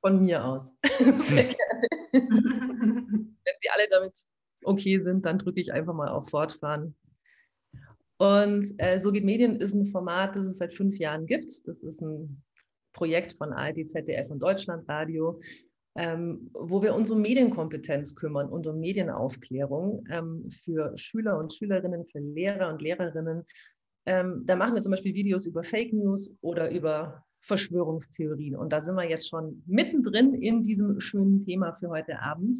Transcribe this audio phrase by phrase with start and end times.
[0.00, 0.70] Von mir aus.
[1.18, 1.88] Sehr gerne.
[2.12, 4.24] Wenn Sie alle damit
[4.64, 6.94] okay sind, dann drücke ich einfach mal auf Fortfahren.
[8.18, 11.66] Und äh, So geht Medien ist ein Format, das es seit fünf Jahren gibt.
[11.66, 12.42] Das ist ein
[12.92, 15.40] Projekt von ARD, ZDF und Deutschlandradio,
[15.96, 22.06] ähm, wo wir uns um Medienkompetenz kümmern und um Medienaufklärung ähm, für Schüler und Schülerinnen,
[22.06, 23.44] für Lehrer und Lehrerinnen.
[24.06, 28.56] Ähm, da machen wir zum Beispiel Videos über Fake News oder über Verschwörungstheorien.
[28.56, 32.58] Und da sind wir jetzt schon mittendrin in diesem schönen Thema für heute Abend.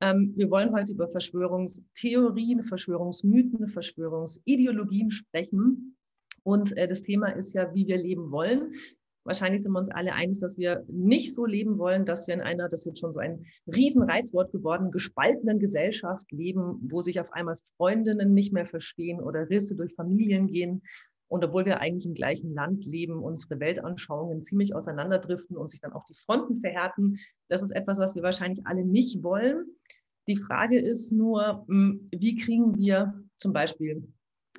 [0.00, 5.96] Ähm, wir wollen heute über Verschwörungstheorien, Verschwörungsmythen, Verschwörungsideologien sprechen.
[6.42, 8.72] Und äh, das Thema ist ja, wie wir leben wollen.
[9.24, 12.40] Wahrscheinlich sind wir uns alle einig, dass wir nicht so leben wollen, dass wir in
[12.40, 17.32] einer, das ist jetzt schon so ein Riesenreizwort geworden, gespaltenen Gesellschaft leben, wo sich auf
[17.32, 20.82] einmal Freundinnen nicht mehr verstehen oder Risse durch Familien gehen.
[21.28, 25.92] Und obwohl wir eigentlich im gleichen Land leben, unsere Weltanschauungen ziemlich auseinanderdriften und sich dann
[25.92, 27.16] auch die Fronten verhärten,
[27.48, 29.64] das ist etwas, was wir wahrscheinlich alle nicht wollen.
[30.28, 34.06] Die Frage ist nur, hm, wie kriegen wir zum Beispiel,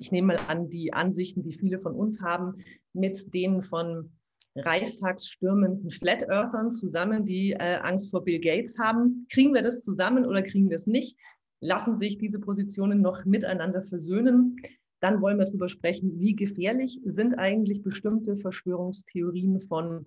[0.00, 2.56] ich nehme mal an, die Ansichten, die viele von uns haben,
[2.92, 4.10] mit denen von
[4.56, 9.26] reichstagsstürmenden Flat Earthern zusammen, die äh, Angst vor Bill Gates haben.
[9.30, 11.18] Kriegen wir das zusammen oder kriegen wir es nicht?
[11.60, 14.56] Lassen sich diese Positionen noch miteinander versöhnen?
[15.00, 20.06] Dann wollen wir darüber sprechen, wie gefährlich sind eigentlich bestimmte Verschwörungstheorien von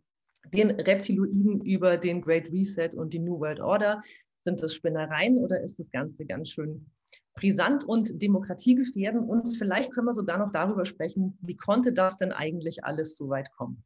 [0.53, 4.01] den Reptiloiden über den Great Reset und die New World Order.
[4.43, 6.89] Sind das Spinnereien oder ist das Ganze ganz schön
[7.33, 9.29] brisant und demokratiegefährdend?
[9.29, 13.29] Und vielleicht können wir sogar noch darüber sprechen, wie konnte das denn eigentlich alles so
[13.29, 13.83] weit kommen?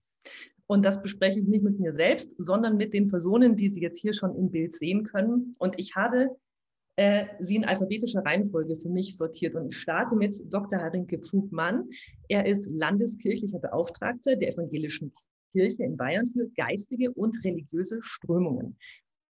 [0.68, 4.00] Und das bespreche ich nicht mit mir selbst, sondern mit den Personen, die Sie jetzt
[4.00, 5.54] hier schon im Bild sehen können.
[5.60, 6.30] Und ich habe
[6.98, 9.56] äh, sie in alphabetischer Reihenfolge für mich sortiert.
[9.56, 10.80] Und ich starte mit Dr.
[10.80, 11.90] Harinke Pfugmann.
[12.28, 15.12] Er ist landeskirchlicher Beauftragter der evangelischen
[15.52, 18.78] Kirche in Bayern für geistige und religiöse Strömungen.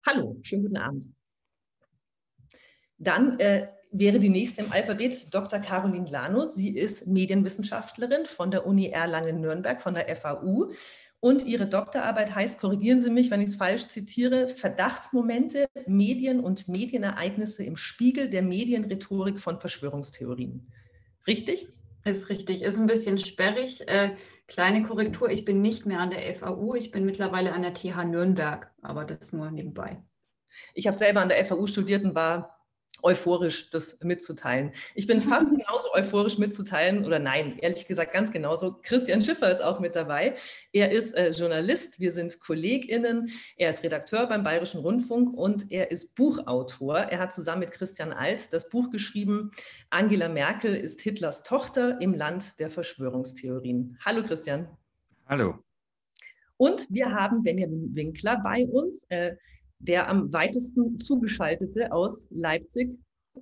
[0.06, 1.10] Hallo, schönen guten Abend.
[2.98, 5.60] Dann äh, wäre die nächste im Alphabet Dr.
[5.60, 6.56] Caroline Lanus.
[6.56, 10.72] Sie ist Medienwissenschaftlerin von der Uni Erlangen-Nürnberg, von der FAU.
[11.20, 16.68] Und ihre Doktorarbeit heißt, korrigieren Sie mich, wenn ich es falsch zitiere, Verdachtsmomente, Medien und
[16.68, 20.68] Medienereignisse im Spiegel der Medienrhetorik von Verschwörungstheorien.
[21.28, 21.68] Richtig?
[22.06, 22.64] Ist richtig.
[22.64, 23.88] Ist ein bisschen sperrig.
[23.88, 24.16] Äh,
[24.48, 28.06] kleine Korrektur, ich bin nicht mehr an der FAU, ich bin mittlerweile an der TH
[28.06, 30.02] Nürnberg, aber das nur nebenbei.
[30.74, 32.61] Ich habe selber an der FAU studiert und war
[33.04, 34.72] euphorisch, das mitzuteilen.
[34.96, 38.78] Ich bin fast genauso euphorisch mitzuteilen, oder nein, ehrlich gesagt ganz genauso.
[38.82, 40.36] Christian Schiffer ist auch mit dabei.
[40.72, 45.92] Er ist äh, Journalist, wir sind KollegInnen, er ist Redakteur beim Bayerischen Rundfunk und er
[45.92, 46.98] ist Buchautor.
[46.98, 49.52] Er hat zusammen mit Christian Alt das Buch geschrieben,
[49.90, 53.98] Angela Merkel ist Hitlers Tochter im Land der Verschwörungstheorien.
[54.06, 54.68] Hallo Christian.
[55.28, 55.56] Hallo.
[56.58, 59.04] Und wir haben Benjamin Winkler bei uns.
[59.10, 59.36] Äh,
[59.82, 62.92] der am weitesten zugeschaltete aus Leipzig.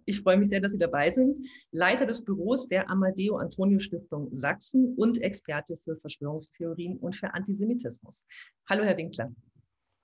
[0.05, 1.45] Ich freue mich sehr, dass Sie dabei sind.
[1.71, 8.25] Leiter des Büros der Amadeo Antonio Stiftung Sachsen und Experte für Verschwörungstheorien und für Antisemitismus.
[8.69, 9.31] Hallo, Herr Winkler.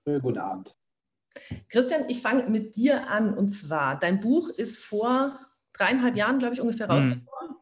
[0.05, 0.75] Guten Abend.
[1.69, 3.33] Christian, ich fange mit dir an.
[3.33, 5.39] Und zwar, dein Buch ist vor
[5.73, 6.91] dreieinhalb Jahren, glaube ich, ungefähr mhm.
[6.91, 7.55] rausgekommen.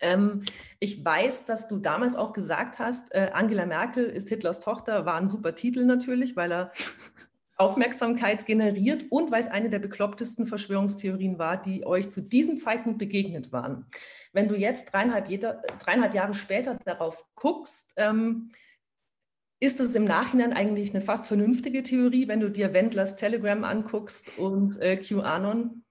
[0.00, 0.44] Ähm,
[0.78, 5.14] ich weiß, dass du damals auch gesagt hast, äh, Angela Merkel ist Hitlers Tochter, war
[5.14, 6.70] ein super Titel natürlich, weil er
[7.56, 12.98] Aufmerksamkeit generiert und weil es eine der beklopptesten Verschwörungstheorien war, die euch zu diesem Zeitpunkt
[12.98, 13.86] begegnet waren.
[14.32, 18.50] Wenn du jetzt dreieinhalb, jeder, dreieinhalb Jahre später darauf guckst, ähm,
[19.58, 24.38] ist es im Nachhinein eigentlich eine fast vernünftige Theorie, wenn du dir Wendlers Telegram anguckst
[24.38, 25.82] und äh, QAnon?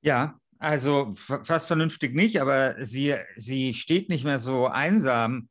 [0.00, 5.50] Ja, also fast vernünftig nicht, aber sie, sie steht nicht mehr so einsam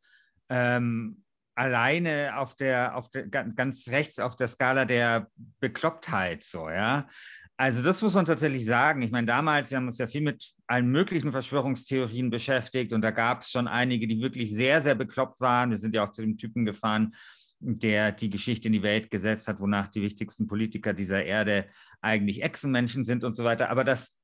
[0.49, 1.20] ähm,
[1.61, 5.27] alleine auf der, auf der, ganz rechts auf der Skala der
[5.59, 7.07] Beklopptheit, so, ja.
[7.55, 9.03] Also das muss man tatsächlich sagen.
[9.03, 13.11] Ich meine, damals, wir haben uns ja viel mit allen möglichen Verschwörungstheorien beschäftigt und da
[13.11, 15.69] gab es schon einige, die wirklich sehr, sehr bekloppt waren.
[15.69, 17.13] Wir sind ja auch zu dem Typen gefahren,
[17.59, 21.67] der die Geschichte in die Welt gesetzt hat, wonach die wichtigsten Politiker dieser Erde
[22.01, 23.69] eigentlich Echsenmenschen sind und so weiter.
[23.69, 24.17] Aber dass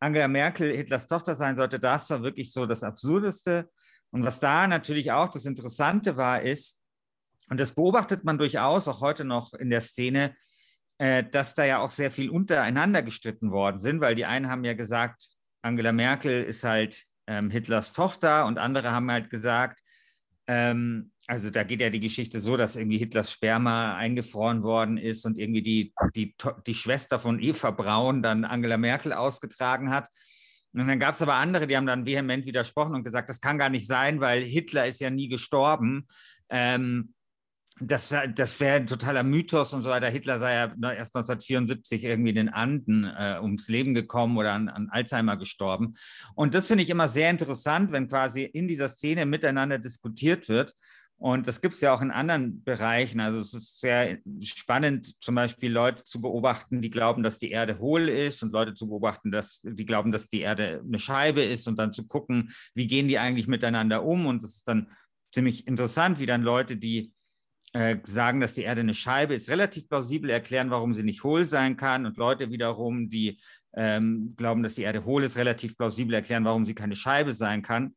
[0.00, 3.68] Angela Merkel Hitlers Tochter sein sollte, das war wirklich so das Absurdeste.
[4.14, 6.80] Und was da natürlich auch das Interessante war, ist,
[7.50, 10.36] und das beobachtet man durchaus auch heute noch in der Szene,
[10.98, 14.62] äh, dass da ja auch sehr viel untereinander gestritten worden sind, weil die einen haben
[14.62, 15.30] ja gesagt,
[15.62, 19.80] Angela Merkel ist halt ähm, Hitlers Tochter und andere haben halt gesagt,
[20.46, 25.26] ähm, also da geht ja die Geschichte so, dass irgendwie Hitlers Sperma eingefroren worden ist
[25.26, 26.36] und irgendwie die, die,
[26.68, 30.08] die Schwester von Eva Braun dann Angela Merkel ausgetragen hat.
[30.74, 33.58] Und dann gab es aber andere, die haben dann vehement widersprochen und gesagt, das kann
[33.58, 36.08] gar nicht sein, weil Hitler ist ja nie gestorben.
[36.50, 37.14] ähm,
[37.80, 40.08] das, das wäre ein totaler Mythos und so weiter.
[40.08, 44.68] Hitler sei ja erst 1974 irgendwie in den Anden äh, ums Leben gekommen oder an,
[44.68, 45.94] an Alzheimer gestorben.
[46.36, 50.74] Und das finde ich immer sehr interessant, wenn quasi in dieser Szene miteinander diskutiert wird.
[51.24, 53.18] Und das gibt es ja auch in anderen Bereichen.
[53.18, 57.78] Also es ist sehr spannend, zum Beispiel Leute zu beobachten, die glauben, dass die Erde
[57.78, 61.66] hohl ist und Leute zu beobachten, dass die glauben, dass die Erde eine Scheibe ist
[61.66, 64.26] und dann zu gucken, wie gehen die eigentlich miteinander um.
[64.26, 64.88] Und es ist dann
[65.32, 67.14] ziemlich interessant, wie dann Leute, die
[67.72, 71.46] äh, sagen, dass die Erde eine Scheibe ist, relativ plausibel erklären, warum sie nicht hohl
[71.46, 72.04] sein kann.
[72.04, 73.40] Und Leute wiederum, die
[73.74, 77.62] ähm, glauben, dass die Erde hohl ist, relativ plausibel erklären, warum sie keine Scheibe sein
[77.62, 77.94] kann.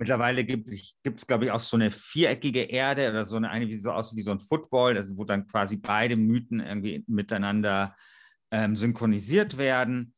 [0.00, 3.76] Mittlerweile gibt es, glaube ich, auch so eine viereckige Erde oder so eine, eine die
[3.76, 7.94] so aussieht wie so ein Football, also wo dann quasi beide Mythen irgendwie miteinander
[8.50, 10.14] ähm, synchronisiert werden.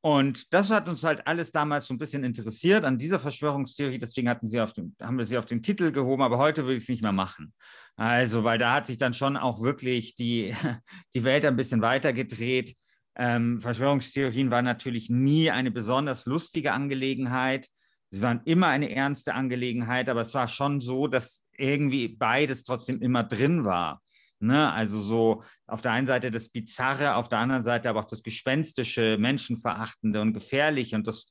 [0.00, 3.98] Und das hat uns halt alles damals so ein bisschen interessiert an dieser Verschwörungstheorie.
[3.98, 6.76] Deswegen hatten sie auf den, haben wir sie auf den Titel gehoben, aber heute würde
[6.76, 7.52] ich es nicht mehr machen.
[7.96, 10.54] Also, weil da hat sich dann schon auch wirklich die,
[11.14, 12.76] die Welt ein bisschen weiter gedreht.
[13.16, 17.66] Ähm, Verschwörungstheorien waren natürlich nie eine besonders lustige Angelegenheit.
[18.16, 23.02] Sie waren immer eine ernste Angelegenheit, aber es war schon so, dass irgendwie beides trotzdem
[23.02, 24.02] immer drin war.
[24.38, 24.72] Ne?
[24.72, 28.22] Also so auf der einen Seite das Bizarre, auf der anderen Seite aber auch das
[28.22, 30.96] Gespenstische, Menschenverachtende und Gefährliche.
[30.96, 31.30] Und, das,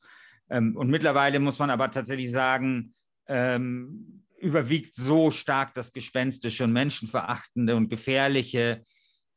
[0.49, 2.93] ähm, und mittlerweile muss man aber tatsächlich sagen,
[3.27, 8.85] ähm, überwiegt so stark das Gespenstische und Menschenverachtende und Gefährliche,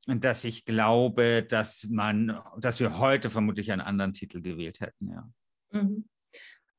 [0.07, 5.31] dass ich glaube, dass man, dass wir heute vermutlich einen anderen Titel gewählt hätten, ja.
[5.71, 6.09] Mhm.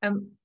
[0.02, 0.39] Ähm,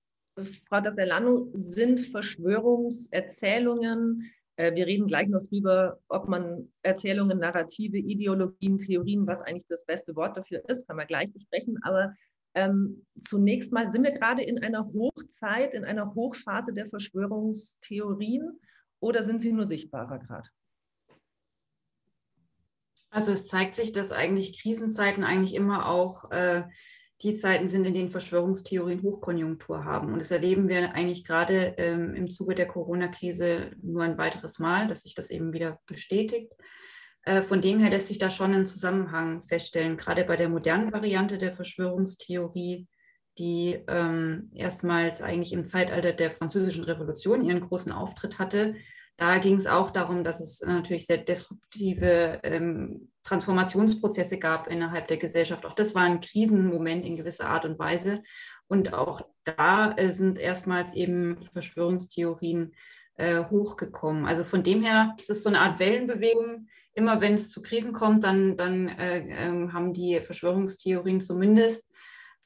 [0.69, 1.07] Frau Dr.
[1.07, 9.27] Lanno, sind Verschwörungserzählungen äh, wir reden gleich noch drüber, ob man Erzählungen, Narrative, Ideologien, Theorien,
[9.27, 11.79] was eigentlich das beste Wort dafür ist, kann man gleich besprechen.
[11.83, 12.15] Aber
[12.55, 18.61] ähm, zunächst mal sind wir gerade in einer Hochzeit, in einer Hochphase der Verschwörungstheorien
[19.01, 20.49] oder sind sie nur sichtbarer gerade?
[23.11, 26.65] Also es zeigt sich, dass eigentlich Krisenzeiten eigentlich immer auch äh,
[27.23, 30.13] die Zeiten sind, in denen Verschwörungstheorien Hochkonjunktur haben.
[30.13, 34.89] Und das erleben wir eigentlich gerade ähm, im Zuge der Corona-Krise nur ein weiteres Mal,
[34.89, 36.53] dass sich das eben wieder bestätigt.
[37.23, 40.93] Äh, von dem her lässt sich da schon ein Zusammenhang feststellen, gerade bei der modernen
[40.93, 42.87] Variante der Verschwörungstheorie,
[43.39, 48.75] die ähm, erstmals eigentlich im Zeitalter der Französischen Revolution ihren großen Auftritt hatte,
[49.17, 55.19] da ging es auch darum, dass es natürlich sehr disruptive ähm, Transformationsprozesse gab innerhalb der
[55.19, 55.65] Gesellschaft.
[55.65, 58.23] Auch das war ein Krisenmoment in gewisser Art und Weise.
[58.67, 62.75] Und auch da äh, sind erstmals eben Verschwörungstheorien
[63.17, 64.27] äh, hochgekommen.
[64.27, 66.69] Also von dem her ist es so eine Art Wellenbewegung.
[66.93, 71.85] Immer wenn es zu Krisen kommt, dann, dann äh, ähm, haben die Verschwörungstheorien zumindest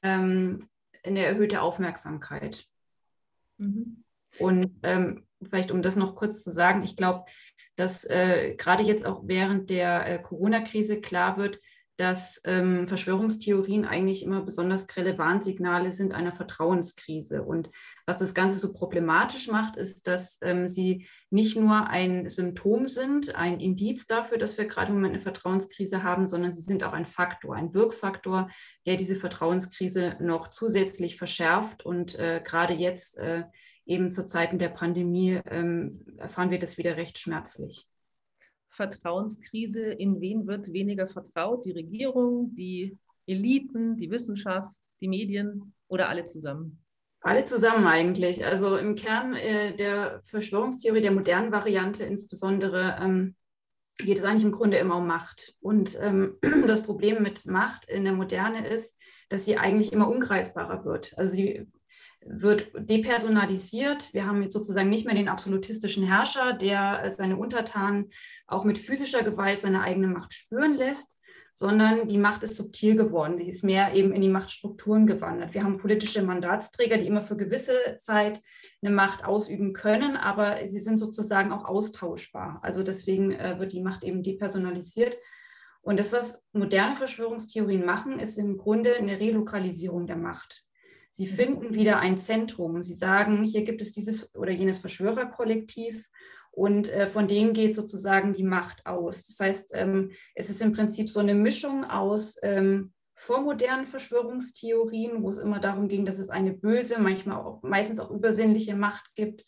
[0.02, 0.68] ähm,
[1.02, 2.66] eine erhöhte Aufmerksamkeit.
[3.56, 4.04] Mhm.
[4.38, 7.24] Und ähm, vielleicht um das noch kurz zu sagen, ich glaube,
[7.76, 11.60] dass äh, gerade jetzt auch während der äh, Corona-Krise klar wird,
[11.98, 17.42] dass ähm, Verschwörungstheorien eigentlich immer besonders grelle Warnsignale sind einer Vertrauenskrise.
[17.42, 17.70] Und
[18.06, 23.34] was das Ganze so problematisch macht, ist, dass ähm, sie nicht nur ein Symptom sind,
[23.34, 26.92] ein Indiz dafür, dass wir gerade im Moment eine Vertrauenskrise haben, sondern sie sind auch
[26.92, 28.48] ein Faktor, ein Wirkfaktor,
[28.86, 33.42] der diese Vertrauenskrise noch zusätzlich verschärft und äh, gerade jetzt äh,
[33.88, 37.86] eben zu Zeiten der Pandemie ähm, erfahren wir das wieder recht schmerzlich.
[38.68, 41.64] Vertrauenskrise, in wen wird weniger vertraut?
[41.64, 44.68] Die Regierung, die Eliten, die Wissenschaft,
[45.00, 46.78] die Medien oder alle zusammen?
[47.20, 48.44] Alle zusammen eigentlich.
[48.44, 53.34] Also im Kern äh, der Verschwörungstheorie, der modernen Variante insbesondere, ähm,
[53.96, 55.56] geht es eigentlich im Grunde immer um Macht.
[55.60, 58.96] Und ähm, das Problem mit Macht in der Moderne ist,
[59.30, 61.18] dass sie eigentlich immer ungreifbarer wird.
[61.18, 61.66] Also sie
[62.30, 64.12] wird depersonalisiert.
[64.12, 68.10] Wir haben jetzt sozusagen nicht mehr den absolutistischen Herrscher, der seine Untertanen
[68.46, 71.20] auch mit physischer Gewalt seine eigene Macht spüren lässt,
[71.54, 73.38] sondern die Macht ist subtil geworden.
[73.38, 75.54] Sie ist mehr eben in die Machtstrukturen gewandert.
[75.54, 78.40] Wir haben politische Mandatsträger, die immer für gewisse Zeit
[78.82, 82.60] eine Macht ausüben können, aber sie sind sozusagen auch austauschbar.
[82.62, 85.18] Also deswegen äh, wird die Macht eben depersonalisiert.
[85.80, 90.67] Und das, was moderne Verschwörungstheorien machen, ist im Grunde eine Relokalisierung der Macht.
[91.18, 92.80] Sie finden wieder ein Zentrum.
[92.80, 96.06] Sie sagen, hier gibt es dieses oder jenes Verschwörerkollektiv
[96.52, 99.26] und äh, von denen geht sozusagen die Macht aus.
[99.26, 105.30] Das heißt, ähm, es ist im Prinzip so eine Mischung aus ähm, vormodernen Verschwörungstheorien, wo
[105.30, 109.44] es immer darum ging, dass es eine böse, manchmal auch, meistens auch übersinnliche Macht gibt,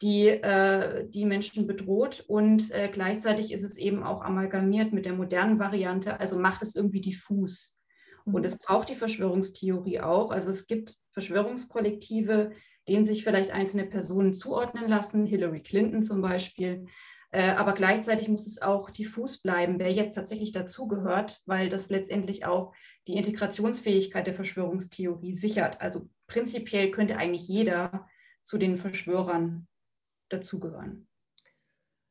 [0.00, 2.24] die äh, die Menschen bedroht.
[2.26, 6.74] Und äh, gleichzeitig ist es eben auch amalgamiert mit der modernen Variante, also macht es
[6.74, 7.81] irgendwie diffus.
[8.24, 10.30] Und es braucht die Verschwörungstheorie auch.
[10.30, 12.52] Also es gibt Verschwörungskollektive,
[12.88, 16.86] denen sich vielleicht einzelne Personen zuordnen lassen, Hillary Clinton zum Beispiel.
[17.30, 22.44] Äh, aber gleichzeitig muss es auch diffus bleiben, wer jetzt tatsächlich dazugehört, weil das letztendlich
[22.44, 22.74] auch
[23.06, 25.80] die Integrationsfähigkeit der Verschwörungstheorie sichert.
[25.80, 28.06] Also prinzipiell könnte eigentlich jeder
[28.42, 29.66] zu den Verschwörern
[30.28, 31.08] dazugehören.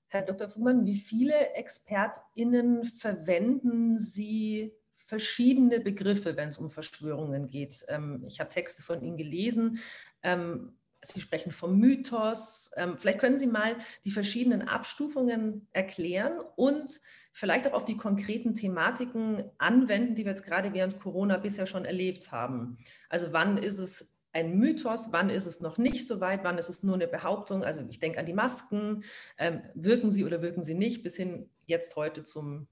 [0.07, 0.49] Herr Dr.
[0.49, 4.73] Fuhrmann, wie viele ExpertInnen verwenden Sie
[5.11, 7.83] verschiedene Begriffe, wenn es um Verschwörungen geht?
[7.89, 9.79] Ähm, ich habe Texte von Ihnen gelesen.
[10.23, 12.71] Ähm, Sie sprechen vom Mythos.
[12.77, 13.75] Ähm, vielleicht können Sie mal
[14.05, 17.01] die verschiedenen Abstufungen erklären und
[17.33, 21.83] vielleicht auch auf die konkreten Thematiken anwenden, die wir jetzt gerade während Corona bisher schon
[21.83, 22.77] erlebt haben.
[23.09, 26.69] Also wann ist es ein Mythos, wann ist es noch nicht so weit, wann ist
[26.69, 27.65] es nur eine Behauptung.
[27.65, 29.03] Also ich denke an die Masken,
[29.37, 32.67] ähm, wirken sie oder wirken sie nicht, bis hin jetzt heute zum,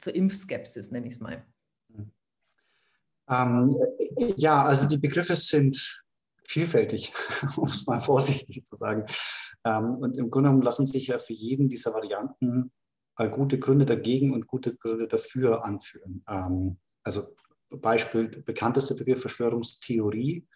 [0.00, 1.46] zur Impfskepsis, nenne ich es mal.
[3.28, 3.76] Ähm,
[4.36, 6.02] ja, also die Begriffe sind
[6.44, 7.12] vielfältig,
[7.56, 9.06] um es mal vorsichtig zu sagen.
[9.64, 12.72] Ähm, und im Grunde genommen lassen sich ja für jeden dieser Varianten
[13.18, 16.24] äh, gute Gründe dagegen und gute Gründe dafür anführen.
[16.28, 17.36] Ähm, also
[17.68, 20.48] Beispiel, bekannteste Begriff Verschwörungstheorie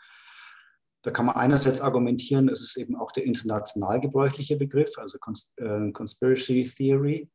[1.05, 5.19] da kann man einerseits argumentieren, es ist eben auch der international gebräuchliche Begriff, also
[5.59, 7.31] äh, Conspiracy Theory.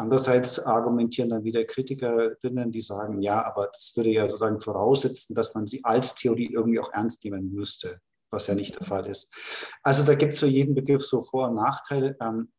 [0.00, 5.56] Andererseits argumentieren dann wieder Kritikerinnen, die sagen, ja, aber das würde ja sozusagen voraussetzen, dass
[5.56, 8.00] man sie als Theorie irgendwie auch ernst nehmen müsste,
[8.30, 9.34] was ja nicht der Fall ist.
[9.82, 12.16] Also da gibt es für jeden Begriff so Vor- und Nachteile.
[12.20, 12.52] Ähm,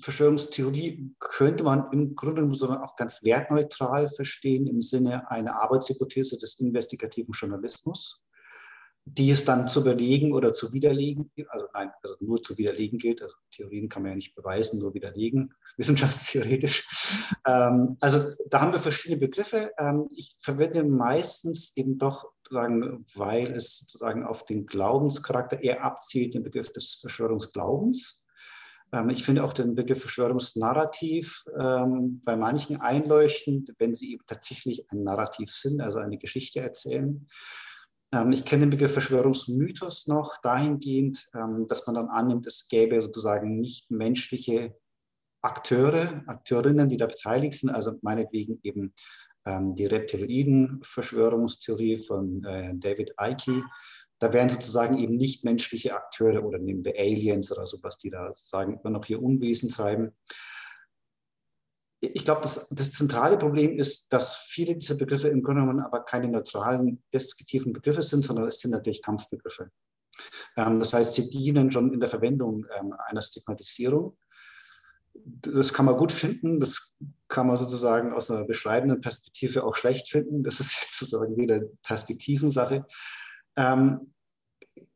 [0.00, 6.58] Verschwörungstheorie könnte man im Grunde genommen auch ganz wertneutral verstehen im Sinne einer Arbeitshypothese des
[6.58, 8.24] investigativen Journalismus
[9.14, 13.22] die es dann zu belegen oder zu widerlegen, also nein, also nur zu widerlegen gilt,
[13.22, 17.36] also Theorien kann man ja nicht beweisen, nur widerlegen, wissenschaftstheoretisch.
[17.46, 19.72] Ähm, also da haben wir verschiedene Begriffe.
[19.78, 26.34] Ähm, ich verwende meistens eben doch, sagen, weil es sozusagen auf den Glaubenscharakter eher abzielt,
[26.34, 28.26] den Begriff des Verschwörungsglaubens.
[28.92, 34.90] Ähm, ich finde auch den Begriff Verschwörungsnarrativ ähm, bei manchen einleuchtend, wenn sie eben tatsächlich
[34.90, 37.26] ein Narrativ sind, also eine Geschichte erzählen.
[38.12, 43.00] Ähm, ich kenne den Begriff Verschwörungsmythos noch dahingehend, ähm, dass man dann annimmt, es gäbe
[43.02, 44.74] sozusagen nicht menschliche
[45.42, 48.92] Akteure, Akteurinnen, die da beteiligt sind, also meinetwegen eben
[49.46, 53.62] ähm, die Reptiloiden-Verschwörungstheorie von äh, David Icke.
[54.18, 58.32] Da wären sozusagen eben nicht menschliche Akteure oder nehmen wir Aliens oder sowas, die da
[58.32, 60.10] sozusagen immer noch hier Unwesen treiben
[62.00, 66.04] ich glaube, das, das, zentrale Problem ist, dass viele dieser Begriffe im Grunde genommen aber
[66.04, 69.70] keine neutralen, deskriptiven Begriffe sind, sondern es sind natürlich Kampfbegriffe.
[70.56, 74.16] Ähm, das heißt, sie dienen schon in der Verwendung ähm, einer Stigmatisierung.
[75.12, 76.94] Das kann man gut finden, das
[77.26, 80.44] kann man sozusagen aus einer beschreibenden Perspektive auch schlecht finden.
[80.44, 82.86] Das ist jetzt sozusagen wieder Perspektivensache.
[83.56, 84.14] Ähm,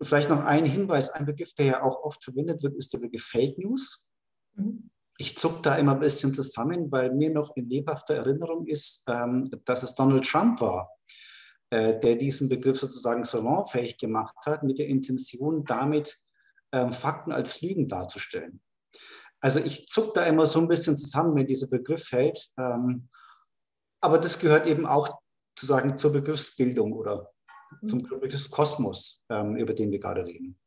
[0.01, 3.25] vielleicht noch ein Hinweis, ein Begriff, der ja auch oft verwendet wird, ist der Begriff
[3.25, 4.09] Fake News.
[4.55, 4.92] Mhm
[5.23, 9.49] ich zucke da immer ein bisschen zusammen, weil mir noch in lebhafter Erinnerung ist, ähm,
[9.64, 10.91] dass es Donald Trump war,
[11.71, 16.19] äh, der diesen Begriff sozusagen salonfähig gemacht hat, mit der Intention, damit
[16.73, 18.61] ähm, Fakten als Lügen darzustellen.
[19.41, 22.49] Also ich zucke da immer so ein bisschen zusammen, wenn dieser Begriff fällt.
[22.59, 23.09] Ähm,
[24.00, 25.21] aber das gehört eben auch
[25.57, 27.31] sozusagen zur Begriffsbildung oder
[27.87, 28.21] zum mhm.
[28.21, 30.59] Begriffskosmos, ähm, über den wir gerade reden.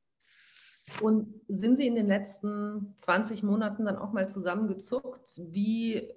[1.01, 6.09] Und sind Sie in den letzten 20 Monaten dann auch mal zusammengezuckt, wie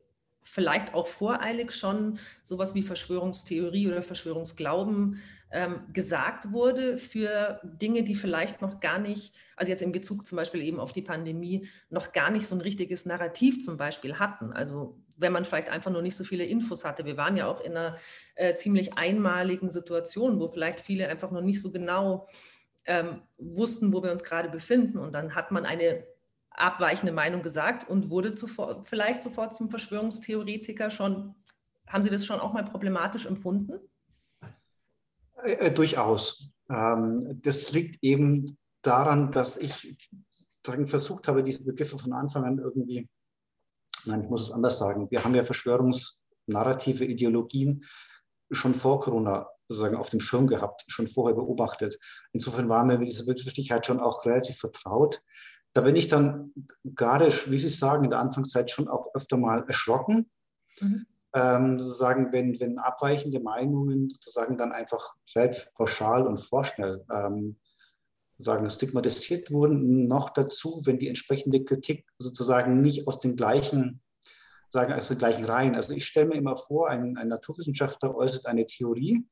[0.43, 5.21] vielleicht auch voreilig schon sowas wie Verschwörungstheorie oder Verschwörungsglauben
[5.51, 10.37] ähm, gesagt wurde für Dinge, die vielleicht noch gar nicht, also jetzt in Bezug zum
[10.37, 14.53] Beispiel eben auf die Pandemie, noch gar nicht so ein richtiges Narrativ zum Beispiel hatten.
[14.53, 17.05] Also wenn man vielleicht einfach nur nicht so viele Infos hatte.
[17.05, 17.97] Wir waren ja auch in einer
[18.37, 22.29] äh, ziemlich einmaligen Situation, wo vielleicht viele einfach noch nicht so genau
[22.89, 24.99] ähm, wussten, wo wir uns gerade befinden.
[24.99, 26.05] Und dann hat man eine
[26.51, 31.35] abweichende Meinung gesagt und wurde zuvor, vielleicht sofort zum Verschwörungstheoretiker schon.
[31.87, 33.79] Haben Sie das schon auch mal problematisch empfunden?
[35.43, 36.51] Äh, äh, durchaus.
[36.71, 39.97] Ähm, das liegt eben daran, dass ich
[40.85, 43.09] versucht habe, diese Begriffe von Anfang an irgendwie,
[44.05, 47.85] nein, ich muss es anders sagen, wir haben ja Verschwörungsnarrative Ideologien
[48.51, 51.99] schon vor Corona sozusagen auf dem Schirm gehabt, schon vorher beobachtet.
[52.33, 55.23] Insofern war mir mit dieser Begrifflichkeit schon auch relativ vertraut.
[55.75, 56.53] Da bin ich dann
[56.85, 60.31] gerade, wie Sie sagen, in der Anfangszeit schon auch öfter mal erschrocken.
[60.81, 61.07] Mhm.
[61.35, 67.59] Ähm, sozusagen, wenn, wenn abweichende Meinungen sozusagen dann einfach relativ pauschal und vorschnell ähm,
[68.39, 70.07] sozusagen stigmatisiert wurden.
[70.07, 74.01] Noch dazu, wenn die entsprechende Kritik sozusagen nicht aus den gleichen
[74.71, 75.75] sagen aus den gleichen Reihen.
[75.75, 79.27] Also ich stelle mir immer vor, ein, ein Naturwissenschaftler äußert eine Theorie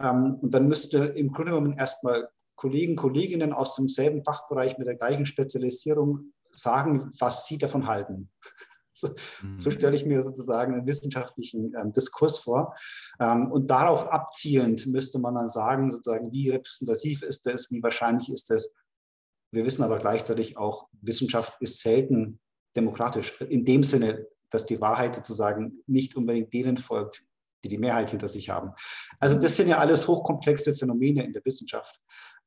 [0.00, 4.96] Ähm, und dann müsste im Grunde genommen erstmal Kollegen, Kolleginnen aus demselben Fachbereich mit der
[4.96, 8.30] gleichen Spezialisierung sagen, was sie davon halten.
[8.96, 9.08] So,
[9.42, 9.58] mhm.
[9.58, 12.76] so, stelle ich mir sozusagen einen wissenschaftlichen ähm, Diskurs vor.
[13.18, 18.30] Ähm, und darauf abzielend müsste man dann sagen, sozusagen, wie repräsentativ ist das, wie wahrscheinlich
[18.30, 18.70] ist das.
[19.50, 22.38] Wir wissen aber gleichzeitig auch, Wissenschaft ist selten
[22.76, 23.40] demokratisch.
[23.40, 27.24] In dem Sinne, dass die Wahrheit sozusagen nicht unbedingt denen folgt,
[27.64, 28.72] die die Mehrheit hinter sich haben.
[29.18, 32.00] Also das sind ja alles hochkomplexe Phänomene in der Wissenschaft.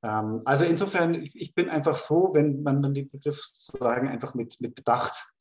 [0.04, 4.76] Ähm, also insofern, ich bin einfach froh, wenn man den Begriff sozusagen einfach mit, mit
[4.76, 5.34] Bedacht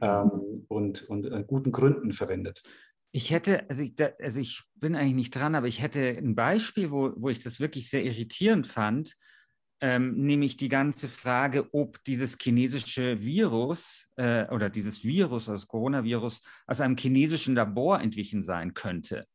[0.00, 2.62] ähm, und, und äh, guten Gründen verwendet.
[3.12, 6.90] Ich hätte, also ich, also ich bin eigentlich nicht dran, aber ich hätte ein Beispiel,
[6.90, 9.14] wo, wo ich das wirklich sehr irritierend fand,
[9.84, 16.40] ähm, nämlich die ganze Frage, ob dieses chinesische Virus äh, oder dieses Virus, das Coronavirus,
[16.66, 19.26] aus einem chinesischen Labor entwichen sein könnte.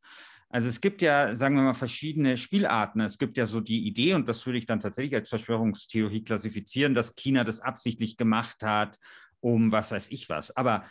[0.49, 2.99] Also es gibt ja, sagen wir mal, verschiedene Spielarten.
[3.01, 6.95] Es gibt ja so die Idee, und das würde ich dann tatsächlich als Verschwörungstheorie klassifizieren,
[6.95, 8.97] dass China das absichtlich gemacht hat,
[9.41, 10.57] um was weiß ich was.
[10.57, 10.83] Aber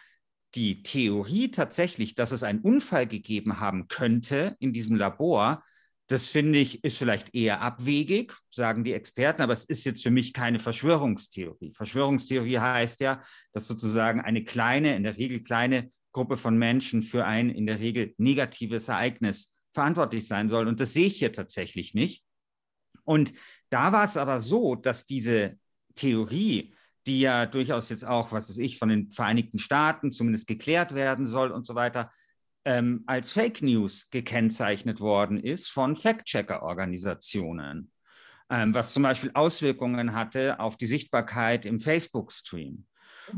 [0.55, 5.65] die Theorie tatsächlich, dass es einen Unfall gegeben haben könnte in diesem Labor,
[6.09, 10.11] das finde ich, ist vielleicht eher abwegig, sagen die Experten, aber es ist jetzt für
[10.11, 11.73] mich keine Verschwörungstheorie.
[11.75, 13.23] Verschwörungstheorie heißt ja,
[13.53, 17.79] dass sozusagen eine kleine, in der Regel kleine Gruppe von Menschen für ein in der
[17.79, 20.67] Regel negatives Ereignis verantwortlich sein soll.
[20.67, 22.25] Und das sehe ich hier tatsächlich nicht.
[23.05, 23.33] Und
[23.71, 25.59] da war es aber so, dass diese
[25.95, 26.75] Theorie
[27.09, 31.27] die ja durchaus jetzt auch, was weiß ich, von den Vereinigten Staaten zumindest geklärt werden
[31.27, 32.13] soll und so weiter,
[32.65, 37.91] ähm, als Fake News gekennzeichnet worden ist von Fact-Checker-Organisationen,
[38.51, 42.85] ähm, was zum Beispiel Auswirkungen hatte auf die Sichtbarkeit im Facebook-Stream.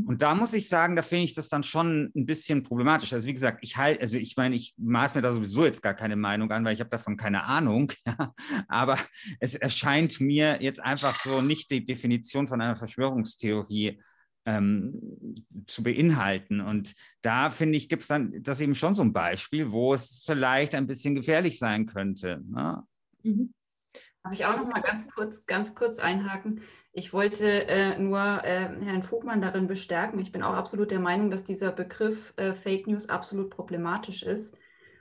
[0.06, 3.12] Und da muss ich sagen, da finde ich das dann schon ein bisschen problematisch.
[3.12, 5.94] Also wie gesagt, ich halt, also ich meine, ich maß mir da sowieso jetzt gar
[5.94, 7.92] keine Meinung an, weil ich habe davon keine Ahnung.
[8.06, 8.34] Ja?
[8.68, 8.98] Aber
[9.40, 14.00] es erscheint mir jetzt einfach so nicht die Definition von einer Verschwörungstheorie
[14.46, 16.60] ähm, zu beinhalten.
[16.60, 20.22] Und da finde ich, gibt es dann das eben schon so ein Beispiel, wo es
[20.24, 22.42] vielleicht ein bisschen gefährlich sein könnte.
[22.48, 22.82] Ne?
[23.22, 23.52] Mhm.
[24.22, 26.60] Darf ich auch noch mal ganz kurz, ganz kurz einhaken?
[26.92, 30.18] Ich wollte äh, nur äh, Herrn Vogtmann darin bestärken.
[30.18, 34.56] Ich bin auch absolut der Meinung, dass dieser Begriff äh, Fake News absolut problematisch ist.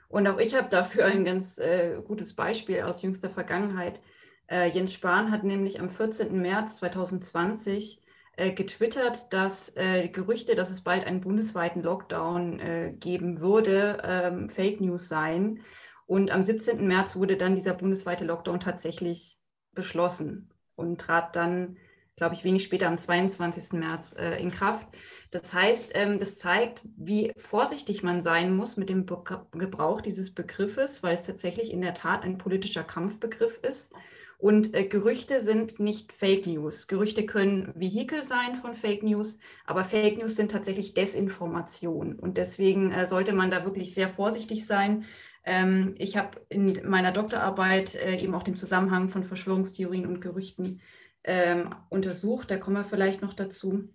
[0.08, 4.00] Und auch ich habe dafür ein ganz äh, gutes Beispiel aus jüngster Vergangenheit.
[4.48, 6.40] Äh, Jens Spahn hat nämlich am 14.
[6.40, 8.00] März 2020
[8.40, 15.08] äh, getwittert, dass Gerüchte, dass es bald einen bundesweiten Lockdown geben würde, ähm, Fake News
[15.08, 15.60] seien.
[16.06, 16.86] Und am 17.
[16.88, 19.38] März wurde dann dieser bundesweite Lockdown tatsächlich
[19.72, 21.76] beschlossen und trat dann,
[22.16, 23.74] glaube ich, wenig später am 22.
[23.74, 24.88] März äh, in Kraft.
[25.30, 29.22] Das heißt, ähm, das zeigt, wie vorsichtig man sein muss mit dem Be
[29.52, 33.92] Gebrauch dieses Begriffes, weil es tatsächlich in der Tat ein politischer Kampfbegriff ist.
[34.40, 36.86] Und äh, Gerüchte sind nicht Fake News.
[36.86, 42.18] Gerüchte können Vehikel sein von Fake News, aber Fake News sind tatsächlich Desinformation.
[42.18, 45.04] Und deswegen äh, sollte man da wirklich sehr vorsichtig sein.
[45.44, 50.80] Ähm, ich habe in meiner Doktorarbeit äh, eben auch den Zusammenhang von Verschwörungstheorien und Gerüchten
[51.22, 52.50] ähm, untersucht.
[52.50, 53.90] Da kommen wir vielleicht noch dazu.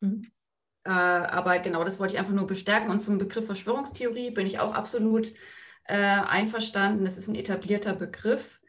[0.00, 0.30] Mhm.
[0.84, 2.90] Äh, aber genau, das wollte ich einfach nur bestärken.
[2.90, 5.34] Und zum Begriff Verschwörungstheorie bin ich auch absolut
[5.84, 7.04] äh, einverstanden.
[7.04, 8.59] Das ist ein etablierter Begriff.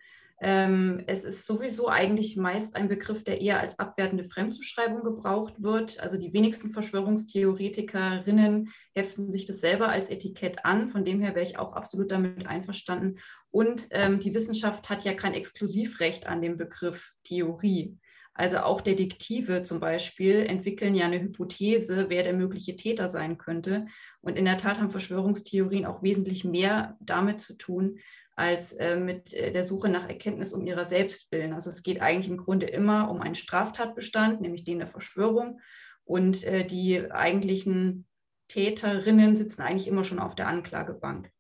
[0.43, 5.99] Ähm, es ist sowieso eigentlich meist ein Begriff, der eher als abwertende Fremdzuschreibung gebraucht wird.
[5.99, 10.89] Also die wenigsten Verschwörungstheoretikerinnen heften sich das selber als Etikett an.
[10.89, 13.19] Von dem her wäre ich auch absolut damit einverstanden.
[13.51, 17.99] Und ähm, die Wissenschaft hat ja kein Exklusivrecht an dem Begriff Theorie.
[18.33, 23.85] Also auch Detektive zum Beispiel entwickeln ja eine Hypothese, wer der mögliche Täter sein könnte.
[24.21, 27.99] Und in der Tat haben Verschwörungstheorien auch wesentlich mehr damit zu tun,
[28.41, 31.53] als äh, mit äh, der Suche nach Erkenntnis um ihrer selbst willen.
[31.53, 35.61] Also es geht eigentlich im Grunde immer um einen Straftatbestand, nämlich den der Verschwörung.
[36.05, 38.07] Und äh, die eigentlichen
[38.47, 41.31] Täterinnen sitzen eigentlich immer schon auf der Anklagebank.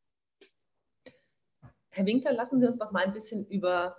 [1.89, 3.97] Herr Winkler, lassen Sie uns noch mal ein bisschen über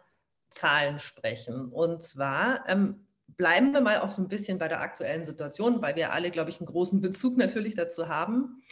[0.50, 1.72] Zahlen sprechen.
[1.72, 5.96] Und zwar ähm, bleiben wir mal auch so ein bisschen bei der aktuellen Situation, weil
[5.96, 8.62] wir alle, glaube ich, einen großen Bezug natürlich dazu haben.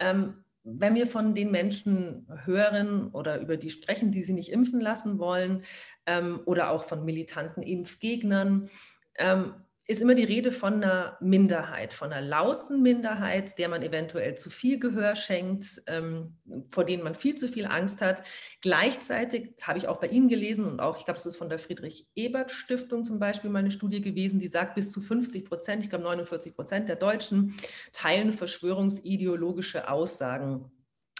[0.00, 4.80] Ähm, wenn wir von den Menschen hören oder über die sprechen, die sie nicht impfen
[4.80, 5.62] lassen wollen
[6.06, 8.68] ähm, oder auch von militanten Impfgegnern,
[9.16, 9.54] ähm,
[9.88, 14.50] ist immer die Rede von einer Minderheit, von einer lauten Minderheit, der man eventuell zu
[14.50, 16.36] viel Gehör schenkt, ähm,
[16.70, 18.24] vor denen man viel zu viel Angst hat.
[18.62, 21.60] Gleichzeitig habe ich auch bei Ihnen gelesen und auch, ich glaube, es ist von der
[21.60, 26.04] Friedrich-Ebert-Stiftung zum Beispiel mal eine Studie gewesen, die sagt, bis zu 50 Prozent, ich glaube
[26.04, 27.54] 49 Prozent der Deutschen
[27.92, 30.72] teilen verschwörungsideologische Aussagen,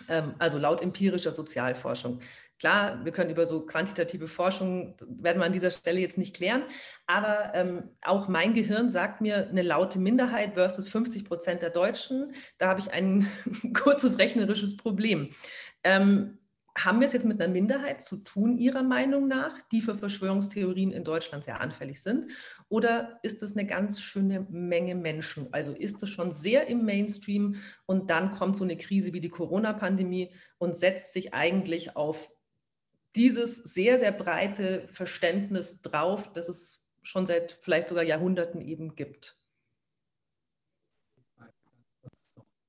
[0.09, 2.21] ähm, also laut empirischer Sozialforschung.
[2.59, 6.63] Klar, wir können über so quantitative Forschung, werden wir an dieser Stelle jetzt nicht klären,
[7.07, 12.35] aber ähm, auch mein Gehirn sagt mir eine laute Minderheit versus 50 Prozent der Deutschen.
[12.57, 13.29] Da habe ich ein
[13.75, 15.31] kurzes rechnerisches Problem.
[15.85, 16.39] Ähm,
[16.79, 20.93] haben wir es jetzt mit einer Minderheit zu tun, Ihrer Meinung nach, die für Verschwörungstheorien
[20.93, 22.27] in Deutschland sehr anfällig sind?
[22.69, 25.49] Oder ist es eine ganz schöne Menge Menschen?
[25.53, 29.31] Also ist es schon sehr im Mainstream und dann kommt so eine Krise wie die
[29.31, 32.31] Corona-Pandemie und setzt sich eigentlich auf
[33.17, 39.39] dieses sehr, sehr breite Verständnis drauf, das es schon seit vielleicht sogar Jahrhunderten eben gibt?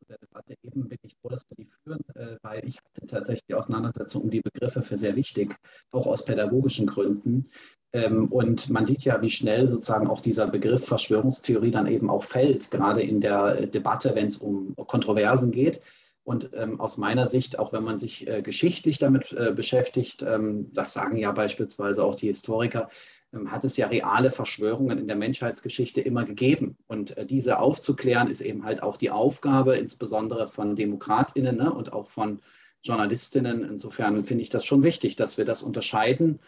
[0.10, 2.00] der Debatte eben bin ich froh, dass wir die führen,
[2.42, 5.56] weil ich hatte tatsächlich die Auseinandersetzung um die Begriffe für sehr wichtig,
[5.92, 7.50] auch aus pädagogischen Gründen.
[7.94, 12.24] Ähm, und man sieht ja, wie schnell sozusagen auch dieser Begriff Verschwörungstheorie dann eben auch
[12.24, 15.82] fällt, gerade in der Debatte, wenn es um Kontroversen geht.
[16.28, 20.70] Und ähm, aus meiner Sicht, auch wenn man sich äh, geschichtlich damit äh, beschäftigt, ähm,
[20.74, 22.90] das sagen ja beispielsweise auch die Historiker,
[23.32, 26.76] ähm, hat es ja reale Verschwörungen in der Menschheitsgeschichte immer gegeben.
[26.88, 31.94] Und äh, diese aufzuklären ist eben halt auch die Aufgabe, insbesondere von Demokratinnen ne, und
[31.94, 32.42] auch von
[32.82, 33.64] Journalistinnen.
[33.64, 36.42] Insofern finde ich das schon wichtig, dass wir das unterscheiden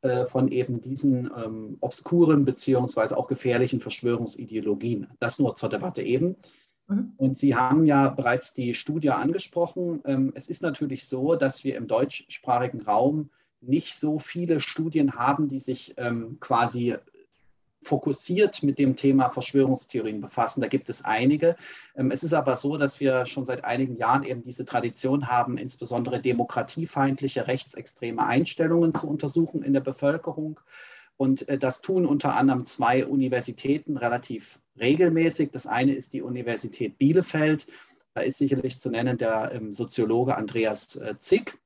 [0.00, 5.08] äh, von eben diesen ähm, obskuren beziehungsweise auch gefährlichen Verschwörungsideologien.
[5.20, 6.36] Das nur zur Debatte eben.
[6.88, 7.12] Mhm.
[7.16, 10.00] Und Sie haben ja bereits die Studie angesprochen.
[10.04, 15.48] Ähm, es ist natürlich so, dass wir im deutschsprachigen Raum nicht so viele Studien haben,
[15.48, 16.96] die sich ähm, quasi
[17.80, 20.60] fokussiert mit dem Thema Verschwörungstheorien befassen.
[20.60, 21.56] Da gibt es einige.
[21.96, 25.58] Ähm, es ist aber so, dass wir schon seit einigen Jahren eben diese Tradition haben,
[25.58, 30.58] insbesondere demokratiefeindliche, rechtsextreme Einstellungen zu untersuchen in der Bevölkerung.
[31.18, 35.50] Und äh, das tun unter anderem zwei Universitäten relativ regelmäßig.
[35.50, 37.66] Das eine ist die Universität Bielefeld.
[38.14, 41.58] Da ist sicherlich zu nennen der ähm, Soziologe Andreas äh, Zick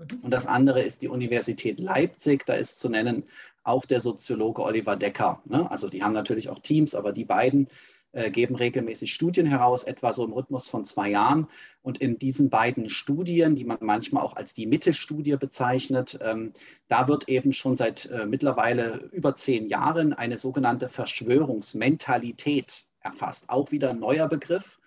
[0.00, 0.20] Mhm.
[0.22, 2.44] Und das andere ist die Universität Leipzig.
[2.46, 3.24] Da ist zu nennen
[3.62, 5.42] auch der Soziologe Oliver Decker.
[5.44, 5.70] Ne?
[5.70, 7.68] Also die haben natürlich auch Teams, aber die beiden
[8.12, 11.46] geben regelmäßig Studien heraus, etwa so im Rhythmus von zwei Jahren.
[11.82, 16.52] Und in diesen beiden Studien, die man manchmal auch als die Mittelstudie bezeichnet, ähm,
[16.88, 23.48] da wird eben schon seit äh, mittlerweile über zehn Jahren eine sogenannte Verschwörungsmentalität erfasst.
[23.48, 24.78] Auch wieder ein neuer Begriff.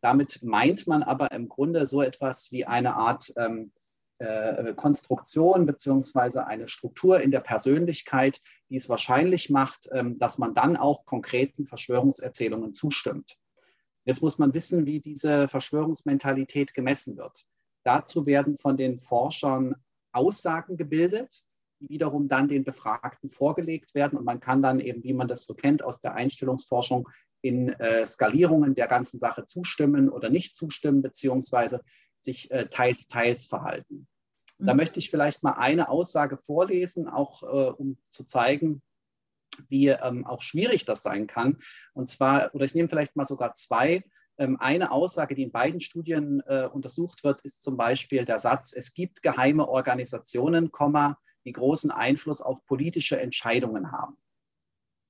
[0.00, 3.70] Damit meint man aber im Grunde so etwas wie eine Art ähm,
[4.22, 10.54] äh, Konstruktion beziehungsweise eine Struktur in der Persönlichkeit, die es wahrscheinlich macht, ähm, dass man
[10.54, 13.38] dann auch konkreten Verschwörungserzählungen zustimmt.
[14.04, 17.44] Jetzt muss man wissen, wie diese Verschwörungsmentalität gemessen wird.
[17.84, 19.76] Dazu werden von den Forschern
[20.12, 21.44] Aussagen gebildet,
[21.80, 24.18] die wiederum dann den Befragten vorgelegt werden.
[24.18, 27.08] Und man kann dann eben, wie man das so kennt aus der Einstellungsforschung,
[27.42, 31.82] in äh, Skalierungen der ganzen Sache zustimmen oder nicht zustimmen, beziehungsweise
[32.18, 34.06] sich äh, teils, teils verhalten.
[34.62, 34.78] Da mhm.
[34.78, 38.80] möchte ich vielleicht mal eine Aussage vorlesen, auch äh, um zu zeigen,
[39.68, 41.58] wie ähm, auch schwierig das sein kann.
[41.94, 44.04] Und zwar, oder ich nehme vielleicht mal sogar zwei.
[44.38, 48.72] Ähm, eine Aussage, die in beiden Studien äh, untersucht wird, ist zum Beispiel der Satz,
[48.72, 50.70] es gibt geheime Organisationen,
[51.44, 54.16] die großen Einfluss auf politische Entscheidungen haben.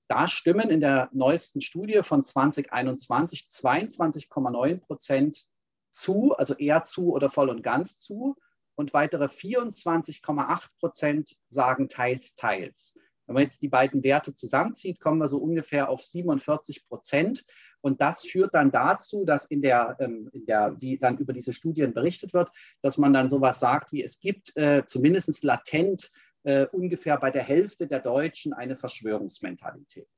[0.09, 5.47] Da stimmen in der neuesten Studie von 2021 22,9 Prozent
[5.91, 8.37] zu, also eher zu oder voll und ganz zu
[8.75, 12.99] und weitere 24,8 Prozent sagen teils, teils.
[13.27, 17.45] Wenn man jetzt die beiden Werte zusammenzieht, kommen wir so ungefähr auf 47 Prozent.
[17.81, 21.53] Und das führt dann dazu, dass in der, ähm, in der, wie dann über diese
[21.53, 26.11] Studien berichtet wird, dass man dann sowas sagt wie, es gibt äh, zumindest latent
[26.45, 30.09] äh, ungefähr bei der Hälfte der Deutschen eine Verschwörungsmentalität.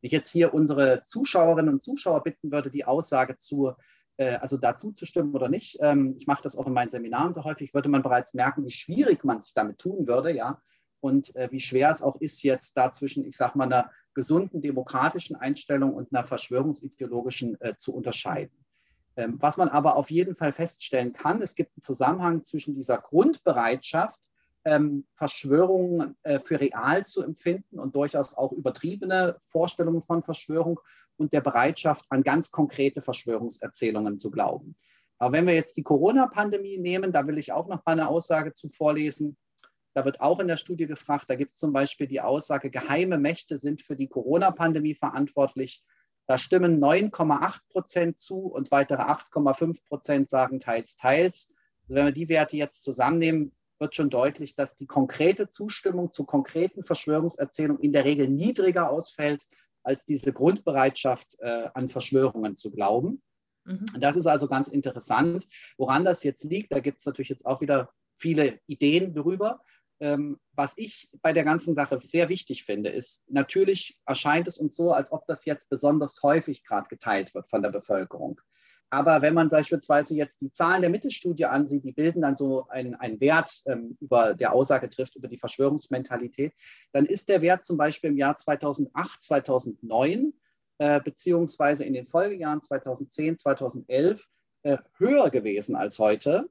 [0.00, 3.72] Wenn ich jetzt hier unsere Zuschauerinnen und Zuschauer bitten würde, die Aussage zu
[4.18, 5.78] äh, also dazu zu stimmen oder nicht.
[5.80, 8.70] Ähm, ich mache das auch in meinen Seminaren so häufig, würde man bereits merken, wie
[8.70, 10.60] schwierig man sich damit tun würde, ja,
[11.00, 14.60] und äh, wie schwer es auch ist, jetzt da zwischen, ich sage mal, einer gesunden
[14.60, 18.64] demokratischen Einstellung und einer verschwörungsideologischen äh, zu unterscheiden.
[19.16, 22.98] Ähm, was man aber auf jeden Fall feststellen kann, es gibt einen Zusammenhang zwischen dieser
[22.98, 24.28] Grundbereitschaft,
[24.64, 30.80] ähm, Verschwörungen äh, für real zu empfinden und durchaus auch übertriebene Vorstellungen von Verschwörung
[31.16, 34.76] und der Bereitschaft, an ganz konkrete Verschwörungserzählungen zu glauben.
[35.18, 38.52] Aber wenn wir jetzt die Corona-Pandemie nehmen, da will ich auch noch mal eine Aussage
[38.52, 39.36] zu vorlesen.
[39.94, 43.18] Da wird auch in der Studie gefragt, da gibt es zum Beispiel die Aussage, geheime
[43.18, 45.82] Mächte sind für die Corona-Pandemie verantwortlich.
[46.26, 51.54] Da stimmen 9,8 Prozent zu und weitere 8,5 Prozent sagen teils, teils.
[51.82, 56.24] Also wenn wir die Werte jetzt zusammennehmen, wird schon deutlich, dass die konkrete Zustimmung zu
[56.24, 59.46] konkreten Verschwörungserzählungen in der Regel niedriger ausfällt
[59.82, 63.22] als diese Grundbereitschaft äh, an Verschwörungen zu glauben.
[63.64, 63.86] Mhm.
[64.00, 65.46] Das ist also ganz interessant.
[65.76, 69.62] Woran das jetzt liegt, da gibt es natürlich jetzt auch wieder viele Ideen darüber.
[70.00, 74.76] Ähm, was ich bei der ganzen Sache sehr wichtig finde, ist, natürlich erscheint es uns
[74.76, 78.40] so, als ob das jetzt besonders häufig gerade geteilt wird von der Bevölkerung.
[78.90, 82.94] Aber wenn man beispielsweise jetzt die Zahlen der Mittelstudie ansieht, die bilden dann so einen,
[82.94, 86.54] einen Wert ähm, über der Aussage trifft über die Verschwörungsmentalität,
[86.92, 90.32] dann ist der Wert zum Beispiel im Jahr 2008, 2009
[90.78, 94.26] äh, beziehungsweise in den Folgejahren 2010, 2011
[94.62, 96.48] äh, höher gewesen als heute.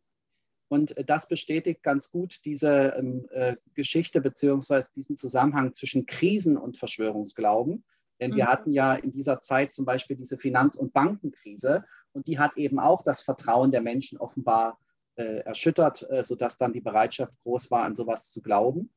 [0.68, 6.58] Und äh, das bestätigt ganz gut diese ähm, äh, Geschichte beziehungsweise diesen Zusammenhang zwischen Krisen
[6.58, 7.84] und Verschwörungsglauben.
[8.20, 8.50] Denn wir mhm.
[8.50, 11.86] hatten ja in dieser Zeit zum Beispiel diese Finanz- und Bankenkrise
[12.18, 14.80] und die hat eben auch das Vertrauen der Menschen offenbar
[15.18, 18.92] äh, erschüttert, äh, sodass dann die Bereitschaft groß war, an sowas zu glauben.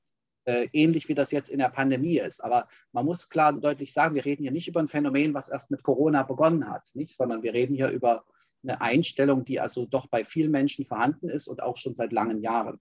[0.46, 2.42] Äh, ähnlich wie das jetzt in der Pandemie ist.
[2.42, 5.50] Aber man muss klar und deutlich sagen, wir reden hier nicht über ein Phänomen, was
[5.50, 7.14] erst mit Corona begonnen hat, nicht?
[7.14, 8.24] sondern wir reden hier über
[8.62, 12.40] eine Einstellung, die also doch bei vielen Menschen vorhanden ist und auch schon seit langen
[12.40, 12.80] Jahren.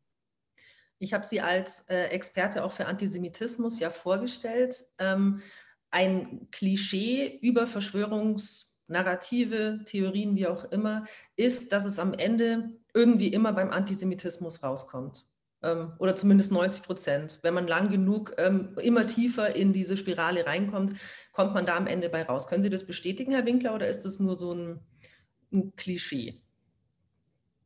[1.00, 4.78] Ich habe Sie als äh, Experte auch für Antisemitismus ja vorgestellt.
[5.00, 5.42] Ähm,
[5.92, 13.28] ein Klischee über Verschwörungs- Narrative, Theorien, wie auch immer, ist, dass es am Ende irgendwie
[13.28, 15.26] immer beim Antisemitismus rauskommt.
[15.62, 17.40] Ähm, oder zumindest 90 Prozent.
[17.42, 20.94] Wenn man lang genug ähm, immer tiefer in diese Spirale reinkommt,
[21.34, 22.48] kommt man da am Ende bei raus.
[22.48, 24.80] Können Sie das bestätigen, Herr Winkler, oder ist das nur so ein,
[25.52, 26.42] ein Klischee?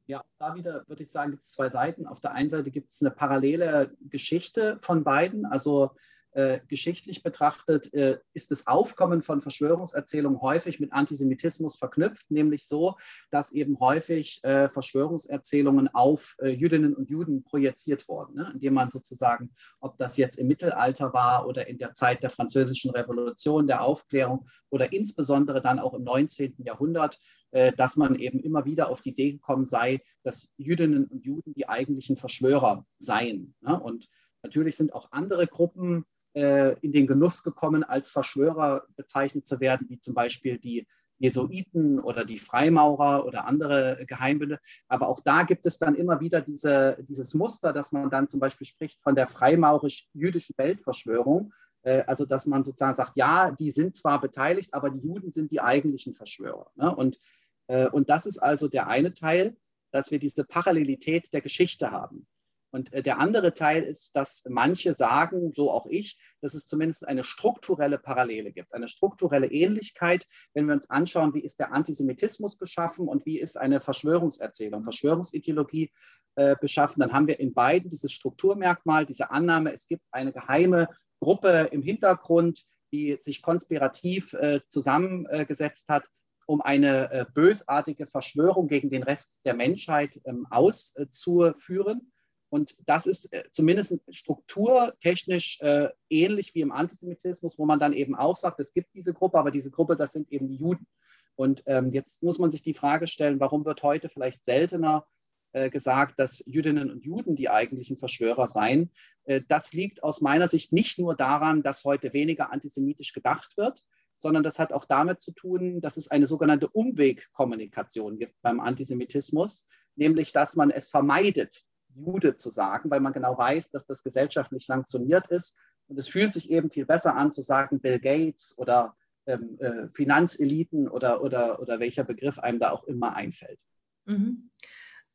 [0.07, 2.07] Ja, da wieder würde ich sagen, gibt es zwei Seiten.
[2.07, 5.45] Auf der einen Seite gibt es eine parallele Geschichte von beiden.
[5.45, 5.91] Also
[6.33, 12.95] äh, geschichtlich betrachtet äh, ist das Aufkommen von Verschwörungserzählungen häufig mit Antisemitismus verknüpft, nämlich so,
[13.31, 18.51] dass eben häufig äh, Verschwörungserzählungen auf äh, Jüdinnen und Juden projiziert wurden, ne?
[18.53, 22.91] indem man sozusagen, ob das jetzt im Mittelalter war oder in der Zeit der Französischen
[22.91, 26.55] Revolution, der Aufklärung oder insbesondere dann auch im 19.
[26.59, 27.17] Jahrhundert,
[27.51, 31.53] äh, dass man eben immer wieder auf die Idee gekommen sei, dass Jüdinnen und Juden
[31.53, 33.55] die eigentlichen Verschwörer seien.
[33.61, 33.79] Ne?
[33.79, 34.07] Und
[34.43, 39.87] Natürlich sind auch andere Gruppen äh, in den Genuss gekommen, als Verschwörer bezeichnet zu werden,
[39.89, 40.87] wie zum Beispiel die
[41.19, 44.59] Jesuiten oder die Freimaurer oder andere Geheimbünde.
[44.87, 48.39] Aber auch da gibt es dann immer wieder diese, dieses Muster, dass man dann zum
[48.39, 51.53] Beispiel spricht von der freimaurisch-jüdischen Weltverschwörung.
[51.83, 55.51] Äh, also dass man sozusagen sagt, ja, die sind zwar beteiligt, aber die Juden sind
[55.51, 56.71] die eigentlichen Verschwörer.
[56.75, 56.93] Ne?
[56.93, 57.19] Und,
[57.67, 59.55] äh, und das ist also der eine Teil,
[59.91, 62.25] dass wir diese Parallelität der Geschichte haben.
[62.73, 67.07] Und äh, der andere Teil ist, dass manche sagen, so auch ich, dass es zumindest
[67.07, 72.57] eine strukturelle Parallele gibt, eine strukturelle Ähnlichkeit, wenn wir uns anschauen, wie ist der Antisemitismus
[72.57, 75.91] beschaffen und wie ist eine Verschwörungserzählung, Verschwörungsideologie
[76.35, 80.87] äh, beschaffen, dann haben wir in beiden dieses Strukturmerkmal, diese Annahme, es gibt eine geheime
[81.19, 86.07] Gruppe im Hintergrund, die sich konspirativ äh, zusammengesetzt hat,
[86.47, 92.12] um eine äh, bösartige Verschwörung gegen den Rest der Menschheit ähm, auszuführen.
[92.53, 98.13] Und das ist äh, zumindest strukturtechnisch äh, ähnlich wie im Antisemitismus, wo man dann eben
[98.13, 100.85] auch sagt, es gibt diese Gruppe, aber diese Gruppe, das sind eben die Juden.
[101.33, 105.07] Und ähm, jetzt muss man sich die Frage stellen, warum wird heute vielleicht seltener
[105.53, 108.91] äh, gesagt, dass Jüdinnen und Juden die eigentlichen Verschwörer seien?
[109.23, 113.83] Äh, das liegt aus meiner Sicht nicht nur daran, dass heute weniger antisemitisch gedacht wird,
[114.15, 119.65] sondern das hat auch damit zu tun, dass es eine sogenannte Umwegkommunikation gibt beim Antisemitismus,
[119.95, 124.65] nämlich dass man es vermeidet, Jude zu sagen, weil man genau weiß, dass das gesellschaftlich
[124.65, 125.57] sanktioniert ist.
[125.87, 129.87] Und es fühlt sich eben viel besser an zu sagen Bill Gates oder ähm, äh,
[129.93, 133.59] Finanzeliten oder, oder, oder welcher Begriff einem da auch immer einfällt.
[134.05, 134.49] Mhm.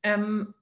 [0.03, 0.55] Ähm,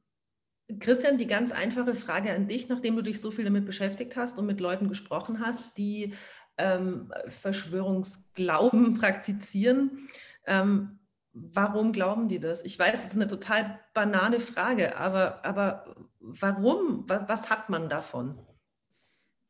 [0.80, 4.38] Christian, die ganz einfache Frage an dich, nachdem du dich so viel damit beschäftigt hast
[4.38, 6.14] und mit Leuten gesprochen hast, die
[6.58, 10.08] ähm, Verschwörungsglauben praktizieren.
[10.44, 10.98] Ähm,
[11.32, 12.64] warum glauben die das?
[12.64, 15.94] Ich weiß, es ist eine total banale Frage, aber, aber
[16.40, 17.08] warum?
[17.08, 18.38] Was hat man davon?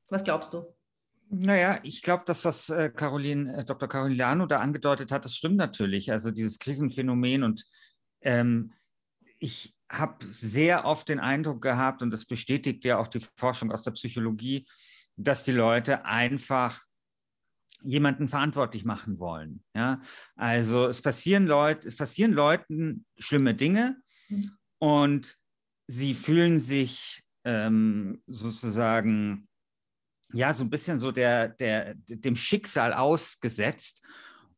[0.09, 0.65] Was glaubst du?
[1.29, 3.89] Naja, ich glaube, das, was äh, Caroline, äh, Dr.
[3.89, 6.13] Caroline Lano da angedeutet hat, das stimmt natürlich.
[6.13, 7.65] Also dieses Krisenphänomen und
[8.21, 8.73] ähm,
[9.39, 13.83] ich habe sehr oft den Eindruck gehabt, und das bestätigt ja auch die Forschung aus
[13.83, 14.67] der Psychologie,
[15.17, 16.81] dass die Leute einfach
[17.83, 19.63] jemanden verantwortlich machen wollen.
[19.75, 20.01] Ja?
[20.35, 23.97] Also es passieren, Leut, es passieren Leuten schlimme Dinge
[24.29, 24.51] mhm.
[24.79, 25.37] und
[25.87, 29.49] sie fühlen sich ähm, sozusagen
[30.33, 34.03] ja so ein bisschen so der, der, dem Schicksal ausgesetzt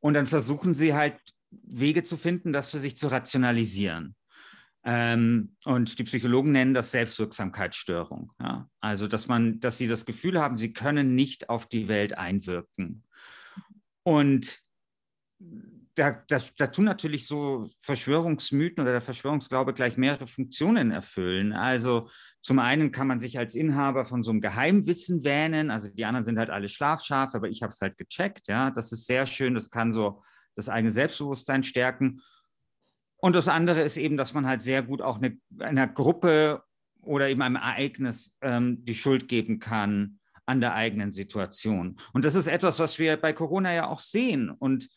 [0.00, 1.18] und dann versuchen sie halt
[1.50, 4.14] Wege zu finden, das für sich zu rationalisieren.
[4.84, 8.32] Ähm, und die Psychologen nennen das Selbstwirksamkeitsstörung.
[8.40, 8.68] Ja?
[8.80, 13.04] Also, dass man, dass sie das Gefühl haben, sie können nicht auf die Welt einwirken.
[14.02, 14.62] Und
[15.98, 21.52] da, das, da tun natürlich so Verschwörungsmythen oder der Verschwörungsglaube gleich mehrere Funktionen erfüllen.
[21.52, 22.08] Also
[22.40, 25.70] zum einen kann man sich als Inhaber von so einem Geheimwissen wähnen.
[25.70, 28.46] Also die anderen sind halt alle Schlafschafe, aber ich habe es halt gecheckt.
[28.48, 29.54] Ja, das ist sehr schön.
[29.54, 30.22] Das kann so
[30.54, 32.20] das eigene Selbstbewusstsein stärken.
[33.16, 36.62] Und das andere ist eben, dass man halt sehr gut auch eine, einer Gruppe
[37.02, 41.96] oder eben einem Ereignis ähm, die Schuld geben kann an der eigenen Situation.
[42.12, 44.50] Und das ist etwas, was wir bei Corona ja auch sehen.
[44.50, 44.88] Und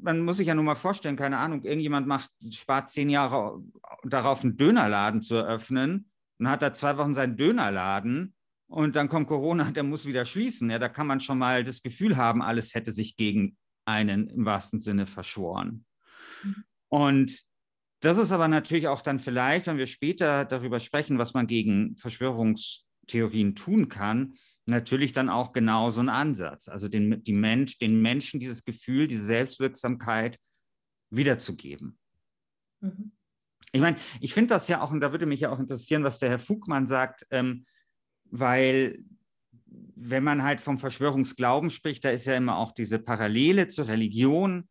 [0.00, 3.62] man muss sich ja nur mal vorstellen, keine Ahnung, irgendjemand macht, spart zehn Jahre
[4.04, 8.34] darauf, einen Dönerladen zu eröffnen und hat da zwei Wochen seinen Dönerladen
[8.68, 10.70] und dann kommt Corona, der muss wieder schließen.
[10.70, 14.44] Ja, da kann man schon mal das Gefühl haben, alles hätte sich gegen einen im
[14.44, 15.84] wahrsten Sinne verschworen.
[16.88, 17.42] Und
[18.00, 21.96] das ist aber natürlich auch dann vielleicht, wenn wir später darüber sprechen, was man gegen
[21.96, 24.34] Verschwörungstheorien tun kann,
[24.68, 26.68] natürlich dann auch genau so ein Ansatz.
[26.68, 30.38] Also den, die Mensch, den Menschen dieses Gefühl, diese Selbstwirksamkeit
[31.10, 31.98] wiederzugeben.
[32.80, 33.12] Mhm.
[33.72, 36.18] Ich meine, ich finde das ja auch, und da würde mich ja auch interessieren, was
[36.18, 37.66] der Herr Fugmann sagt, ähm,
[38.24, 38.98] weil
[39.66, 44.68] wenn man halt vom Verschwörungsglauben spricht, da ist ja immer auch diese Parallele zur Religion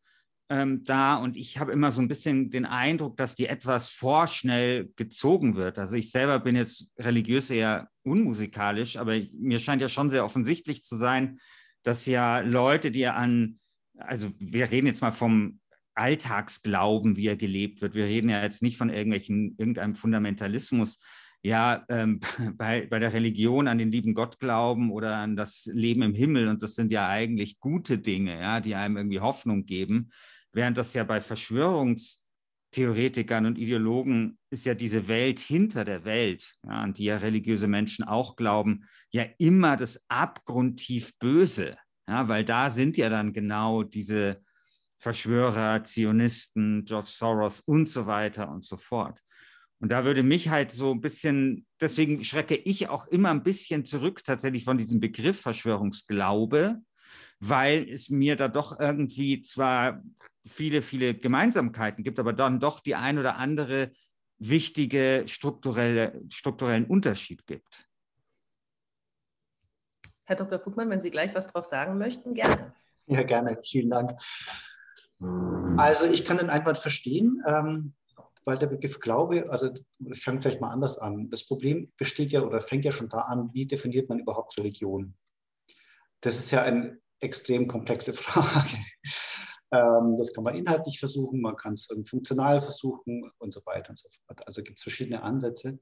[0.49, 4.91] ähm, da und ich habe immer so ein bisschen den Eindruck, dass die etwas vorschnell
[4.95, 5.77] gezogen wird.
[5.77, 10.83] Also ich selber bin jetzt religiös eher unmusikalisch, aber mir scheint ja schon sehr offensichtlich
[10.83, 11.39] zu sein,
[11.83, 13.59] dass ja Leute, die an,
[13.97, 15.59] also wir reden jetzt mal vom
[15.95, 17.95] Alltagsglauben, wie er gelebt wird.
[17.95, 20.99] Wir reden ja jetzt nicht von irgendwelchen, irgendeinem Fundamentalismus,
[21.41, 22.19] ja, ähm,
[22.57, 26.47] bei, bei der Religion an den lieben Gott glauben oder an das Leben im Himmel.
[26.47, 30.11] Und das sind ja eigentlich gute Dinge, ja, die einem irgendwie Hoffnung geben.
[30.57, 36.71] Während das ja bei Verschwörungstheoretikern und Ideologen ist ja diese Welt hinter der Welt, ja,
[36.71, 41.77] an die ja religiöse Menschen auch glauben, ja immer das abgrundtief Böse.
[42.09, 44.41] Ja, weil da sind ja dann genau diese
[44.97, 49.21] Verschwörer, Zionisten, George Soros und so weiter und so fort.
[49.79, 53.85] Und da würde mich halt so ein bisschen, deswegen schrecke ich auch immer ein bisschen
[53.85, 56.81] zurück tatsächlich von diesem Begriff Verschwörungsglaube,
[57.39, 60.01] weil es mir da doch irgendwie zwar
[60.47, 63.91] viele, viele Gemeinsamkeiten gibt, aber dann doch die ein oder andere
[64.39, 67.87] wichtige strukturelle, strukturellen Unterschied gibt.
[70.25, 70.59] Herr Dr.
[70.59, 72.73] Fugmann, wenn Sie gleich was drauf sagen möchten, gerne.
[73.07, 73.57] Ja, gerne.
[73.63, 74.11] Vielen Dank.
[75.77, 77.93] Also ich kann den Einwand verstehen, ähm,
[78.43, 81.29] weil der Begriff Glaube, also ich fange gleich mal anders an.
[81.29, 85.15] Das Problem besteht ja oder fängt ja schon da an, wie definiert man überhaupt Religion?
[86.21, 88.77] Das ist ja eine extrem komplexe Frage.
[89.71, 93.99] Ähm, das kann man inhaltlich versuchen, man kann es funktional versuchen und so weiter und
[93.99, 94.45] so fort.
[94.47, 95.79] Also gibt es verschiedene Ansätze.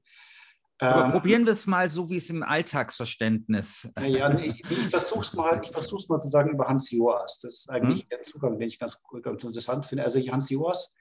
[0.78, 3.88] Aber ähm, probieren wir es mal so, wie es im Alltagsverständnis.
[4.06, 7.38] Ja, nee, ich versuche es mal, mal zu sagen über Hans Joas.
[7.40, 8.08] Das ist eigentlich hm.
[8.10, 10.04] der Zugang, den ich ganz, ganz interessant finde.
[10.04, 10.94] Also Hans Joas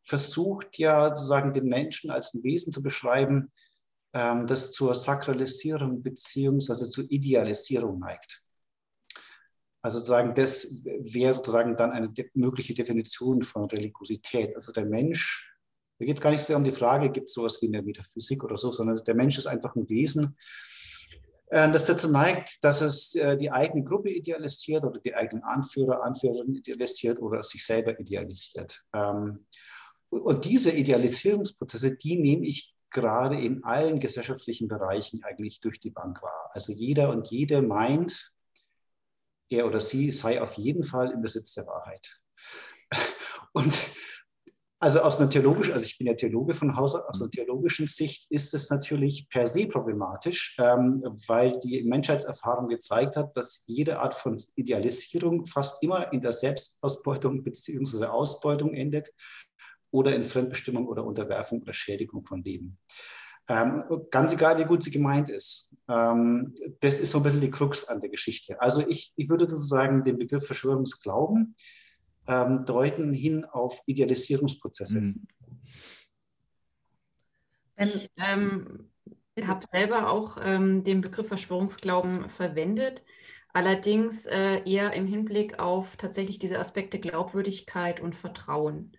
[0.00, 3.52] versucht ja sozusagen den Menschen als ein Wesen zu beschreiben,
[4.12, 8.42] ähm, das zur Sakralisierung beziehungsweise zur Idealisierung neigt.
[9.82, 14.54] Also sozusagen, das wäre sozusagen dann eine mögliche Definition von Religiosität.
[14.54, 15.52] Also der Mensch,
[15.98, 18.44] da geht es gar nicht so um die Frage, gibt es sowas wie eine Metaphysik
[18.44, 20.36] oder so, sondern der Mensch ist einfach ein Wesen,
[21.52, 26.02] äh, das dazu neigt, dass es äh, die eigene Gruppe idealisiert oder die eigenen Anführer,
[26.02, 28.84] Anführerinnen idealisiert oder sich selber idealisiert.
[28.94, 29.46] Ähm,
[30.08, 36.22] und diese Idealisierungsprozesse, die nehme ich gerade in allen gesellschaftlichen Bereichen eigentlich durch die Bank
[36.22, 36.50] wahr.
[36.52, 38.32] Also jeder und jede meint,
[39.52, 42.20] er oder sie sei auf jeden Fall im Besitz der Wahrheit.
[43.52, 43.72] Und
[44.82, 48.28] also aus einer theologischen, also ich bin ja Theologe von Hause, aus einer theologischen Sicht
[48.30, 54.12] ist es natürlich per se problematisch, ähm, weil die Menschheitserfahrung gezeigt hat, dass jede Art
[54.12, 58.06] von Idealisierung fast immer in der Selbstausbeutung bzw.
[58.06, 59.12] Ausbeutung endet
[59.92, 62.76] oder in Fremdbestimmung oder Unterwerfung oder Schädigung von Leben.
[63.48, 65.74] Ähm, ganz egal, wie gut sie gemeint ist.
[65.88, 68.60] Ähm, das ist so ein bisschen die Krux an der Geschichte.
[68.60, 71.54] Also ich, ich würde sozusagen den Begriff Verschwörungsglauben
[72.28, 75.00] ähm, deuten hin auf Idealisierungsprozesse.
[75.00, 75.26] Mhm.
[77.76, 78.90] Ich ähm,
[79.44, 83.02] habe selber auch ähm, den Begriff Verschwörungsglauben verwendet,
[83.52, 88.92] allerdings äh, eher im Hinblick auf tatsächlich diese Aspekte Glaubwürdigkeit und Vertrauen.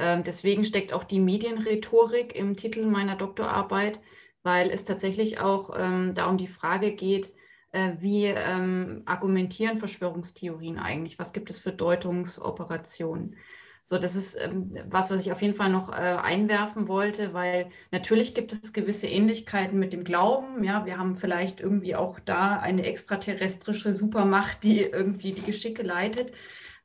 [0.00, 4.00] Ähm, deswegen steckt auch die Medienrhetorik im Titel meiner Doktorarbeit,
[4.42, 7.34] weil es tatsächlich auch ähm, da um die Frage geht,
[7.72, 11.18] äh, wie ähm, argumentieren Verschwörungstheorien eigentlich?
[11.18, 13.36] Was gibt es für Deutungsoperationen?
[13.82, 17.70] So, das ist ähm, was, was ich auf jeden Fall noch äh, einwerfen wollte, weil
[17.90, 20.64] natürlich gibt es gewisse Ähnlichkeiten mit dem Glauben.
[20.64, 26.32] Ja, wir haben vielleicht irgendwie auch da eine extraterrestrische Supermacht, die irgendwie die Geschicke leitet.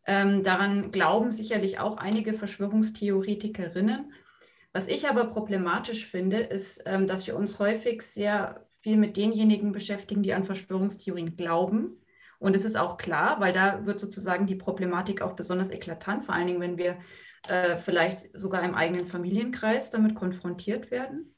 [0.05, 4.13] Ähm, daran glauben sicherlich auch einige Verschwörungstheoretikerinnen.
[4.71, 9.71] Was ich aber problematisch finde, ist, ähm, dass wir uns häufig sehr viel mit denjenigen
[9.71, 12.01] beschäftigen, die an Verschwörungstheorien glauben.
[12.37, 16.35] Und es ist auch klar, weil da wird sozusagen die Problematik auch besonders eklatant, vor
[16.35, 16.97] allen Dingen, wenn wir
[17.47, 21.35] äh, vielleicht sogar im eigenen Familienkreis damit konfrontiert werden.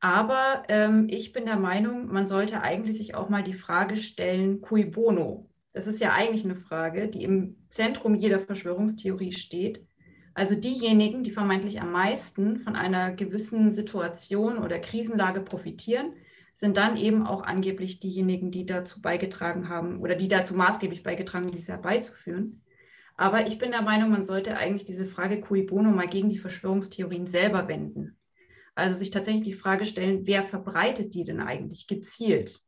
[0.00, 4.60] Aber ähm, ich bin der Meinung, man sollte eigentlich sich auch mal die Frage stellen,
[4.60, 5.50] cui bono?
[5.74, 9.84] Das ist ja eigentlich eine Frage, die im Zentrum jeder Verschwörungstheorie steht.
[10.32, 16.14] Also diejenigen, die vermeintlich am meisten von einer gewissen Situation oder Krisenlage profitieren,
[16.54, 21.46] sind dann eben auch angeblich diejenigen, die dazu beigetragen haben oder die dazu maßgeblich beigetragen
[21.46, 22.62] haben, dies herbeizuführen.
[23.16, 26.38] Aber ich bin der Meinung, man sollte eigentlich diese Frage cui bono mal gegen die
[26.38, 28.16] Verschwörungstheorien selber wenden.
[28.76, 32.63] Also sich tatsächlich die Frage stellen, wer verbreitet die denn eigentlich gezielt?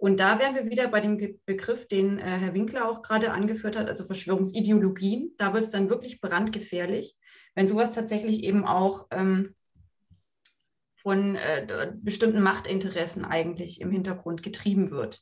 [0.00, 3.76] Und da wären wir wieder bei dem Begriff, den äh, Herr Winkler auch gerade angeführt
[3.76, 5.34] hat, also Verschwörungsideologien.
[5.36, 7.16] Da wird es dann wirklich brandgefährlich,
[7.54, 9.54] wenn sowas tatsächlich eben auch ähm,
[10.96, 15.20] von äh, bestimmten Machtinteressen eigentlich im Hintergrund getrieben wird.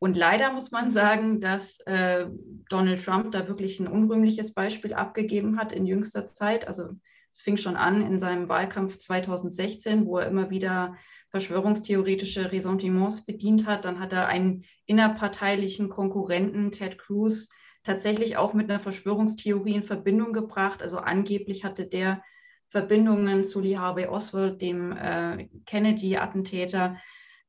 [0.00, 2.26] Und leider muss man sagen, dass äh,
[2.68, 6.66] Donald Trump da wirklich ein unrühmliches Beispiel abgegeben hat in jüngster Zeit.
[6.66, 6.88] Also
[7.32, 10.96] es fing schon an in seinem Wahlkampf 2016, wo er immer wieder
[11.32, 13.84] verschwörungstheoretische Ressentiments bedient hat.
[13.84, 17.48] Dann hat er einen innerparteilichen Konkurrenten, Ted Cruz,
[17.82, 20.82] tatsächlich auch mit einer Verschwörungstheorie in Verbindung gebracht.
[20.82, 22.22] Also angeblich hatte der
[22.68, 26.98] Verbindungen zu Lee Harvey Oswald, dem äh, Kennedy-Attentäter.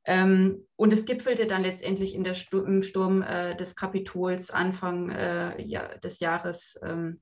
[0.06, 5.10] Ähm, und es gipfelte dann letztendlich in der Sturm, im Sturm äh, des Kapitols Anfang
[5.12, 7.22] äh, ja, des Jahres ähm,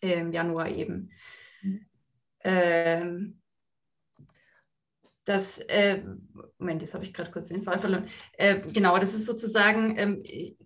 [0.00, 1.10] im Januar eben.
[1.62, 1.86] Mhm.
[2.42, 3.39] Ähm,
[5.30, 6.02] das, äh,
[6.58, 8.08] Moment, jetzt habe ich gerade kurz den Fall verloren.
[8.32, 10.22] Äh, genau, das ist sozusagen, ähm,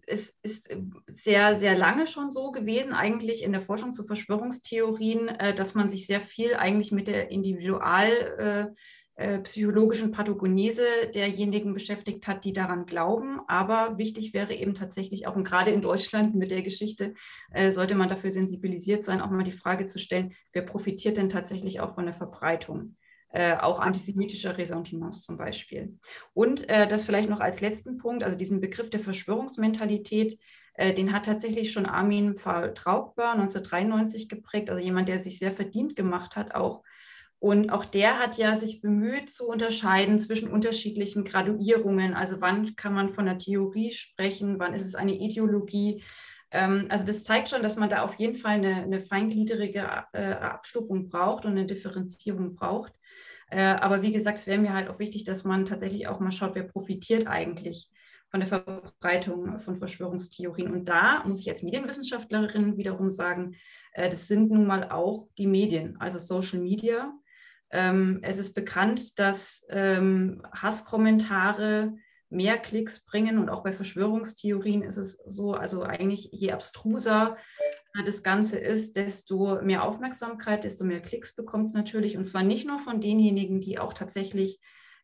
[0.06, 0.74] es ist
[1.14, 5.90] sehr, sehr lange schon so gewesen, eigentlich in der Forschung zu Verschwörungstheorien, äh, dass man
[5.90, 8.74] sich sehr viel eigentlich mit der Individual- äh,
[9.16, 10.84] äh, psychologischen Pathogenese
[11.14, 13.38] derjenigen beschäftigt hat, die daran glauben.
[13.46, 17.14] Aber wichtig wäre eben tatsächlich auch, und gerade in Deutschland mit der Geschichte,
[17.52, 21.28] äh, sollte man dafür sensibilisiert sein, auch mal die Frage zu stellen, wer profitiert denn
[21.28, 22.96] tatsächlich auch von der Verbreitung?
[23.34, 25.98] Äh, auch antisemitischer Ressentiments zum Beispiel.
[26.34, 30.38] Und äh, das vielleicht noch als letzten Punkt, also diesen Begriff der Verschwörungsmentalität,
[30.74, 35.96] äh, den hat tatsächlich schon Armin Traugbar 1993 geprägt, also jemand, der sich sehr verdient
[35.96, 36.84] gemacht hat, auch
[37.40, 42.14] und auch der hat ja sich bemüht zu unterscheiden zwischen unterschiedlichen Graduierungen.
[42.14, 46.04] Also wann kann man von einer Theorie sprechen, wann ist es eine Ideologie.
[46.52, 50.34] Ähm, also das zeigt schon, dass man da auf jeden Fall eine, eine feingliedrige äh,
[50.34, 52.92] Abstufung braucht und eine Differenzierung braucht.
[53.50, 56.30] Äh, aber wie gesagt, es wäre mir halt auch wichtig, dass man tatsächlich auch mal
[56.30, 57.90] schaut, wer profitiert eigentlich
[58.30, 60.72] von der Verbreitung von Verschwörungstheorien.
[60.72, 63.56] Und da muss ich als Medienwissenschaftlerin wiederum sagen,
[63.92, 67.12] äh, das sind nun mal auch die Medien, also Social Media
[67.74, 71.96] ähm, es ist bekannt, dass ähm, Hasskommentare
[72.34, 77.36] mehr Klicks bringen und auch bei Verschwörungstheorien ist es so, also eigentlich je abstruser
[78.04, 82.66] das Ganze ist, desto mehr Aufmerksamkeit, desto mehr Klicks bekommt es natürlich und zwar nicht
[82.66, 84.60] nur von denjenigen, die auch tatsächlich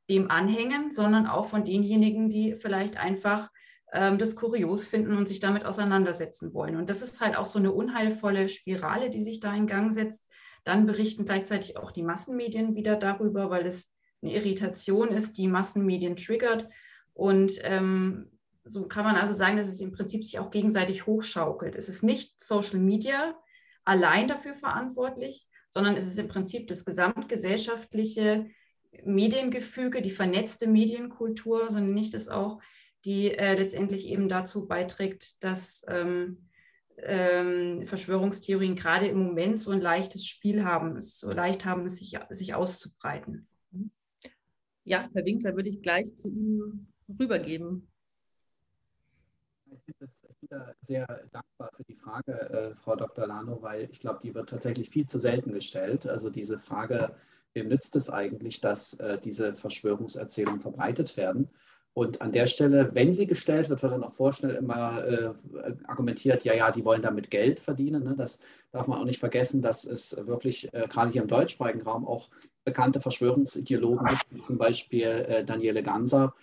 [0.08, 3.48] dem anhängen, sondern auch von denjenigen, die vielleicht einfach
[3.92, 6.76] ähm, das kurios finden und sich damit auseinandersetzen wollen.
[6.76, 10.28] Und das ist halt auch so eine unheilvolle Spirale, die sich da in Gang setzt,
[10.64, 16.16] dann berichten gleichzeitig auch die Massenmedien wieder darüber, weil es eine Irritation ist, die Massenmedien
[16.16, 16.68] triggert.
[17.14, 18.30] Und ähm,
[18.64, 21.76] so kann man also sagen, dass es im Prinzip sich auch gegenseitig hochschaukelt.
[21.76, 23.36] Es ist nicht Social Media
[23.84, 28.46] allein dafür verantwortlich, sondern es ist im Prinzip das gesamtgesellschaftliche
[29.04, 32.60] Mediengefüge, die vernetzte Medienkultur, sondern nicht es auch,
[33.04, 36.48] die äh, letztendlich eben dazu beiträgt, dass ähm,
[36.98, 42.18] ähm, Verschwörungstheorien gerade im Moment so ein leichtes Spiel haben, so leicht haben, es sich,
[42.30, 43.46] sich auszubreiten.
[44.84, 47.86] Ja, Herr Winkler, würde ich gleich zu Ihnen rübergeben.
[49.72, 50.26] Ich bin, das,
[50.80, 53.26] sehr dankbar für die Frage, äh, Frau Dr.
[53.26, 56.06] Lano, weil ich glaube, die wird tatsächlich viel zu selten gestellt.
[56.06, 57.14] Also diese Frage,
[57.54, 61.48] wem nützt es eigentlich, dass äh, diese Verschwörungserzählungen verbreitet werden?
[61.92, 65.34] Und an der Stelle, wenn sie gestellt wird, wird dann auch vorschnell immer äh,
[65.88, 68.04] argumentiert, ja, ja, die wollen damit Geld verdienen.
[68.04, 68.14] Ne?
[68.16, 68.38] Das
[68.70, 72.30] darf man auch nicht vergessen, dass es wirklich äh, gerade hier im deutschsprachigen Raum auch
[72.64, 76.34] bekannte Verschwörungsideologen gibt, wie zum Beispiel äh, Daniele Ganser,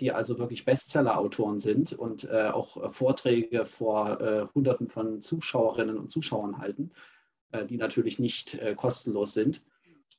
[0.00, 6.10] die also wirklich Bestseller-Autoren sind und äh, auch Vorträge vor äh, Hunderten von Zuschauerinnen und
[6.10, 6.90] Zuschauern halten,
[7.68, 9.60] die natürlich nicht kostenlos sind.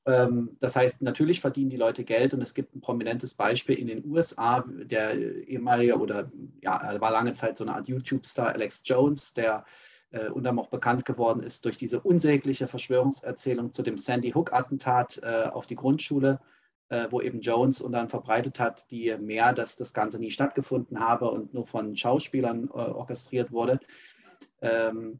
[0.05, 3.87] Ähm, das heißt, natürlich verdienen die Leute Geld und es gibt ein prominentes Beispiel in
[3.87, 6.31] den USA, der ehemalige oder
[6.61, 9.63] ja, war lange Zeit so eine Art YouTube-Star Alex Jones, der
[10.11, 15.49] äh, und auch bekannt geworden ist durch diese unsägliche Verschwörungserzählung zu dem Sandy Hook-Attentat äh,
[15.51, 16.45] auf die Grundschule, äh,
[17.09, 21.31] wo eben Jones und dann verbreitet hat, die mehr, dass das Ganze nie stattgefunden habe
[21.31, 23.79] und nur von Schauspielern äh, orchestriert wurde.
[24.61, 25.19] Ähm,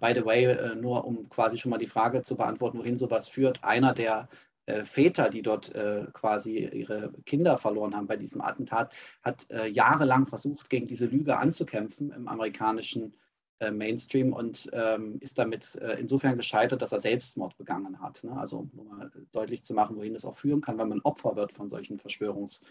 [0.00, 3.28] by the way, äh, nur um quasi schon mal die Frage zu beantworten, wohin sowas
[3.28, 4.28] führt, einer der
[4.66, 9.68] äh, Väter, die dort äh, quasi ihre Kinder verloren haben bei diesem Attentat, hat äh,
[9.68, 13.14] jahrelang versucht, gegen diese Lüge anzukämpfen im amerikanischen
[13.60, 18.24] äh, Mainstream und ähm, ist damit äh, insofern gescheitert, dass er Selbstmord begangen hat.
[18.24, 18.36] Ne?
[18.36, 21.52] Also um mal deutlich zu machen, wohin das auch führen kann, wenn man Opfer wird
[21.52, 22.62] von solchen Verschwörungs-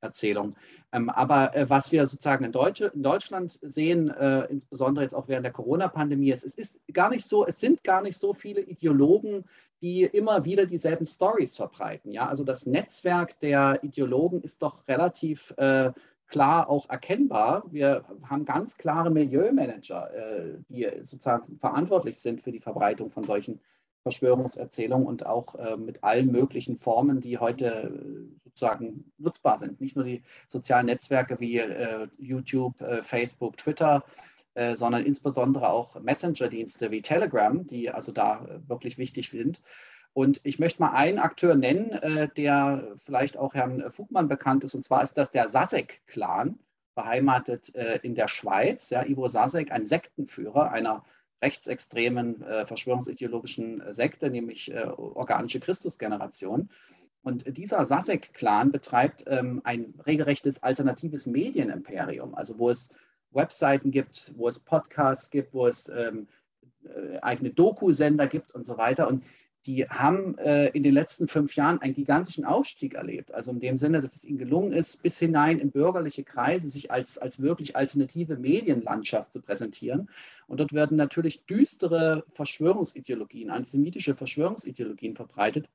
[0.00, 0.54] Erzählung.
[0.92, 5.28] Ähm, aber äh, was wir sozusagen in, Deutsche, in Deutschland sehen, äh, insbesondere jetzt auch
[5.28, 8.62] während der Corona-Pandemie, es, es ist gar nicht so, es sind gar nicht so viele
[8.62, 9.44] Ideologen,
[9.82, 12.12] die immer wieder dieselben Stories verbreiten.
[12.12, 12.28] Ja?
[12.28, 15.92] Also das Netzwerk der Ideologen ist doch relativ äh,
[16.30, 17.64] klar auch erkennbar.
[17.70, 23.60] Wir haben ganz klare Milieumanager, äh, die sozusagen verantwortlich sind für die Verbreitung von solchen
[24.02, 29.80] Verschwörungserzählungen und auch äh, mit allen möglichen Formen, die heute äh, sozusagen nutzbar sind.
[29.80, 34.02] Nicht nur die sozialen Netzwerke wie äh, YouTube, äh, Facebook, Twitter,
[34.54, 39.60] äh, sondern insbesondere auch Messenger-Dienste wie Telegram, die also da wirklich wichtig sind.
[40.12, 44.84] Und ich möchte mal einen Akteur nennen, der vielleicht auch Herrn Fugmann bekannt ist, und
[44.84, 46.58] zwar ist das der Sasek-Clan,
[46.96, 47.68] beheimatet
[48.02, 48.90] in der Schweiz.
[48.90, 51.04] Ja, Ivo Sasek, ein Sektenführer einer
[51.42, 56.68] rechtsextremen äh, verschwörungsideologischen äh, Sekte, nämlich äh, organische Christusgeneration.
[57.22, 62.94] Und dieser Sasek-Clan betreibt ähm, ein regelrechtes alternatives Medienimperium, also wo es
[63.30, 66.28] Webseiten gibt, wo es Podcasts gibt, wo es ähm,
[66.84, 69.06] äh, eigene Doku-Sender gibt und so weiter.
[69.06, 69.22] Und
[69.66, 73.32] die haben äh, in den letzten fünf Jahren einen gigantischen Aufstieg erlebt.
[73.34, 76.90] Also in dem Sinne, dass es ihnen gelungen ist, bis hinein in bürgerliche Kreise sich
[76.90, 80.08] als, als wirklich alternative Medienlandschaft zu präsentieren.
[80.46, 85.68] Und dort werden natürlich düstere Verschwörungsideologien, antisemitische Verschwörungsideologien verbreitet,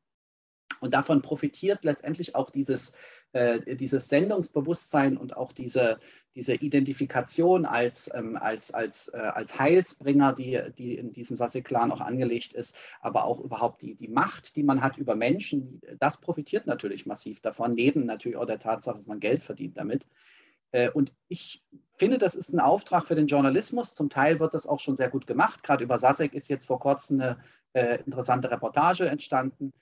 [0.82, 2.94] und davon profitiert letztendlich auch dieses,
[3.34, 6.00] äh, dieses Sendungsbewusstsein und auch diese,
[6.36, 12.02] diese Identifikation als, ähm, als, als, äh, als Heilsbringer, die, die in diesem Sassi-Clan auch
[12.02, 16.68] angelegt ist, aber auch überhaupt die, die Macht, die man hat über Menschen, das profitiert
[16.68, 20.08] natürlich massiv davon, neben natürlich auch der Tatsache, dass man Geld verdient damit.
[20.72, 21.64] Äh, und ich
[21.96, 23.94] finde, das ist ein Auftrag für den Journalismus.
[23.94, 25.64] Zum Teil wird das auch schon sehr gut gemacht.
[25.64, 27.38] Gerade über Sasek ist jetzt vor kurzem eine
[27.74, 29.74] äh, interessante Reportage entstanden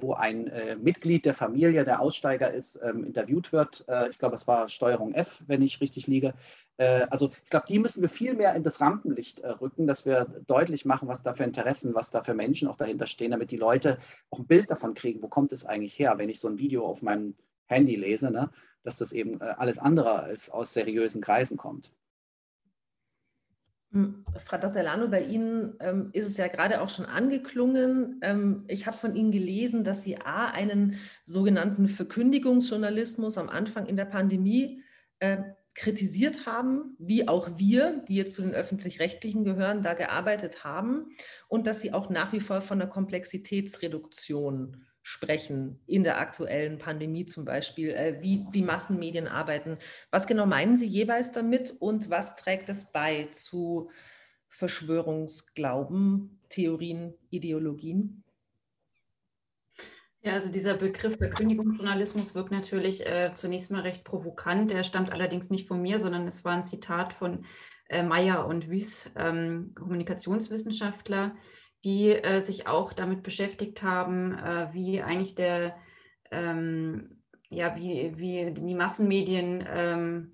[0.00, 3.84] wo ein äh, Mitglied der Familie, der Aussteiger ist, ähm, interviewt wird.
[3.88, 6.34] Äh, ich glaube, es war Steuerung F, wenn ich richtig liege.
[6.76, 10.04] Äh, also ich glaube, die müssen wir viel mehr in das Rampenlicht äh, rücken, dass
[10.04, 13.50] wir deutlich machen, was da für Interessen, was da für Menschen auch dahinter stehen, damit
[13.50, 13.98] die Leute
[14.30, 16.84] auch ein Bild davon kriegen, wo kommt es eigentlich her, wenn ich so ein Video
[16.84, 17.34] auf meinem
[17.66, 18.50] Handy lese, ne?
[18.82, 21.92] dass das eben äh, alles andere als aus seriösen Kreisen kommt.
[23.98, 24.82] Hm, Frau Dr.
[24.84, 28.20] Lano, bei Ihnen ähm, ist es ja gerade auch schon angeklungen.
[28.22, 33.96] Ähm, ich habe von Ihnen gelesen, dass Sie A, einen sogenannten Verkündigungsjournalismus am Anfang in
[33.96, 34.82] der Pandemie
[35.18, 35.38] äh,
[35.74, 41.10] kritisiert haben, wie auch wir, die jetzt zu den öffentlich-rechtlichen gehören, da gearbeitet haben
[41.48, 47.24] und dass Sie auch nach wie vor von der Komplexitätsreduktion sprechen in der aktuellen Pandemie
[47.24, 49.78] zum Beispiel, äh, wie die Massenmedien arbeiten.
[50.10, 53.90] Was genau meinen Sie jeweils damit und was trägt es bei zu
[54.48, 58.22] Verschwörungsglauben, Theorien, Ideologien?
[60.20, 64.70] Ja, also dieser Begriff Verkündigungsjournalismus wirkt natürlich äh, zunächst mal recht provokant.
[64.70, 67.46] Der stammt allerdings nicht von mir, sondern es war ein Zitat von
[67.88, 71.34] äh, Meyer und Wies, ähm, Kommunikationswissenschaftler,
[71.84, 75.76] die äh, sich auch damit beschäftigt haben, äh, wie eigentlich der,
[76.30, 80.32] ähm, ja, wie, wie die Massenmedien ähm,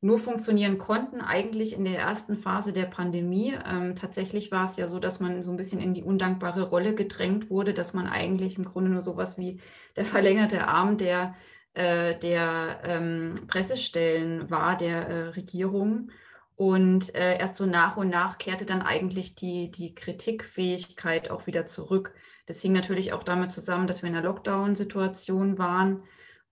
[0.00, 3.54] nur funktionieren konnten, eigentlich in der ersten Phase der Pandemie.
[3.66, 6.94] Ähm, tatsächlich war es ja so, dass man so ein bisschen in die undankbare Rolle
[6.94, 9.60] gedrängt wurde, dass man eigentlich im Grunde nur sowas wie
[9.96, 11.34] der verlängerte Arm der,
[11.74, 16.10] äh, der ähm, Pressestellen war, der äh, Regierung.
[16.56, 21.66] Und äh, erst so nach und nach kehrte dann eigentlich die, die Kritikfähigkeit auch wieder
[21.66, 22.14] zurück.
[22.46, 26.02] Das hing natürlich auch damit zusammen, dass wir in einer Lockdown-Situation waren.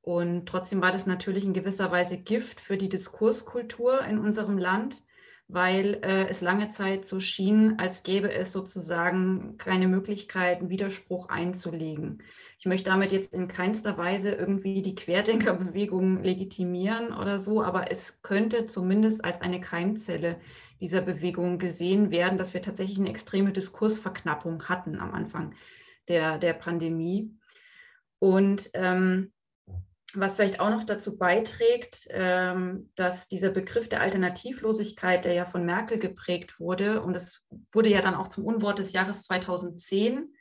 [0.03, 5.03] Und trotzdem war das natürlich in gewisser Weise Gift für die Diskurskultur in unserem Land
[5.47, 11.29] weil äh, es lange Zeit so schien, als gäbe es sozusagen keine Möglichkeit, einen Widerspruch
[11.29, 12.23] einzulegen.
[12.59, 18.23] Ich möchte damit jetzt in keinster Weise irgendwie die Querdenkerbewegung legitimieren oder so, aber es
[18.23, 20.41] könnte zumindest als eine Keimzelle
[20.81, 25.55] dieser Bewegung gesehen werden, dass wir tatsächlich eine extreme Diskursverknappung hatten am Anfang
[26.09, 27.37] der, der Pandemie.
[28.19, 29.34] Und ähm,
[30.15, 35.65] was vielleicht auch noch dazu beiträgt, ähm, dass dieser Begriff der Alternativlosigkeit, der ja von
[35.65, 40.35] Merkel geprägt wurde, und es wurde ja dann auch zum Unwort des Jahres 2010,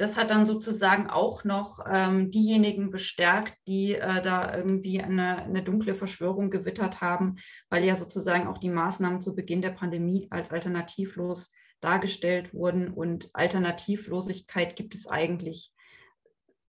[0.00, 5.62] das hat dann sozusagen auch noch ähm, diejenigen bestärkt, die äh, da irgendwie eine, eine,
[5.62, 7.36] dunkle Verschwörung gewittert haben,
[7.68, 11.52] weil ja sozusagen auch die Maßnahmen zu Beginn der Pandemie als alternativlos
[11.82, 12.88] dargestellt wurden.
[12.88, 15.70] Und Alternativlosigkeit gibt es eigentlich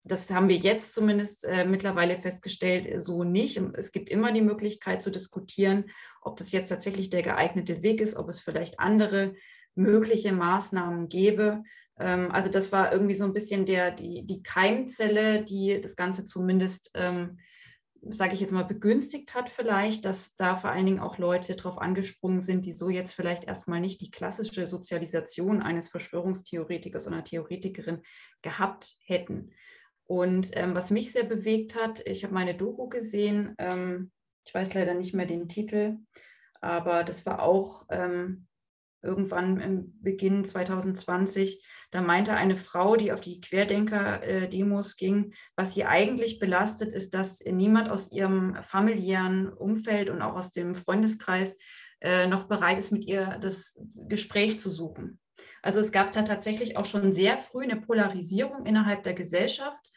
[0.04, 3.62] das haben wir jetzt zumindest äh, mittlerweile festgestellt, äh, so nicht.
[3.74, 5.86] Es gibt immer die Möglichkeit zu diskutieren,
[6.22, 9.36] ob das jetzt tatsächlich der geeignete Weg ist, ob es vielleicht andere
[9.76, 11.64] mögliche Maßnahmen gäbe.
[12.00, 16.26] Ähm, also das war irgendwie so ein bisschen der, die, die Keimzelle, die das Ganze
[16.26, 17.38] zumindest, ähm,
[18.02, 21.78] sage ich jetzt mal, begünstigt hat vielleicht, dass da vor allen Dingen auch Leute drauf
[21.78, 28.02] angesprungen sind, die so jetzt vielleicht erstmal nicht die klassische Sozialisation eines Verschwörungstheoretikers oder Theoretikerin
[28.42, 29.52] gehabt hätten.
[30.12, 34.12] Und ähm, was mich sehr bewegt hat, ich habe meine Doku gesehen, ähm,
[34.46, 36.00] ich weiß leider nicht mehr den Titel,
[36.60, 38.46] aber das war auch ähm,
[39.02, 41.66] irgendwann im Beginn 2020.
[41.92, 47.40] Da meinte eine Frau, die auf die Querdenker-Demos ging, was sie eigentlich belastet, ist, dass
[47.46, 51.58] niemand aus ihrem familiären Umfeld und auch aus dem Freundeskreis
[52.02, 55.22] äh, noch bereit ist, mit ihr das Gespräch zu suchen.
[55.62, 59.91] Also es gab da tatsächlich auch schon sehr früh eine Polarisierung innerhalb der Gesellschaft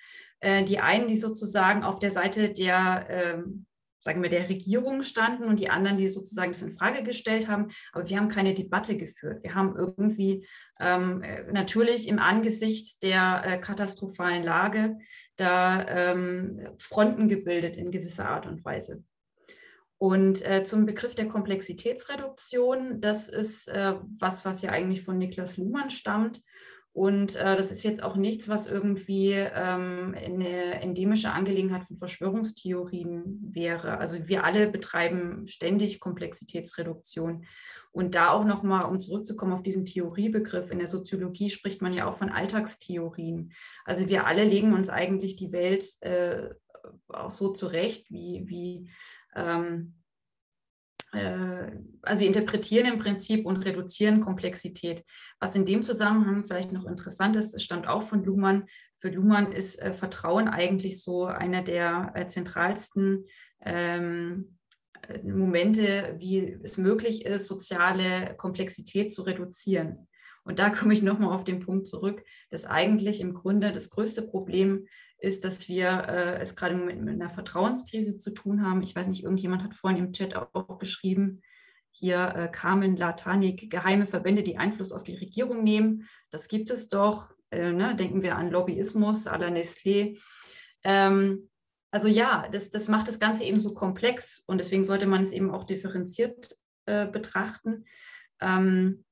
[0.44, 3.66] äh, die einen, die sozusagen auf der Seite der, ähm,
[4.00, 7.70] sagen wir, der Regierung standen und die anderen, die sozusagen das in Frage gestellt haben.
[7.92, 9.42] Aber wir haben keine Debatte geführt.
[9.42, 10.46] Wir haben irgendwie
[10.80, 14.98] ähm, äh, natürlich im Angesicht der äh, katastrophalen Lage
[15.36, 19.02] da ähm, Fronten gebildet in gewisser Art und Weise.
[19.96, 25.56] Und äh, zum Begriff der Komplexitätsreduktion, das ist äh, was, was ja eigentlich von Niklas
[25.56, 26.42] Luhmann stammt.
[26.94, 33.50] Und äh, das ist jetzt auch nichts, was irgendwie ähm, eine endemische Angelegenheit von Verschwörungstheorien
[33.52, 33.98] wäre.
[33.98, 37.46] Also wir alle betreiben ständig Komplexitätsreduktion.
[37.90, 42.08] Und da auch nochmal, um zurückzukommen auf diesen Theoriebegriff, in der Soziologie spricht man ja
[42.08, 43.52] auch von Alltagstheorien.
[43.84, 46.50] Also wir alle legen uns eigentlich die Welt äh,
[47.08, 48.88] auch so zurecht, wie, wie
[49.34, 50.03] ähm, äh,
[51.14, 55.04] also wir interpretieren im Prinzip und reduzieren Komplexität.
[55.40, 58.66] Was in dem Zusammenhang vielleicht noch interessant ist, stammt auch von Luhmann.
[58.98, 63.26] Für Luhmann ist äh, Vertrauen eigentlich so einer der äh, zentralsten
[63.60, 64.58] ähm,
[65.08, 70.08] äh, Momente, wie es möglich ist, soziale Komplexität zu reduzieren.
[70.44, 74.22] Und da komme ich nochmal auf den Punkt zurück, dass eigentlich im Grunde das größte
[74.22, 74.86] Problem
[75.18, 78.82] ist, dass wir äh, es gerade mit, mit einer Vertrauenskrise zu tun haben.
[78.82, 81.40] Ich weiß nicht, irgendjemand hat vorhin im Chat auch geschrieben,
[81.90, 86.08] hier äh, Carmen Latanik, geheime Verbände, die Einfluss auf die Regierung nehmen.
[86.30, 87.30] Das gibt es doch.
[87.50, 87.94] Äh, ne?
[87.94, 90.18] Denken wir an Lobbyismus à la Nestlé.
[90.82, 91.48] Ähm,
[91.92, 95.30] also ja, das, das macht das Ganze eben so komplex und deswegen sollte man es
[95.30, 97.84] eben auch differenziert äh, betrachten.
[98.40, 99.03] Ähm,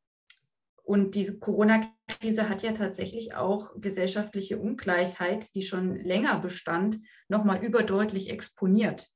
[0.85, 8.31] und diese Corona-Krise hat ja tatsächlich auch gesellschaftliche Ungleichheit, die schon länger bestand, nochmal überdeutlich
[8.31, 9.09] exponiert.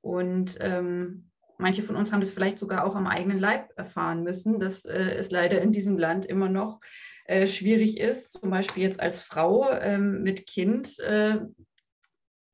[0.00, 4.58] Und ähm, manche von uns haben das vielleicht sogar auch am eigenen Leib erfahren müssen,
[4.58, 6.80] dass äh, es leider in diesem Land immer noch
[7.26, 11.38] äh, schwierig ist, zum Beispiel jetzt als Frau ähm, mit Kind äh,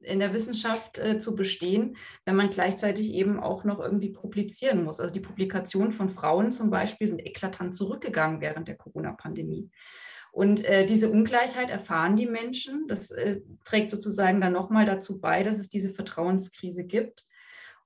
[0.01, 5.01] in der Wissenschaft äh, zu bestehen, wenn man gleichzeitig eben auch noch irgendwie publizieren muss.
[5.01, 9.70] Also die Publikationen von Frauen zum Beispiel sind eklatant zurückgegangen während der Corona-Pandemie.
[10.32, 12.86] Und äh, diese Ungleichheit erfahren die Menschen.
[12.86, 17.24] Das äh, trägt sozusagen dann nochmal dazu bei, dass es diese Vertrauenskrise gibt.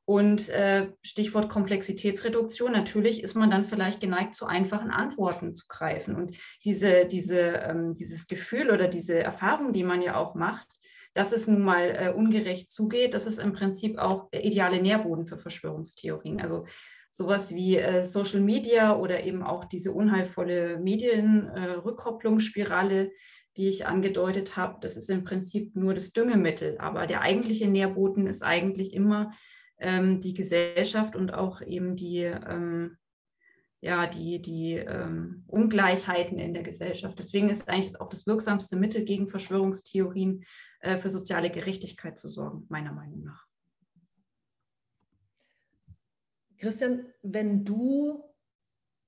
[0.06, 6.14] Und äh, Stichwort Komplexitätsreduktion, natürlich ist man dann vielleicht geneigt, zu einfachen Antworten zu greifen.
[6.14, 10.68] Und diese, diese, ähm, dieses Gefühl oder diese Erfahrung, die man ja auch macht,
[11.14, 15.26] dass es nun mal äh, ungerecht zugeht, das ist im Prinzip auch der ideale Nährboden
[15.26, 16.40] für Verschwörungstheorien.
[16.40, 16.66] Also
[17.10, 23.10] sowas wie äh, Social Media oder eben auch diese unheilvolle Medienrückkopplungsspirale, äh,
[23.56, 26.76] die ich angedeutet habe, das ist im Prinzip nur das Düngemittel.
[26.78, 29.30] Aber der eigentliche Nährboden ist eigentlich immer
[29.78, 32.96] ähm, die Gesellschaft und auch eben die, ähm,
[33.84, 37.18] ja, die, die ähm, Ungleichheiten in der Gesellschaft.
[37.18, 40.46] Deswegen ist eigentlich auch das wirksamste Mittel gegen Verschwörungstheorien
[40.80, 43.46] äh, für soziale Gerechtigkeit zu sorgen, meiner Meinung nach.
[46.56, 48.24] Christian, wenn du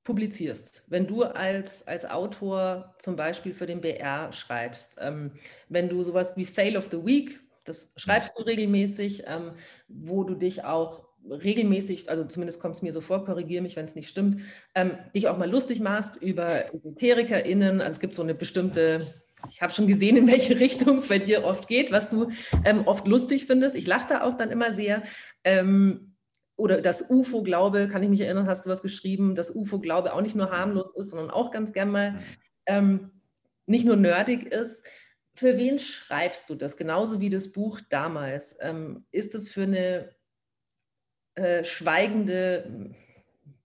[0.04, 5.32] publizierst, wenn du als, als Autor zum Beispiel für den BR schreibst, ähm,
[5.70, 9.52] wenn du sowas wie Fail of the Week, das schreibst du regelmäßig, ähm,
[9.88, 13.84] wo du dich auch regelmäßig, also zumindest kommt es mir so vor, korrigiere mich, wenn
[13.84, 14.42] es nicht stimmt,
[14.74, 17.80] ähm, dich auch mal lustig machst über EsoterikerInnen.
[17.80, 19.06] Also es gibt so eine bestimmte
[19.50, 22.30] ich habe schon gesehen, in welche Richtung es bei dir oft geht, was du
[22.64, 23.76] ähm, oft lustig findest.
[23.76, 25.02] Ich lache da auch dann immer sehr.
[25.44, 26.16] Ähm,
[26.56, 30.34] oder das UFO-Glaube, kann ich mich erinnern, hast du was geschrieben, dass UFO-Glaube auch nicht
[30.34, 32.18] nur harmlos ist, sondern auch ganz gern mal
[32.64, 33.10] ähm,
[33.66, 34.82] nicht nur nerdig ist.
[35.34, 36.78] Für wen schreibst du das?
[36.78, 38.56] Genauso wie das Buch damals.
[38.60, 40.15] Ähm, ist es für eine
[41.36, 42.94] äh, schweigende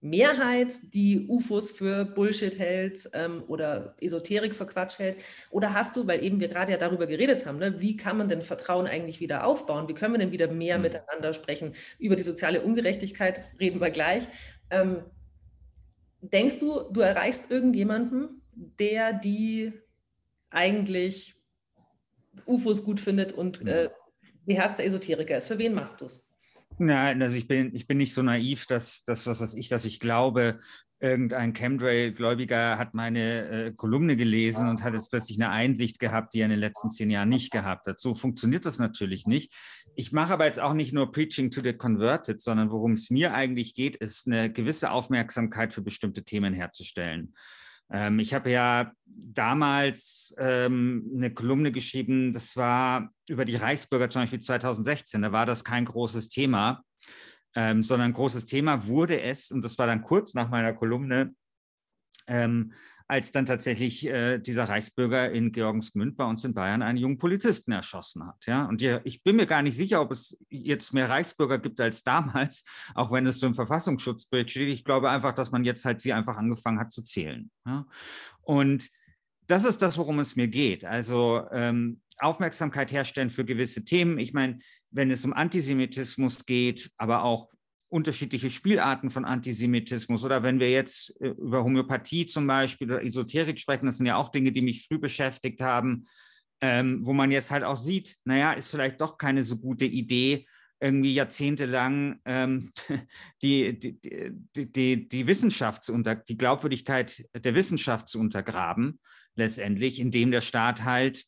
[0.01, 5.17] Mehrheit, die UFOs für Bullshit hält ähm, oder Esoterik für Quatsch hält?
[5.51, 8.27] Oder hast du, weil eben wir gerade ja darüber geredet haben, ne, wie kann man
[8.27, 9.87] denn Vertrauen eigentlich wieder aufbauen?
[9.87, 10.83] Wie können wir denn wieder mehr mhm.
[10.83, 11.75] miteinander sprechen?
[11.99, 14.27] Über die soziale Ungerechtigkeit reden wir gleich.
[14.71, 15.03] Ähm,
[16.21, 19.71] denkst du, du erreichst irgendjemanden, der die
[20.49, 21.35] eigentlich
[22.47, 23.67] UFOs gut findet und mhm.
[23.67, 23.89] äh,
[24.45, 25.47] beherzter Esoteriker ist?
[25.47, 26.30] Für wen machst du es?
[26.83, 29.85] Nein, also ich bin, ich bin nicht so naiv, dass, dass was weiß ich, dass
[29.85, 30.59] ich glaube,
[30.99, 36.39] irgendein Chemtrail-Gläubiger hat meine äh, Kolumne gelesen und hat jetzt plötzlich eine Einsicht gehabt, die
[36.39, 37.99] er in den letzten zehn Jahren nicht gehabt hat.
[37.99, 39.53] So funktioniert das natürlich nicht.
[39.93, 43.35] Ich mache aber jetzt auch nicht nur Preaching to the Converted, sondern worum es mir
[43.35, 47.35] eigentlich geht, ist eine gewisse Aufmerksamkeit für bestimmte Themen herzustellen.
[47.91, 54.23] Ähm, ich habe ja damals ähm, eine Kolumne geschrieben, das war über die Reichsbürger zum
[54.23, 55.21] Beispiel 2016.
[55.21, 56.83] Da war das kein großes Thema,
[57.55, 61.33] ähm, sondern großes Thema wurde es, und das war dann kurz nach meiner Kolumne,
[62.27, 62.73] ähm,
[63.11, 67.73] als dann tatsächlich äh, dieser Reichsbürger in Georgensgmünd bei uns in Bayern einen jungen Polizisten
[67.73, 68.45] erschossen hat.
[68.45, 68.63] Ja?
[68.67, 72.03] Und die, ich bin mir gar nicht sicher, ob es jetzt mehr Reichsbürger gibt als
[72.03, 72.63] damals,
[72.95, 74.69] auch wenn es so im Verfassungsschutzbild steht.
[74.69, 77.51] Ich glaube einfach, dass man jetzt halt sie einfach angefangen hat zu zählen.
[77.65, 77.85] Ja?
[78.43, 78.89] Und
[79.47, 80.85] das ist das, worum es mir geht.
[80.85, 84.19] Also ähm, Aufmerksamkeit herstellen für gewisse Themen.
[84.19, 84.59] Ich meine,
[84.89, 87.49] wenn es um Antisemitismus geht, aber auch
[87.91, 90.23] unterschiedliche Spielarten von Antisemitismus.
[90.23, 94.15] Oder wenn wir jetzt äh, über Homöopathie zum Beispiel oder Esoterik sprechen, das sind ja
[94.15, 96.07] auch Dinge, die mich früh beschäftigt haben,
[96.61, 100.47] ähm, wo man jetzt halt auch sieht, naja, ist vielleicht doch keine so gute Idee,
[100.79, 102.71] irgendwie jahrzehntelang ähm,
[103.43, 108.99] die, die, die, die, die Wissenschaft zu unter, die Glaubwürdigkeit der Wissenschaft zu untergraben,
[109.35, 111.25] letztendlich, indem der Staat halt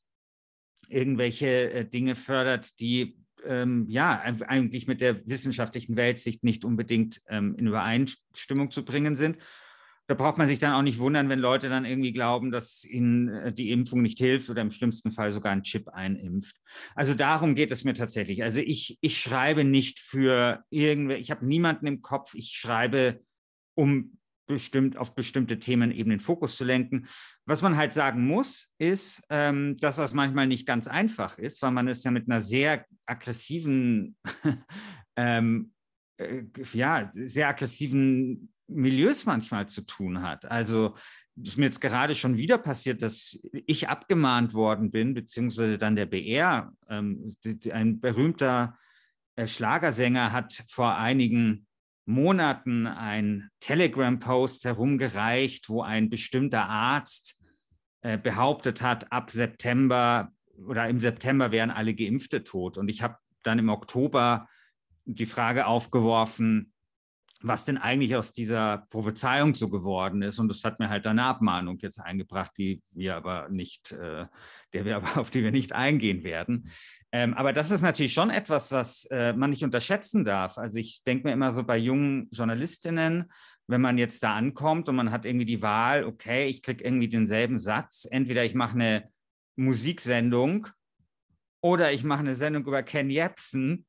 [0.87, 7.55] irgendwelche äh, Dinge fördert, die ähm, ja, eigentlich mit der wissenschaftlichen Weltsicht nicht unbedingt ähm,
[7.57, 9.37] in Übereinstimmung zu bringen sind.
[10.07, 13.29] Da braucht man sich dann auch nicht wundern, wenn Leute dann irgendwie glauben, dass ihnen
[13.29, 16.57] äh, die Impfung nicht hilft oder im schlimmsten Fall sogar einen Chip einimpft.
[16.93, 18.43] Also darum geht es mir tatsächlich.
[18.43, 23.21] Also ich, ich schreibe nicht für irgendwer, ich habe niemanden im Kopf, ich schreibe,
[23.75, 27.07] um bestimmt auf bestimmte Themen eben den Fokus zu lenken.
[27.45, 31.71] Was man halt sagen muss, ist, ähm, dass das manchmal nicht ganz einfach ist, weil
[31.71, 34.15] man es ja mit einer sehr aggressiven,
[35.15, 35.71] ähm,
[36.17, 40.45] äh, ja, sehr aggressiven Milieus manchmal zu tun hat.
[40.45, 40.95] Also
[41.41, 45.95] es ist mir jetzt gerade schon wieder passiert, dass ich abgemahnt worden bin, beziehungsweise dann
[45.95, 47.35] der BR, ähm,
[47.71, 48.77] ein berühmter
[49.35, 51.65] äh, Schlagersänger hat vor einigen
[52.05, 57.41] Monaten ein Telegram-Post herumgereicht, wo ein bestimmter Arzt
[58.01, 60.31] äh, behauptet hat, ab September
[60.67, 62.77] oder im September wären alle Geimpfte tot.
[62.77, 64.47] Und ich habe dann im Oktober
[65.05, 66.73] die Frage aufgeworfen,
[67.41, 70.39] was denn eigentlich aus dieser Prophezeiung so geworden ist.
[70.39, 74.25] Und das hat mir halt eine Abmahnung jetzt eingebracht, die wir aber nicht, äh,
[74.71, 76.71] der wir aber auf die wir nicht eingehen werden.
[77.13, 80.57] Ähm, aber das ist natürlich schon etwas, was äh, man nicht unterschätzen darf.
[80.57, 83.31] Also ich denke mir immer so bei jungen Journalistinnen,
[83.67, 87.07] wenn man jetzt da ankommt und man hat irgendwie die Wahl, okay, ich kriege irgendwie
[87.07, 89.09] denselben Satz, entweder ich mache eine
[89.55, 90.67] Musiksendung
[91.61, 93.85] oder ich mache eine Sendung über Ken Jebsen.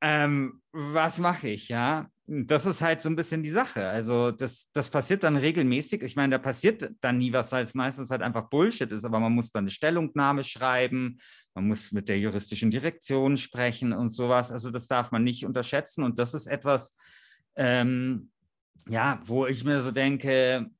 [0.00, 2.08] Ähm, was mache ich, ja?
[2.26, 3.86] Das ist halt so ein bisschen die Sache.
[3.86, 6.02] Also das, das passiert dann regelmäßig.
[6.02, 9.20] Ich meine, da passiert dann nie was, weil es meistens halt einfach Bullshit ist, aber
[9.20, 11.18] man muss dann eine Stellungnahme schreiben,
[11.54, 14.50] man muss mit der juristischen Direktion sprechen und sowas.
[14.50, 16.02] Also das darf man nicht unterschätzen.
[16.02, 16.96] Und das ist etwas,
[17.56, 18.30] ähm,
[18.88, 20.70] ja, wo ich mir so denke,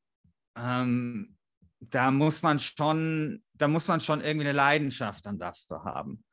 [0.56, 1.36] ähm,
[1.80, 6.24] da muss man schon, da muss man schon irgendwie eine Leidenschaft dann dafür haben.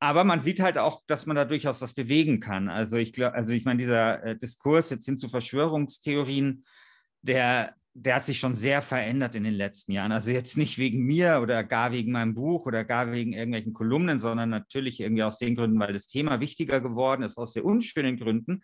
[0.00, 2.68] Aber man sieht halt auch, dass man da durchaus was bewegen kann.
[2.68, 6.64] Also ich glaube, also ich meine, dieser äh, Diskurs jetzt hin zu Verschwörungstheorien,
[7.22, 10.12] der, der hat sich schon sehr verändert in den letzten Jahren.
[10.12, 14.20] Also jetzt nicht wegen mir oder gar wegen meinem Buch oder gar wegen irgendwelchen Kolumnen,
[14.20, 18.16] sondern natürlich irgendwie aus den Gründen, weil das Thema wichtiger geworden ist, aus sehr unschönen
[18.18, 18.62] Gründen.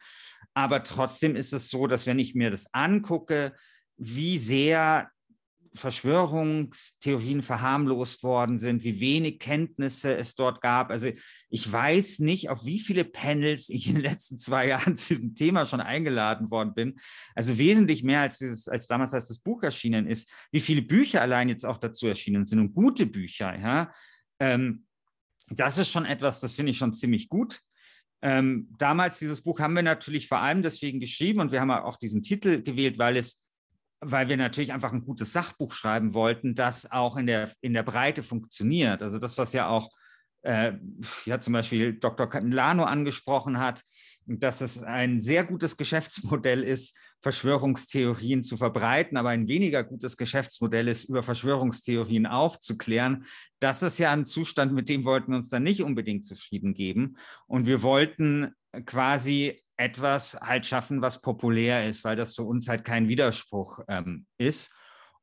[0.55, 3.55] Aber trotzdem ist es so, dass wenn ich mir das angucke,
[3.97, 5.11] wie sehr
[5.75, 10.91] Verschwörungstheorien verharmlost worden sind, wie wenig Kenntnisse es dort gab.
[10.91, 11.11] Also
[11.51, 15.35] ich weiß nicht, auf wie viele Panels ich in den letzten zwei Jahren zu diesem
[15.35, 17.01] Thema schon eingeladen worden bin.
[17.35, 20.31] Also wesentlich mehr als, dieses, als damals, als das Buch erschienen ist.
[20.53, 23.59] Wie viele Bücher allein jetzt auch dazu erschienen sind und gute Bücher.
[23.59, 23.93] Ja?
[24.39, 24.87] Ähm,
[25.49, 27.61] das ist schon etwas, das finde ich schon ziemlich gut.
[28.23, 31.97] Ähm, damals dieses Buch haben wir natürlich vor allem deswegen geschrieben und wir haben auch
[31.99, 33.44] diesen Titel gewählt, weil es
[34.05, 37.83] weil wir natürlich einfach ein gutes Sachbuch schreiben wollten, das auch in der, in der
[37.83, 39.03] Breite funktioniert.
[39.03, 39.91] Also das, was ja auch
[40.43, 40.73] äh,
[41.25, 42.29] ja, zum Beispiel Dr.
[42.43, 43.83] Lano angesprochen hat,
[44.27, 50.89] dass es ein sehr gutes Geschäftsmodell ist, Verschwörungstheorien zu verbreiten, aber ein weniger gutes Geschäftsmodell
[50.89, 53.25] ist, über Verschwörungstheorien aufzuklären.
[53.61, 57.17] Das ist ja ein Zustand, mit dem wollten wir uns dann nicht unbedingt zufrieden geben.
[57.47, 58.53] Und wir wollten
[58.85, 64.27] quasi etwas halt schaffen, was populär ist, weil das für uns halt kein Widerspruch ähm,
[64.39, 64.75] ist.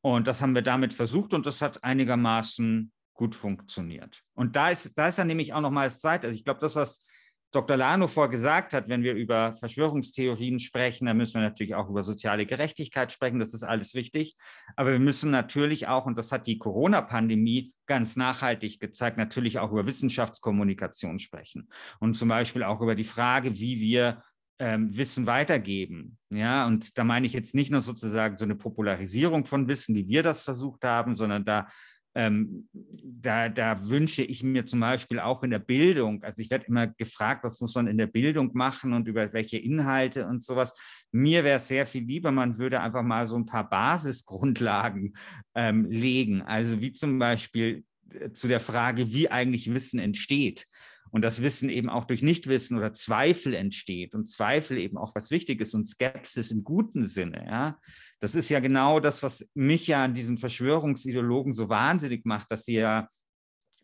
[0.02, 4.24] Und das haben wir damit versucht und das hat einigermaßen gut funktioniert.
[4.34, 6.28] Und da ist, da ist dann nämlich auch nochmal das Zweite.
[6.28, 7.06] Also ich glaube, das, was
[7.52, 7.76] Dr.
[7.76, 12.46] Lano vorgesagt hat, wenn wir über Verschwörungstheorien sprechen, dann müssen wir natürlich auch über soziale
[12.46, 14.36] Gerechtigkeit sprechen, das ist alles wichtig.
[14.78, 19.72] Aber wir müssen natürlich auch, und das hat die Corona-Pandemie ganz nachhaltig gezeigt, natürlich auch
[19.72, 21.68] über Wissenschaftskommunikation sprechen.
[22.00, 24.22] Und zum Beispiel auch über die Frage, wie wir
[24.62, 26.20] ähm, Wissen weitergeben.
[26.30, 30.08] Ja, und da meine ich jetzt nicht nur sozusagen so eine Popularisierung von Wissen, wie
[30.08, 31.68] wir das versucht haben, sondern da
[32.14, 36.66] ähm, da, da, wünsche ich mir zum Beispiel auch in der Bildung, also ich werde
[36.66, 40.78] immer gefragt, was muss man in der Bildung machen und über welche Inhalte und sowas.
[41.14, 45.16] Mir wäre es sehr viel lieber, man würde einfach mal so ein paar Basisgrundlagen
[45.56, 46.42] ähm, legen.
[46.42, 50.66] Also wie zum Beispiel äh, zu der Frage, wie eigentlich Wissen entsteht
[51.12, 55.30] und das Wissen eben auch durch Nichtwissen oder Zweifel entsteht und Zweifel eben auch was
[55.30, 57.46] Wichtiges und Skepsis im guten Sinne.
[57.46, 57.80] Ja,
[58.20, 62.64] das ist ja genau das, was mich ja an diesen Verschwörungsideologen so wahnsinnig macht, dass
[62.64, 63.08] sie ja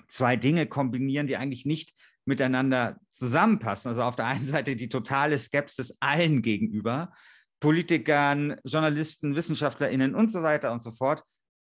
[0.08, 1.94] zwei Dinge kombinieren, die eigentlich nicht
[2.26, 3.90] miteinander zusammenpassen.
[3.90, 7.14] Also auf der einen Seite die totale Skepsis allen gegenüber,
[7.60, 11.24] Politikern, Journalisten, Wissenschaftlerinnen und so weiter und so fort.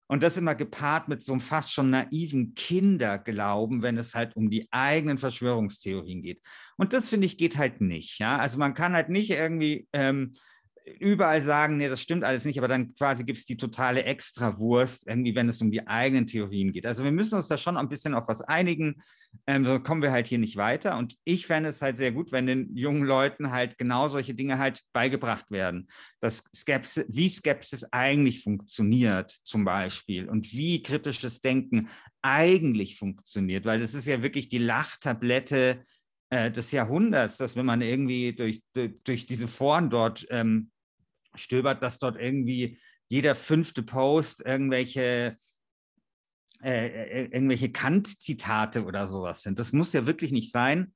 [0.09, 4.51] Und das immer gepaart mit so einem fast schon naiven Kinderglauben, wenn es halt um
[4.51, 6.43] die eigenen Verschwörungstheorien geht.
[6.77, 8.19] Und das finde ich geht halt nicht.
[8.19, 8.39] Ja?
[8.39, 10.33] Also man kann halt nicht irgendwie ähm,
[10.99, 15.07] überall sagen, nee, das stimmt alles nicht, aber dann quasi gibt es die totale Extrawurst,
[15.07, 16.87] irgendwie, wenn es um die eigenen Theorien geht.
[16.87, 19.03] Also wir müssen uns da schon ein bisschen auf was einigen,
[19.47, 20.99] ähm, sonst kommen wir halt hier nicht weiter.
[20.99, 24.59] Und ich fände es halt sehr gut, wenn den jungen Leuten halt genau solche Dinge
[24.59, 25.89] halt beigebracht werden.
[26.21, 31.89] Dass Skepsis, wie Skepsis eigentlich funktioniert, zum Beispiel, und wie kritisches Denken
[32.23, 35.85] eigentlich funktioniert, weil das ist ja wirklich die Lachtablette
[36.31, 40.71] äh, des Jahrhunderts, dass wenn man irgendwie durch, durch, diese Foren dort ähm,
[41.35, 45.37] stöbert, dass dort irgendwie jeder fünfte Post irgendwelche
[46.63, 49.61] äh, äh, irgendwelche Kant-Zitate oder sowas sind.
[49.61, 50.93] Das muss ja wirklich nicht sein.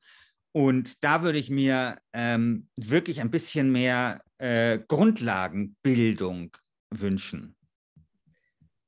[0.51, 6.57] Und da würde ich mir ähm, wirklich ein bisschen mehr äh, Grundlagenbildung
[6.91, 7.57] wünschen.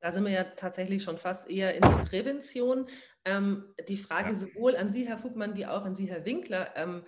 [0.01, 2.87] Da sind wir ja tatsächlich schon fast eher in der Prävention.
[3.25, 4.35] Ähm, die Frage ja.
[4.35, 6.77] sowohl an Sie, Herr Fugmann, wie auch an Sie, Herr Winkler.
[6.77, 7.05] Ähm,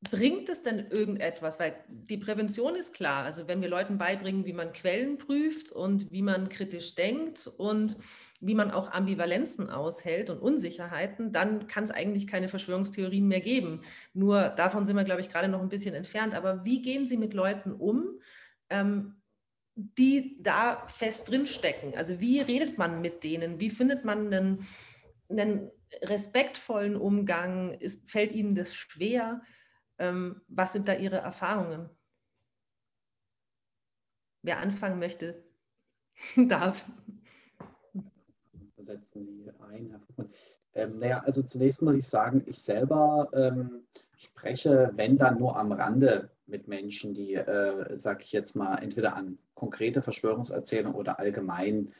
[0.00, 1.58] Bringt es denn irgendetwas?
[1.58, 3.24] Weil die Prävention ist klar.
[3.24, 7.96] Also wenn wir Leuten beibringen, wie man Quellen prüft und wie man kritisch denkt und
[8.40, 13.80] wie man auch Ambivalenzen aushält und Unsicherheiten, dann kann es eigentlich keine Verschwörungstheorien mehr geben.
[14.14, 16.32] Nur davon sind wir, glaube ich, gerade noch ein bisschen entfernt.
[16.32, 18.20] Aber wie gehen Sie mit Leuten um,
[18.70, 19.16] ähm,
[19.74, 21.96] die da fest drinstecken?
[21.96, 23.58] Also wie redet man mit denen?
[23.58, 24.66] Wie findet man einen,
[25.28, 25.72] einen
[26.02, 27.74] respektvollen Umgang?
[27.74, 29.42] Ist, fällt Ihnen das schwer?
[29.98, 31.90] Ähm, was sind da Ihre Erfahrungen?
[34.42, 35.44] Wer anfangen möchte,
[36.36, 36.90] darf.
[38.76, 40.30] Setzen Sie ein, Herr Fuchmann.
[40.74, 43.82] Ähm, naja, also zunächst muss ich sagen, ich selber ähm,
[44.16, 49.16] spreche, wenn dann nur am Rande mit Menschen, die, äh, sage ich jetzt mal, entweder
[49.16, 51.92] an konkrete Verschwörungserzählungen oder allgemein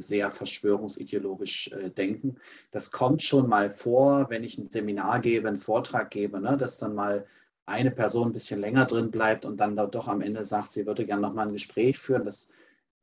[0.00, 2.36] sehr verschwörungsideologisch äh, denken.
[2.70, 6.78] Das kommt schon mal vor, wenn ich ein Seminar gebe, einen Vortrag gebe, ne, dass
[6.78, 7.26] dann mal
[7.66, 11.04] eine Person ein bisschen länger drin bleibt und dann doch am Ende sagt, sie würde
[11.04, 12.24] gerne noch mal ein Gespräch führen.
[12.24, 12.48] Das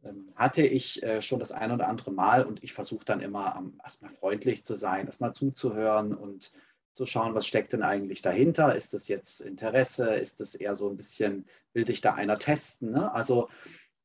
[0.04, 3.64] ähm, hatte ich äh, schon das ein oder andere Mal und ich versuche dann immer
[3.84, 6.52] erstmal freundlich zu sein, erstmal zuzuhören und
[6.94, 8.76] zu schauen, was steckt denn eigentlich dahinter?
[8.76, 10.14] Ist das jetzt Interesse?
[10.14, 12.92] Ist das eher so ein bisschen, will dich da einer testen?
[12.92, 13.12] Ne?
[13.14, 13.50] Also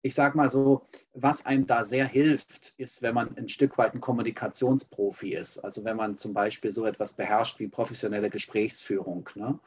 [0.03, 3.95] ich sage mal so, was einem da sehr hilft, ist, wenn man ein Stück weit
[3.95, 5.59] ein Kommunikationsprofi ist.
[5.59, 9.29] Also wenn man zum Beispiel so etwas beherrscht wie professionelle Gesprächsführung.
[9.35, 9.59] Ne?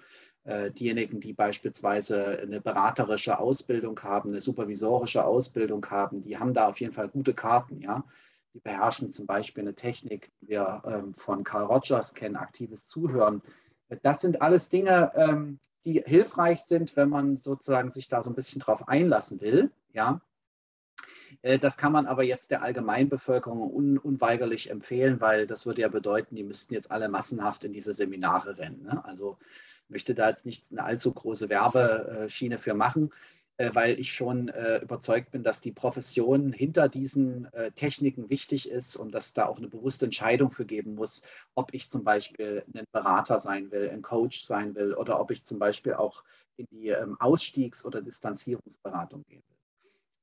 [0.43, 6.67] Äh, diejenigen, die beispielsweise eine beraterische Ausbildung haben, eine supervisorische Ausbildung haben, die haben da
[6.67, 8.03] auf jeden Fall gute Karten, ja.
[8.53, 13.41] Die beherrschen zum Beispiel eine Technik, die wir ähm, von Carl Rogers kennen, aktives Zuhören.
[14.03, 18.35] Das sind alles Dinge, ähm, die hilfreich sind, wenn man sozusagen sich da so ein
[18.35, 20.21] bisschen drauf einlassen will, ja.
[21.41, 25.87] Äh, das kann man aber jetzt der Allgemeinbevölkerung un unweigerlich empfehlen, weil das würde ja
[25.87, 28.83] bedeuten, die müssten jetzt alle massenhaft in diese Seminare rennen.
[28.83, 29.03] Ne?
[29.05, 29.37] Also
[29.87, 33.11] möchte da jetzt nicht eine allzu große Werbeschiene für machen,
[33.73, 39.13] weil ich schon äh, überzeugt bin, dass die Profession hinter diesen Techniken wichtig ist und
[39.13, 41.21] dass da auch eine bewusste Entscheidung für geben muss,
[41.55, 45.43] ob ich zum Beispiel ein Berater sein will, ein Coach sein will oder ob ich
[45.43, 46.23] zum Beispiel auch
[46.57, 49.57] in die ähm, Ausstiegs- oder Distanzierungsberatung gehen will.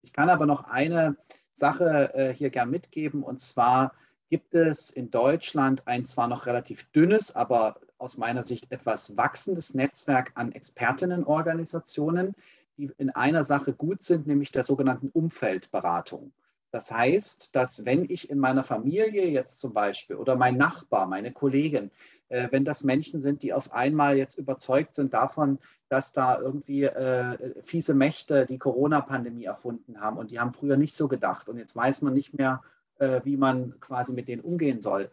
[0.02, 1.16] Ich kann aber noch eine
[1.52, 3.92] Sache äh, hier gern mitgeben und zwar
[4.30, 9.74] gibt es in Deutschland ein zwar noch relativ dünnes, aber aus meiner Sicht etwas wachsendes
[9.74, 12.34] Netzwerk an Expertinnenorganisationen,
[12.78, 16.32] die in einer Sache gut sind, nämlich der sogenannten Umfeldberatung.
[16.70, 21.32] Das heißt, dass wenn ich in meiner Familie jetzt zum Beispiel oder mein Nachbar, meine
[21.32, 21.90] Kollegin,
[22.28, 25.58] äh, wenn das Menschen sind, die auf einmal jetzt überzeugt sind davon,
[25.88, 30.94] dass da irgendwie äh, fiese Mächte die Corona-Pandemie erfunden haben und die haben früher nicht
[30.94, 32.62] so gedacht und jetzt weiß man nicht mehr,
[32.98, 35.10] äh, wie man quasi mit denen umgehen soll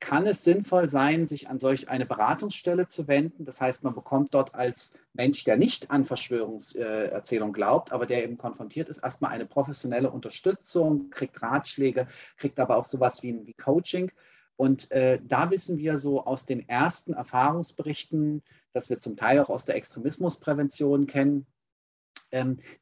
[0.00, 3.44] kann es sinnvoll sein, sich an solch eine Beratungsstelle zu wenden.
[3.44, 8.38] Das heißt, man bekommt dort als Mensch, der nicht an Verschwörungserzählungen glaubt, aber der eben
[8.38, 14.12] konfrontiert ist, erstmal eine professionelle Unterstützung, kriegt Ratschläge, kriegt aber auch sowas wie, wie Coaching.
[14.56, 19.50] Und äh, da wissen wir so aus den ersten Erfahrungsberichten, dass wir zum Teil auch
[19.50, 21.46] aus der Extremismusprävention kennen,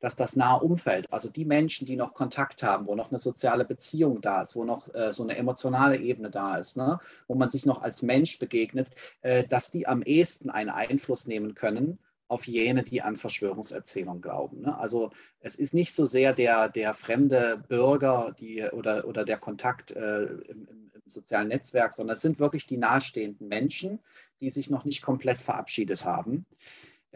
[0.01, 3.64] dass das nahe Umfeld, also die Menschen, die noch Kontakt haben, wo noch eine soziale
[3.64, 7.51] Beziehung da ist, wo noch äh, so eine emotionale Ebene da ist, ne, wo man
[7.51, 8.90] sich noch als Mensch begegnet,
[9.22, 14.62] äh, dass die am ehesten einen Einfluss nehmen können auf jene, die an Verschwörungserzählungen glauben.
[14.62, 14.76] Ne?
[14.76, 19.92] Also es ist nicht so sehr der, der fremde Bürger die, oder, oder der Kontakt
[19.92, 24.01] äh, im, im, sozialen Netzwerk, sondern es sind wirklich die nahestehenden Menschen,
[24.40, 26.47] die sich noch nicht komplett verabschiedet haben.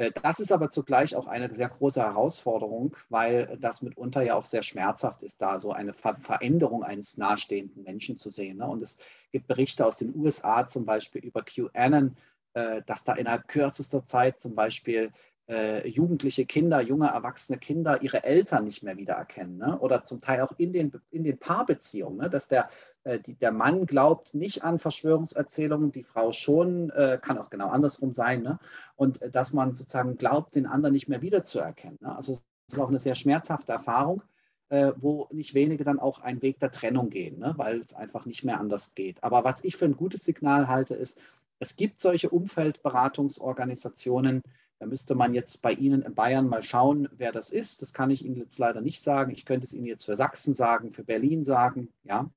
[0.00, 4.46] Äh, das ist aber zugleich auch eine sehr große Herausforderung, weil das mitunter ja auch
[4.46, 8.58] sehr schmerzhaft ist, da so eine Veränderung eines nahestehenden Menschen zu sehen.
[8.58, 8.66] Ne?
[8.66, 8.98] Und es
[9.30, 12.16] gibt Berichte aus den USA zum Beispiel über QAnon,
[12.54, 15.10] äh, dass da innerhalb kürzester Zeit zum Beispiel
[15.50, 19.58] äh, jugendliche Kinder, junge erwachsene Kinder ihre Eltern nicht mehr wiedererkennen.
[19.58, 19.78] Ne?
[19.80, 22.30] Oder zum Teil auch in den, in den Paarbeziehungen, ne?
[22.30, 22.70] dass der,
[23.04, 28.12] die, der Mann glaubt nicht an Verschwörungserzählungen, die Frau schon, äh, kann auch genau andersrum
[28.12, 28.42] sein.
[28.42, 28.58] Ne?
[28.96, 31.98] Und äh, dass man sozusagen glaubt, den anderen nicht mehr wiederzuerkennen.
[32.00, 32.14] Ne?
[32.14, 34.22] Also es ist auch eine sehr schmerzhafte Erfahrung,
[34.68, 37.54] äh, wo nicht wenige dann auch einen Weg der Trennung gehen, ne?
[37.56, 39.24] weil es einfach nicht mehr anders geht.
[39.24, 41.20] Aber was ich für ein gutes Signal halte, ist,
[41.58, 44.42] es gibt solche Umfeldberatungsorganisationen,
[44.80, 47.82] da müsste man jetzt bei Ihnen in Bayern mal schauen, wer das ist.
[47.82, 49.30] Das kann ich Ihnen jetzt leider nicht sagen.
[49.30, 52.30] Ich könnte es Ihnen jetzt für Sachsen sagen, für Berlin sagen, ja.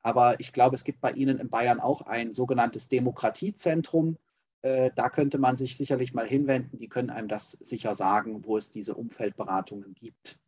[0.00, 4.16] Aber ich glaube, es gibt bei Ihnen in Bayern auch ein sogenanntes Demokratiezentrum.
[4.62, 6.78] Äh, da könnte man sich sicherlich mal hinwenden.
[6.78, 10.40] Die können einem das sicher sagen, wo es diese Umfeldberatungen gibt.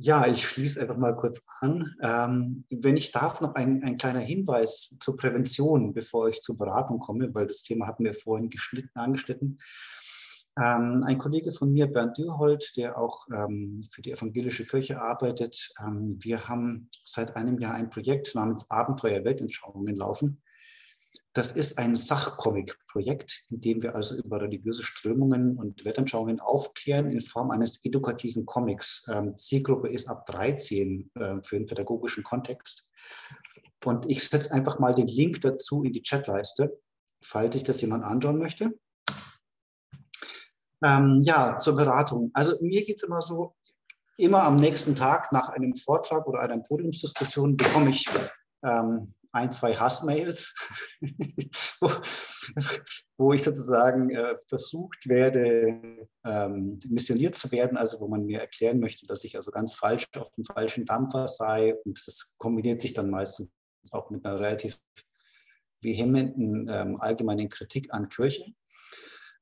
[0.00, 1.96] Ja, ich schließe einfach mal kurz an.
[2.00, 7.00] Ähm, wenn ich darf, noch ein, ein kleiner Hinweis zur Prävention, bevor ich zur Beratung
[7.00, 9.58] komme, weil das Thema hatten wir vorhin geschnitten, angeschnitten.
[10.56, 15.72] Ähm, ein Kollege von mir, Bernd Dürhold, der auch ähm, für die evangelische Kirche arbeitet,
[15.80, 20.40] ähm, wir haben seit einem Jahr ein Projekt namens Abenteuer Weltanschauungen laufen.
[21.32, 27.20] Das ist ein Sachcomic-Projekt, in dem wir also über religiöse Strömungen und Weltanschauungen aufklären in
[27.20, 29.06] Form eines edukativen Comics.
[29.12, 32.90] Ähm, Zielgruppe ist ab 13 äh, für den pädagogischen Kontext.
[33.84, 36.80] Und ich setze einfach mal den Link dazu in die Chatleiste,
[37.22, 38.78] falls sich das jemand anschauen möchte.
[40.82, 42.30] Ähm, ja, zur Beratung.
[42.34, 43.54] Also mir geht es immer so,
[44.16, 48.08] immer am nächsten Tag nach einem Vortrag oder einer Podiumsdiskussion bekomme ich
[48.64, 50.54] ähm, ein, zwei Hassmails,
[51.80, 51.90] wo,
[53.18, 58.80] wo, ich sozusagen äh, versucht werde, ähm, missioniert zu werden, also wo man mir erklären
[58.80, 61.74] möchte, dass ich also ganz falsch auf dem falschen Dampfer sei.
[61.84, 63.50] Und das kombiniert sich dann meistens
[63.90, 64.80] auch mit einer relativ
[65.80, 68.52] vehementen ähm, allgemeinen Kritik an Kirche.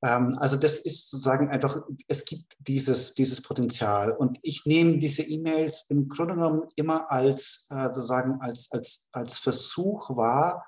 [0.03, 1.79] Ähm, also das ist sozusagen einfach,
[2.09, 4.13] es gibt dieses, dieses Potenzial.
[4.13, 9.39] Und ich nehme diese E-Mails im Grunde genommen immer als, äh, sozusagen als, als, als
[9.39, 10.65] Versuch wahr.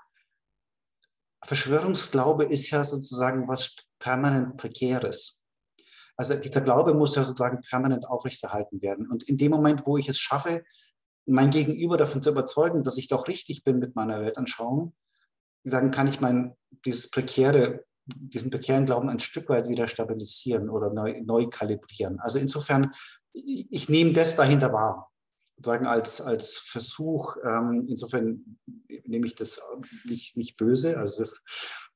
[1.45, 5.45] Verschwörungsglaube ist ja sozusagen was permanent Prekäres.
[6.16, 9.09] Also dieser Glaube muss ja sozusagen permanent aufrechterhalten werden.
[9.09, 10.64] Und in dem Moment, wo ich es schaffe,
[11.26, 14.95] mein Gegenüber davon zu überzeugen, dass ich doch richtig bin mit meiner Weltanschauung,
[15.62, 17.85] dann kann ich mein, dieses prekäre,
[18.16, 22.18] diesen prekären Glauben ein Stück weit wieder stabilisieren oder neu, neu kalibrieren.
[22.20, 22.92] Also insofern,
[23.32, 25.11] ich, nehme das dahinter wahr
[25.61, 27.36] sagen als, als Versuch.
[27.44, 28.59] Ähm, insofern
[29.04, 29.61] nehme ich das
[30.04, 30.98] nicht, nicht böse.
[30.98, 31.44] Also das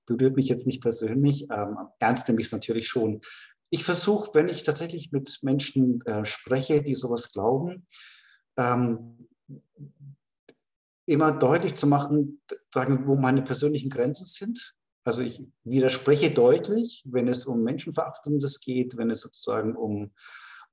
[0.06, 1.46] berührt mich jetzt nicht persönlich.
[1.50, 3.20] Ähm, ernst nehme ich es natürlich schon.
[3.70, 7.86] Ich versuche, wenn ich tatsächlich mit Menschen äh, spreche, die sowas glauben,
[8.58, 9.28] ähm,
[11.06, 12.42] immer deutlich zu machen,
[12.72, 14.74] sagen, wo meine persönlichen Grenzen sind.
[15.05, 20.12] Also ich widerspreche deutlich, wenn es um Menschenverachtendes geht, wenn es sozusagen um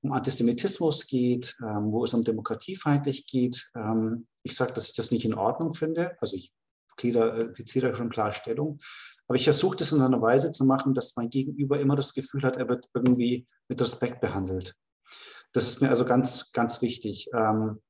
[0.01, 3.69] um Antisemitismus geht, ähm, wo es um demokratiefeindlich geht.
[3.75, 6.15] Ähm, ich sage, dass ich das nicht in Ordnung finde.
[6.21, 6.53] Also ich
[6.95, 8.79] beziehe da schon klar Stellung.
[9.27, 12.43] Aber ich versuche das in einer Weise zu machen, dass mein Gegenüber immer das Gefühl
[12.43, 14.75] hat, er wird irgendwie mit Respekt behandelt.
[15.53, 17.29] Das ist mir also ganz, ganz wichtig.
[17.33, 17.81] Ähm,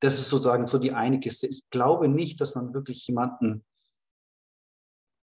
[0.00, 1.46] das ist sozusagen so die eine Kiste.
[1.46, 3.64] Ich glaube nicht, dass man wirklich jemanden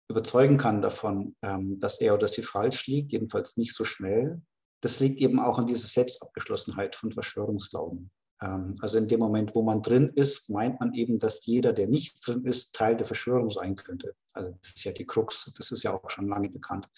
[0.08, 4.42] überzeugen kann davon, ähm, dass er oder sie falsch liegt, jedenfalls nicht so schnell
[4.80, 8.10] das liegt eben auch an dieser Selbstabgeschlossenheit von Verschwörungsglauben.
[8.42, 11.88] Ähm, also in dem Moment, wo man drin ist, meint man eben, dass jeder, der
[11.88, 14.14] nicht drin ist, Teil der Verschwörung sein könnte.
[14.32, 16.88] Also das ist ja die Krux, das ist ja auch schon lange bekannt.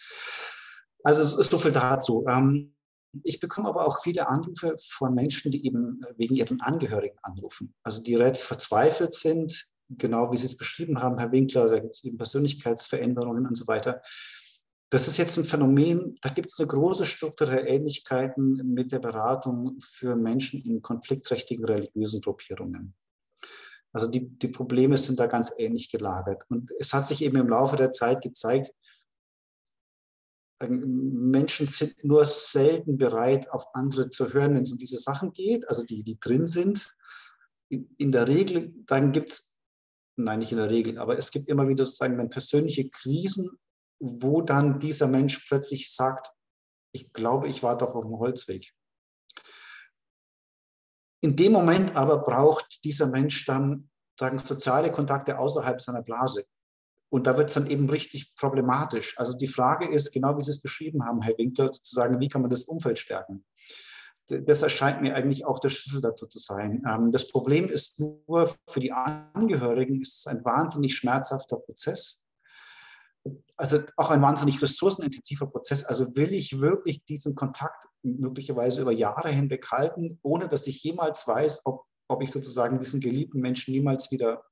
[1.05, 2.27] Also es ist so viel dazu.
[2.29, 2.75] Ähm,
[3.23, 7.75] ich bekomme aber auch viele Anrufe von Menschen, die eben wegen ihren Angehörigen anrufen.
[7.83, 11.95] Also die relativ verzweifelt sind, genau wie Sie es beschrieben haben, Herr Winkler, da gibt
[11.95, 14.03] es eben Persönlichkeitsveränderungen und so weiter.
[14.91, 19.79] Das ist jetzt ein Phänomen, da gibt es eine große strukturelle Ähnlichkeiten mit der Beratung
[19.81, 22.95] für Menschen in konfliktträchtigen religiösen Gruppierungen.
[23.93, 26.45] Also die, die Probleme sind da ganz ähnlich gelagert.
[26.49, 28.73] Und es hat sich eben im Laufe der Zeit gezeigt,
[30.67, 35.69] Menschen sind nur selten bereit, auf andere zu hören, wenn es um diese Sachen geht,
[35.69, 36.97] also die, die drin sind.
[37.69, 39.48] In, in der Regel, dann gibt es,
[40.19, 43.59] nein, nicht in der Regel, aber es gibt immer wieder sozusagen persönliche Krisen
[44.01, 46.33] wo dann dieser Mensch plötzlich sagt,
[46.93, 48.73] ich glaube, ich war doch auf dem Holzweg.
[51.21, 56.45] In dem Moment aber braucht dieser Mensch dann sagen, soziale Kontakte außerhalb seiner Blase.
[57.11, 59.19] Und da wird es dann eben richtig problematisch.
[59.19, 62.43] Also die Frage ist, genau wie Sie es beschrieben haben, Herr Winkler, sozusagen, wie kann
[62.43, 63.45] man das Umfeld stärken?
[64.29, 66.83] Das erscheint mir eigentlich auch der Schlüssel dazu zu sein.
[66.87, 72.25] Ähm, das Problem ist nur, für die Angehörigen ist es ein wahnsinnig schmerzhafter Prozess
[73.57, 75.85] also auch ein wahnsinnig ressourcenintensiver Prozess.
[75.85, 81.27] Also will ich wirklich diesen Kontakt möglicherweise über Jahre hinweg halten, ohne dass ich jemals
[81.27, 84.45] weiß, ob, ob ich sozusagen diesen geliebten Menschen niemals wieder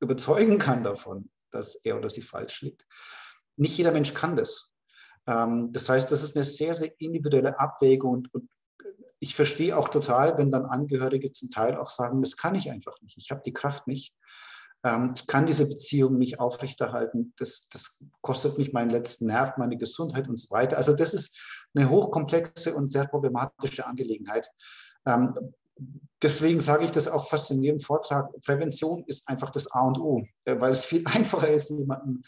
[0.00, 2.86] überzeugen kann davon, dass er oder sie falsch liegt.
[3.56, 4.74] Nicht jeder Mensch kann das.
[5.26, 8.50] Ähm, das heißt, das ist eine sehr, sehr individuelle Abwägung und, und
[9.22, 13.00] ich verstehe auch total, wenn dann Angehörige zum Teil auch sagen, das kann ich einfach
[13.02, 14.16] nicht, ich habe die Kraft nicht.
[14.82, 17.32] Ähm, ich kann diese Beziehung nicht aufrechterhalten.
[17.36, 20.76] Das, das kostet mich meinen letzten Nerv, meine Gesundheit und so weiter.
[20.76, 21.38] Also das ist
[21.72, 24.50] eine hochkomplexe und sehr problematische Angelegenheit.
[25.06, 25.32] Ähm,
[26.20, 28.28] deswegen sage ich das auch fast in jedem Vortrag.
[28.44, 32.24] Prävention ist einfach das A und O, äh, weil es viel einfacher ist, jemanden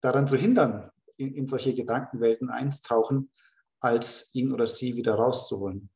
[0.00, 3.32] daran zu hindern, in, in solche Gedankenwelten einzutauchen,
[3.80, 5.90] als ihn oder sie wieder rauszuholen.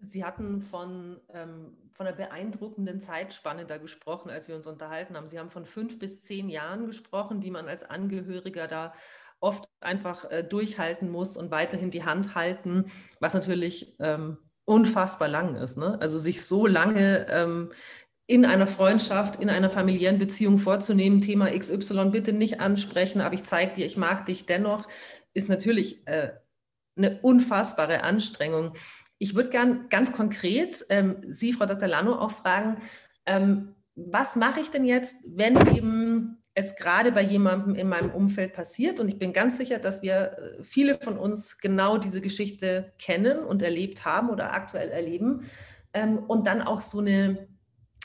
[0.00, 5.28] Sie hatten von, ähm, von einer beeindruckenden Zeitspanne da gesprochen, als wir uns unterhalten haben.
[5.28, 8.94] Sie haben von fünf bis zehn Jahren gesprochen, die man als Angehöriger da
[9.40, 12.90] oft einfach äh, durchhalten muss und weiterhin die Hand halten,
[13.20, 15.76] was natürlich ähm, unfassbar lang ist.
[15.76, 15.98] Ne?
[16.00, 17.72] Also sich so lange ähm,
[18.26, 23.44] in einer Freundschaft, in einer familiären Beziehung vorzunehmen, Thema XY bitte nicht ansprechen, aber ich
[23.44, 24.86] zeige dir, ich mag dich dennoch,
[25.34, 26.32] ist natürlich äh,
[26.96, 28.74] eine unfassbare Anstrengung.
[29.22, 31.86] Ich würde gern ganz konkret ähm, Sie, Frau Dr.
[31.86, 32.78] Lano, auch fragen,
[33.26, 38.54] ähm, was mache ich denn jetzt, wenn eben es gerade bei jemandem in meinem Umfeld
[38.54, 38.98] passiert?
[38.98, 43.40] Und ich bin ganz sicher, dass wir äh, viele von uns genau diese Geschichte kennen
[43.40, 45.44] und erlebt haben oder aktuell erleben.
[45.92, 47.46] Ähm, und dann auch so eine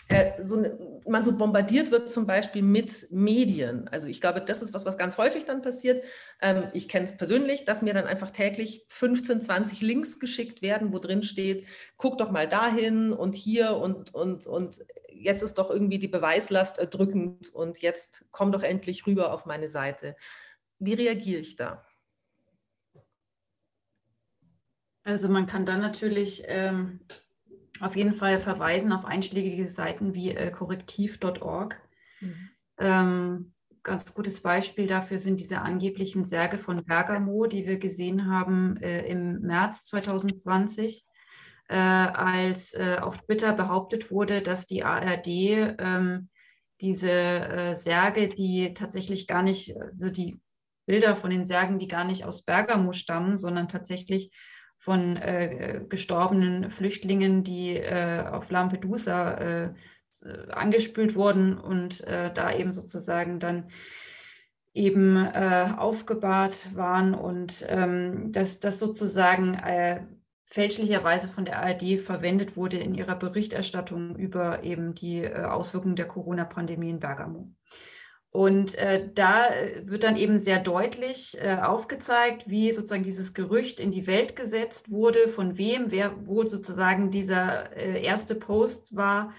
[0.10, 0.64] äh, so
[1.08, 3.88] man so bombardiert wird zum Beispiel mit Medien.
[3.88, 6.04] Also ich glaube, das ist was, was ganz häufig dann passiert.
[6.42, 10.94] Ähm, ich kenne es persönlich, dass mir dann einfach täglich 15, 20 Links geschickt werden,
[10.94, 11.68] wo drin steht,
[11.98, 14.80] guck doch mal dahin und hier und, und, und
[15.10, 19.68] jetzt ist doch irgendwie die Beweislast erdrückend und jetzt komm doch endlich rüber auf meine
[19.68, 20.16] Seite.
[20.80, 21.86] Wie reagiere ich da?
[25.04, 27.00] Also man kann dann natürlich ähm,
[27.82, 31.82] auf jeden Fall verweisen auf einschlägige Seiten wie äh, korrektiv.org.
[32.22, 32.50] Mhm.
[32.78, 33.54] Ähm,
[33.84, 39.06] ganz gutes Beispiel dafür sind diese angeblichen Särge von Bergamo, die wir gesehen haben äh,
[39.08, 41.06] im März 2020,
[41.70, 46.30] äh, als äh, auf Twitter behauptet wurde, dass die ARD ähm,
[46.82, 50.40] diese äh, Särge, die tatsächlich gar nicht, also die
[50.86, 54.32] Bilder von den Särgen, die gar nicht aus Bergamo stammen, sondern tatsächlich
[54.86, 59.70] von äh, gestorbenen Flüchtlingen, die äh, auf Lampedusa äh,
[60.52, 63.70] angespült wurden und äh, da eben sozusagen dann
[64.76, 70.04] eben äh, aufgebahrt waren und ähm, dass das sozusagen äh,
[70.44, 76.92] fälschlicherweise von der ARD verwendet wurde in ihrer Berichterstattung über eben die Auswirkungen der Corona-Pandemie
[76.92, 77.50] in Bergamo.
[78.36, 83.80] Und äh, da äh, wird dann eben sehr deutlich äh, aufgezeigt, wie sozusagen dieses Gerücht
[83.80, 89.32] in die Welt gesetzt wurde, von wem, wer wo sozusagen dieser äh, erste Post war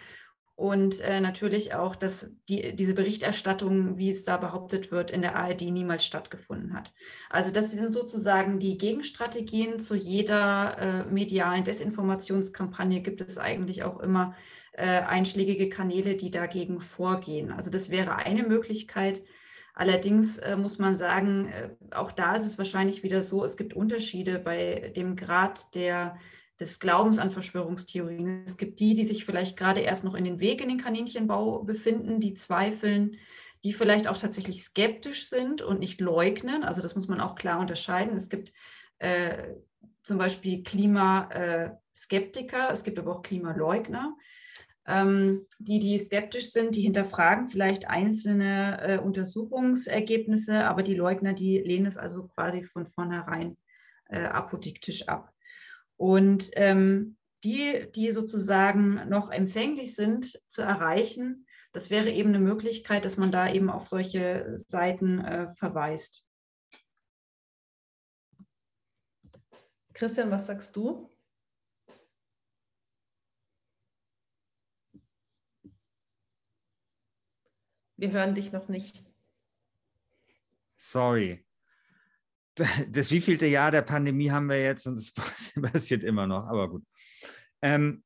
[0.55, 5.37] und äh, natürlich auch, dass die, diese Berichterstattung, wie es da behauptet wird, in der
[5.37, 6.95] ARD niemals stattgefunden hat.
[7.29, 14.01] Also das sind sozusagen die Gegenstrategien zu jeder äh, medialen Desinformationskampagne gibt es eigentlich auch
[14.01, 14.35] immer
[14.83, 17.53] einschlägige Kanäle, die dagegen vorgehen.
[17.53, 19.23] Also das wäre eine Möglichkeit.
[19.77, 23.75] Allerdings äh, muss man sagen, äh, auch da ist es wahrscheinlich wieder so, es gibt
[23.75, 26.17] Unterschiede bei dem Grad der,
[26.59, 28.45] des Glaubens an Verschwörungstheorien.
[28.47, 31.63] Es gibt die, die sich vielleicht gerade erst noch in den Weg in den Kaninchenbau
[31.63, 33.19] befinden, die zweifeln,
[33.65, 36.65] die vielleicht auch tatsächlich skeptisch sind und nicht leugnen.
[36.65, 38.17] Also das muss man auch klar unterscheiden.
[38.17, 38.55] Es gibt
[38.99, 39.57] äh,
[40.03, 44.17] zum Beispiel Klimaskeptiker, es gibt aber auch Klimaleugner
[44.87, 51.59] ähm, die, die skeptisch sind, die hinterfragen vielleicht einzelne äh, Untersuchungsergebnisse, aber die Leugner, die
[51.59, 53.57] lehnen es also quasi von vornherein
[54.09, 55.33] äh, apodiktisch ab.
[55.97, 63.05] Und ähm, die, die sozusagen noch empfänglich sind zu erreichen, das wäre eben eine Möglichkeit,
[63.05, 66.25] dass man da eben auf solche Seiten äh, verweist.
[69.93, 71.16] Christian, was sagst du?
[77.97, 79.03] Wir hören dich noch nicht.
[80.77, 81.43] Sorry.
[82.89, 85.13] Das wievielte Jahr der Pandemie haben wir jetzt und es
[85.61, 86.85] passiert immer noch, aber gut.
[87.61, 88.03] Ähm,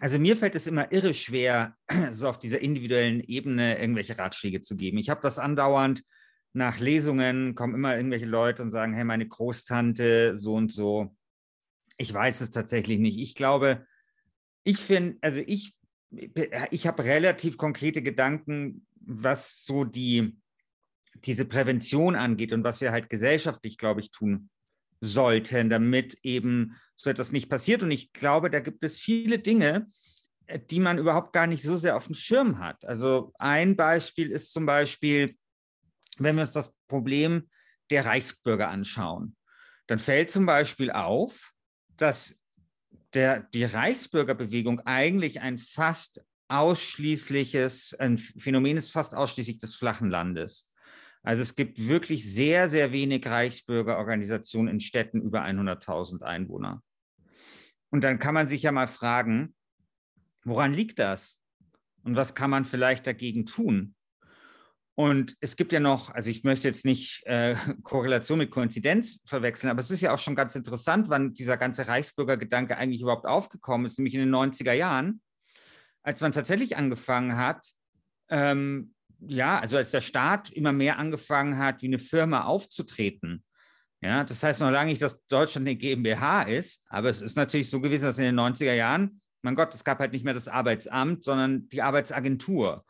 [0.00, 1.74] also mir fällt es immer irre schwer,
[2.10, 4.98] so auf dieser individuellen Ebene irgendwelche Ratschläge zu geben.
[4.98, 6.02] Ich habe das andauernd
[6.52, 11.16] nach Lesungen, kommen immer irgendwelche Leute und sagen, hey, meine Großtante, so und so.
[11.96, 13.18] Ich weiß es tatsächlich nicht.
[13.18, 13.86] Ich glaube,
[14.62, 15.74] ich finde, also ich,
[16.70, 20.36] ich habe relativ konkrete Gedanken, was so die,
[21.24, 24.50] diese Prävention angeht und was wir halt gesellschaftlich, glaube ich, tun
[25.00, 27.82] sollten, damit eben so etwas nicht passiert.
[27.82, 29.90] Und ich glaube, da gibt es viele Dinge,
[30.46, 32.84] äh, die man überhaupt gar nicht so sehr auf dem Schirm hat.
[32.84, 35.36] Also ein Beispiel ist zum Beispiel,
[36.18, 37.48] wenn wir uns das Problem
[37.90, 39.36] der Reichsbürger anschauen,
[39.86, 41.52] dann fällt zum Beispiel auf,
[41.96, 42.40] dass
[43.14, 50.70] der, die Reichsbürgerbewegung eigentlich ein fast ausschließliches, ein Phänomen ist fast ausschließlich des flachen Landes.
[51.22, 56.82] Also es gibt wirklich sehr, sehr wenig Reichsbürgerorganisationen in Städten über 100.000 Einwohner.
[57.90, 59.54] Und dann kann man sich ja mal fragen,
[60.44, 61.40] woran liegt das?
[62.02, 63.93] Und was kann man vielleicht dagegen tun?
[64.96, 69.70] Und es gibt ja noch, also ich möchte jetzt nicht äh, Korrelation mit Koinzidenz verwechseln,
[69.70, 73.86] aber es ist ja auch schon ganz interessant, wann dieser ganze Reichsbürgergedanke eigentlich überhaupt aufgekommen
[73.86, 75.20] ist, nämlich in den 90er Jahren
[76.04, 77.66] als man tatsächlich angefangen hat,
[78.28, 83.42] ähm, ja, also als der Staat immer mehr angefangen hat, wie eine Firma aufzutreten.
[84.02, 87.70] Ja, das heißt noch lange nicht, dass Deutschland eine GmbH ist, aber es ist natürlich
[87.70, 90.46] so gewesen, dass in den 90er Jahren, mein Gott, es gab halt nicht mehr das
[90.46, 92.84] Arbeitsamt, sondern die Arbeitsagentur.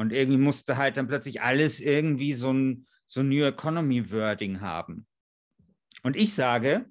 [0.00, 5.06] Und irgendwie musste halt dann plötzlich alles irgendwie so ein, so New Economy Wording haben.
[6.02, 6.86] Und ich sage,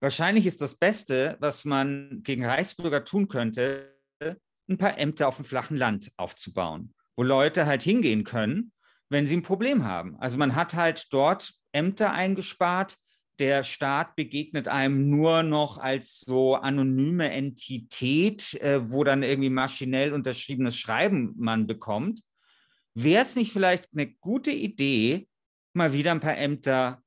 [0.00, 5.44] wahrscheinlich ist das Beste, was man gegen Reichsbürger tun könnte, ein paar Ämter auf dem
[5.44, 8.72] flachen Land aufzubauen, wo Leute halt hingehen können,
[9.10, 10.16] wenn sie ein Problem haben.
[10.16, 12.96] Also man hat halt dort Ämter eingespart.
[13.38, 20.14] Der Staat begegnet einem nur noch als so anonyme Entität, äh, wo dann irgendwie maschinell
[20.14, 22.22] unterschriebenes Schreiben man bekommt.
[22.98, 25.28] Wäre es nicht vielleicht eine gute Idee,
[25.74, 27.02] mal wieder ein paar Ämter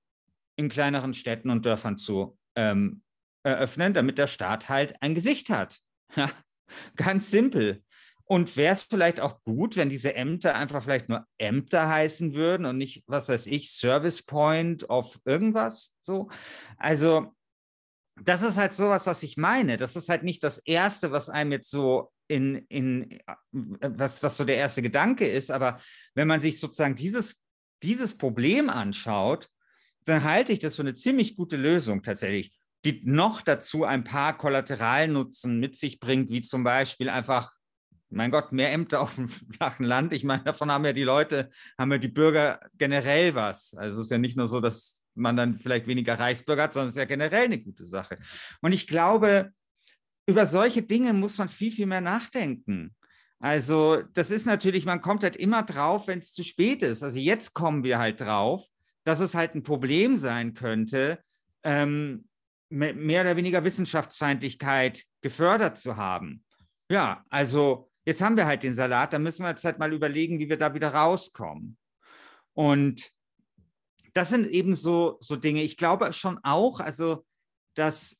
[0.55, 3.01] in kleineren Städten und Dörfern zu ähm,
[3.41, 5.79] eröffnen, damit der Staat halt ein Gesicht hat?
[6.95, 7.83] Ganz simpel.
[8.25, 12.67] Und wäre es vielleicht auch gut, wenn diese Ämter einfach vielleicht nur Ämter heißen würden
[12.67, 16.29] und nicht, was weiß ich, Service Point of irgendwas so?
[16.77, 17.35] Also,
[18.21, 19.77] das ist halt sowas, was ich meine.
[19.77, 23.19] Das ist halt nicht das Erste, was einem jetzt so in, in
[23.51, 25.51] was, was so der erste Gedanke ist.
[25.51, 25.81] Aber
[26.15, 27.43] wenn man sich sozusagen dieses,
[27.83, 29.49] dieses Problem anschaut,
[30.05, 34.37] dann halte ich das für eine ziemlich gute Lösung tatsächlich die noch dazu ein paar
[34.37, 37.53] Kollateralnutzen mit sich bringt, wie zum Beispiel einfach
[38.11, 40.13] mein Gott, mehr Ämter auf dem flachen Land.
[40.13, 43.75] Ich meine, davon haben ja die Leute, haben ja die Bürger generell was.
[43.75, 46.89] Also es ist ja nicht nur so, dass man dann vielleicht weniger Reichsbürger hat, sondern
[46.89, 48.17] es ist ja generell eine gute Sache.
[48.61, 49.51] Und ich glaube,
[50.29, 52.95] über solche Dinge muss man viel, viel mehr nachdenken.
[53.39, 57.03] Also das ist natürlich, man kommt halt immer drauf, wenn es zu spät ist.
[57.03, 58.67] Also jetzt kommen wir halt drauf,
[59.05, 61.19] dass es halt ein Problem sein könnte,
[61.63, 62.25] ähm,
[62.69, 66.43] mehr oder weniger Wissenschaftsfeindlichkeit gefördert zu haben.
[66.91, 70.37] Ja, also jetzt haben wir halt den Salat, da müssen wir jetzt halt mal überlegen,
[70.37, 71.77] wie wir da wieder rauskommen.
[72.53, 73.09] Und
[74.13, 75.63] das sind eben so, so Dinge.
[75.63, 77.25] Ich glaube schon auch, also,
[77.73, 78.18] dass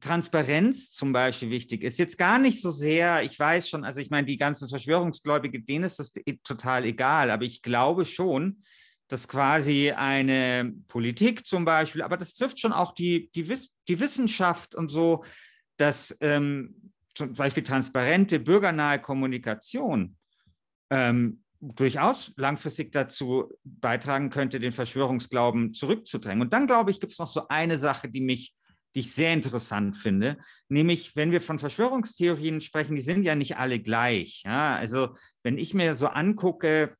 [0.00, 1.98] Transparenz zum Beispiel wichtig ist.
[1.98, 5.84] Jetzt gar nicht so sehr, ich weiß schon, also ich meine, die ganzen Verschwörungsgläubige, denen
[5.84, 6.12] ist das
[6.44, 8.62] total egal, aber ich glaube schon,
[9.08, 13.52] dass quasi eine Politik zum Beispiel, aber das trifft schon auch die, die,
[13.88, 15.24] die Wissenschaft und so,
[15.76, 20.16] dass ähm, zum Beispiel transparente, bürgernahe Kommunikation
[20.90, 26.42] ähm, durchaus langfristig dazu beitragen könnte, den Verschwörungsglauben zurückzudrängen.
[26.42, 28.54] Und dann, glaube ich, gibt es noch so eine Sache, die mich,
[28.94, 30.38] die ich sehr interessant finde,
[30.68, 34.42] nämlich wenn wir von Verschwörungstheorien sprechen, die sind ja nicht alle gleich.
[34.44, 34.76] Ja?
[34.76, 36.96] Also wenn ich mir so angucke,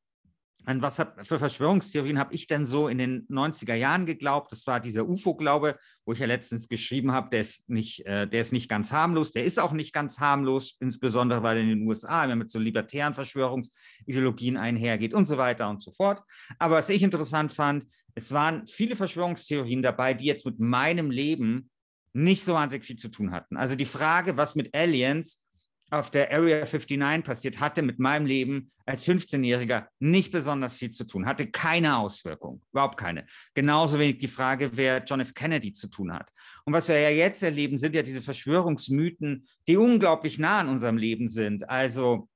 [0.65, 4.53] an was hab, für Verschwörungstheorien habe ich denn so in den 90er Jahren geglaubt?
[4.53, 8.41] Das war dieser UFO-Glaube, wo ich ja letztens geschrieben habe, der ist, nicht, äh, der
[8.41, 12.25] ist nicht ganz harmlos, der ist auch nicht ganz harmlos, insbesondere weil in den USA
[12.25, 16.23] immer mit so libertären Verschwörungsideologien einhergeht und so weiter und so fort.
[16.59, 21.70] Aber was ich interessant fand, es waren viele Verschwörungstheorien dabei, die jetzt mit meinem Leben
[22.13, 23.57] nicht so wahnsinnig viel zu tun hatten.
[23.57, 25.45] Also die Frage, was mit Aliens
[25.91, 31.05] auf der Area 59 passiert, hatte mit meinem Leben als 15-Jähriger nicht besonders viel zu
[31.05, 33.27] tun, hatte keine Auswirkung, überhaupt keine.
[33.55, 35.35] Genauso wenig die Frage, wer John F.
[35.35, 36.31] Kennedy zu tun hat.
[36.65, 40.97] Und was wir ja jetzt erleben, sind ja diese Verschwörungsmythen, die unglaublich nah an unserem
[40.97, 41.69] Leben sind.
[41.69, 42.29] Also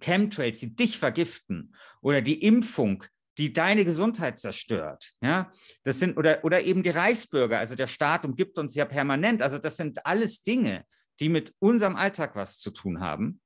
[0.00, 3.04] Chemtrails, die dich vergiften oder die Impfung,
[3.38, 5.10] die deine Gesundheit zerstört.
[5.20, 5.50] Ja,
[5.82, 9.42] das sind oder, oder eben die Reichsbürger, also der Staat umgibt uns ja permanent.
[9.42, 10.84] Also das sind alles Dinge,
[11.20, 13.40] die mit unserem Alltag was zu tun haben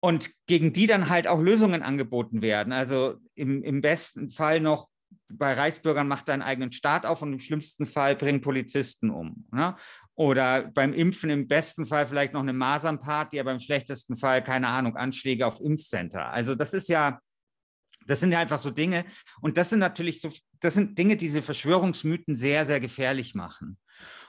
[0.00, 2.72] und gegen die dann halt auch Lösungen angeboten werden.
[2.72, 4.88] Also im, im besten Fall noch
[5.32, 9.46] bei Reichsbürgern macht deinen eigenen Staat auf und im schlimmsten Fall bringen Polizisten um.
[9.50, 9.74] Ne?
[10.14, 14.68] Oder beim Impfen im besten Fall vielleicht noch eine Masernparty, aber im schlechtesten Fall, keine
[14.68, 16.28] Ahnung, Anschläge auf Impfcenter.
[16.28, 17.20] Also das ist ja,
[18.06, 19.04] das sind ja einfach so Dinge.
[19.40, 23.78] Und das sind natürlich so, das sind Dinge, die diese Verschwörungsmythen sehr, sehr gefährlich machen.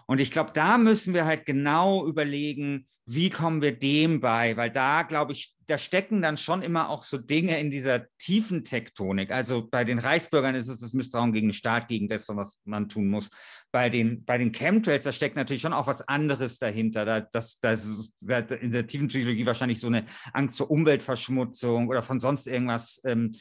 [0.08, 4.58] Und ich glaube, da müssen wir halt genau überlegen, wie kommen wir dem bei?
[4.58, 8.64] Weil da, glaube ich, da stecken dann schon immer auch so Dinge in dieser tiefen
[8.64, 9.32] Tektonik.
[9.32, 12.90] Also bei den Reichsbürgern ist es das Misstrauen gegen den Staat, gegen das, was man
[12.90, 13.30] tun muss.
[13.76, 17.04] Bei den, bei den Chemtrails, da steckt natürlich schon auch was anderes dahinter.
[17.04, 22.02] Da, das, das ist in der tiefen Psychologie wahrscheinlich so eine Angst vor Umweltverschmutzung oder
[22.02, 23.32] von sonst irgendwas ähm,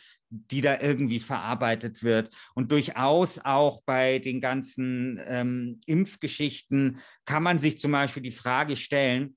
[0.51, 2.35] die da irgendwie verarbeitet wird.
[2.57, 8.75] Und durchaus auch bei den ganzen ähm, Impfgeschichten kann man sich zum Beispiel die Frage
[8.75, 9.37] stellen,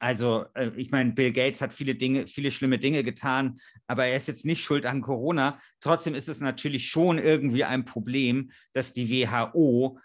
[0.00, 4.16] also äh, ich meine, Bill Gates hat viele Dinge, viele schlimme Dinge getan, aber er
[4.16, 5.60] ist jetzt nicht schuld an Corona.
[5.80, 9.98] Trotzdem ist es natürlich schon irgendwie ein Problem, dass die WHO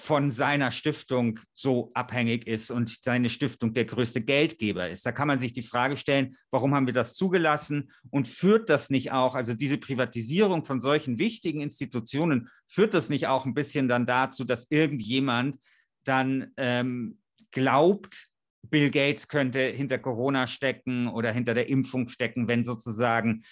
[0.00, 5.04] von seiner Stiftung so abhängig ist und seine Stiftung der größte Geldgeber ist.
[5.04, 8.88] Da kann man sich die Frage stellen, warum haben wir das zugelassen und führt das
[8.88, 13.88] nicht auch, also diese Privatisierung von solchen wichtigen Institutionen, führt das nicht auch ein bisschen
[13.88, 15.58] dann dazu, dass irgendjemand
[16.04, 17.18] dann ähm,
[17.50, 18.30] glaubt,
[18.62, 23.44] Bill Gates könnte hinter Corona stecken oder hinter der Impfung stecken, wenn sozusagen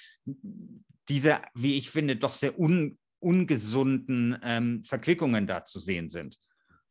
[1.09, 6.37] diese, wie ich finde, doch sehr un ungesunden ähm, Verquickungen da zu sehen sind.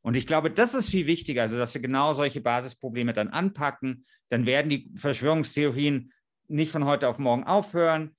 [0.02, 4.06] Und ich glaube, das ist viel wichtiger, also dass wir genau solche Basisprobleme dann anpacken.
[4.30, 6.12] Dann werden die Verschwörungstheorien
[6.48, 8.16] nicht von heute auf morgen aufhören,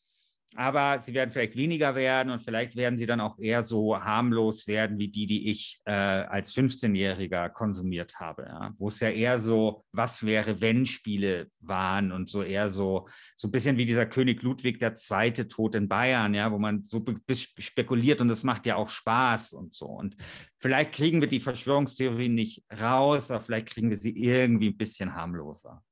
[0.57, 4.67] aber sie werden vielleicht weniger werden und vielleicht werden sie dann auch eher so harmlos
[4.67, 8.75] werden wie die, die ich äh, als 15-Jähriger konsumiert habe, ja?
[8.79, 13.49] wo es ja eher so was wäre, wenn Spiele waren und so eher so so
[13.49, 17.05] ein bisschen wie dieser König Ludwig der Zweite Tod in Bayern, ja, wo man so
[17.29, 20.17] spekuliert und das macht ja auch Spaß und so und
[20.59, 25.15] vielleicht kriegen wir die Verschwörungstheorien nicht raus, aber vielleicht kriegen wir sie irgendwie ein bisschen
[25.15, 25.83] harmloser.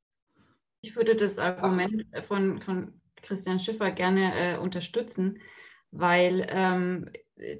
[0.80, 5.38] Ich würde das Argument von, von Christian Schiffer gerne äh, unterstützen,
[5.90, 7.10] weil ähm,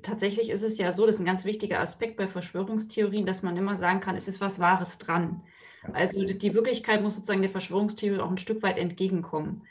[0.03, 3.57] tatsächlich ist es ja so, das ist ein ganz wichtiger Aspekt bei Verschwörungstheorien, dass man
[3.57, 5.43] immer sagen kann, es ist was Wahres dran.
[5.93, 9.63] Also die Wirklichkeit muss sozusagen der Verschwörungstheorie auch ein Stück weit entgegenkommen.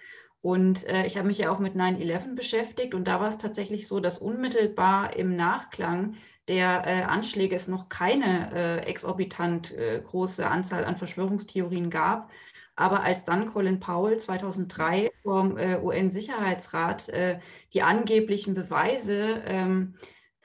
[0.41, 3.87] Und äh, ich habe mich ja auch mit 9-11 beschäftigt und da war es tatsächlich
[3.87, 6.15] so, dass unmittelbar im Nachklang
[6.47, 12.29] der äh, Anschläge es noch keine äh, exorbitant äh, große Anzahl an Verschwörungstheorien gab,
[12.75, 17.39] Aber als dann Colin Powell 2003 vom äh, UN-Sicherheitsrat äh,
[17.73, 19.95] die angeblichen Beweise ähm,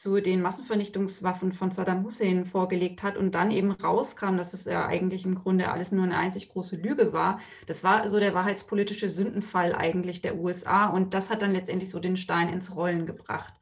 [0.00, 4.86] zu den Massenvernichtungswaffen von Saddam Hussein vorgelegt hat und dann eben rauskam, dass es ja
[4.86, 7.38] eigentlich im Grunde alles nur eine einzig große Lüge war.
[7.66, 12.00] Das war so der wahrheitspolitische Sündenfall eigentlich der USA und das hat dann letztendlich so
[12.00, 13.59] den Stein ins Rollen gebracht.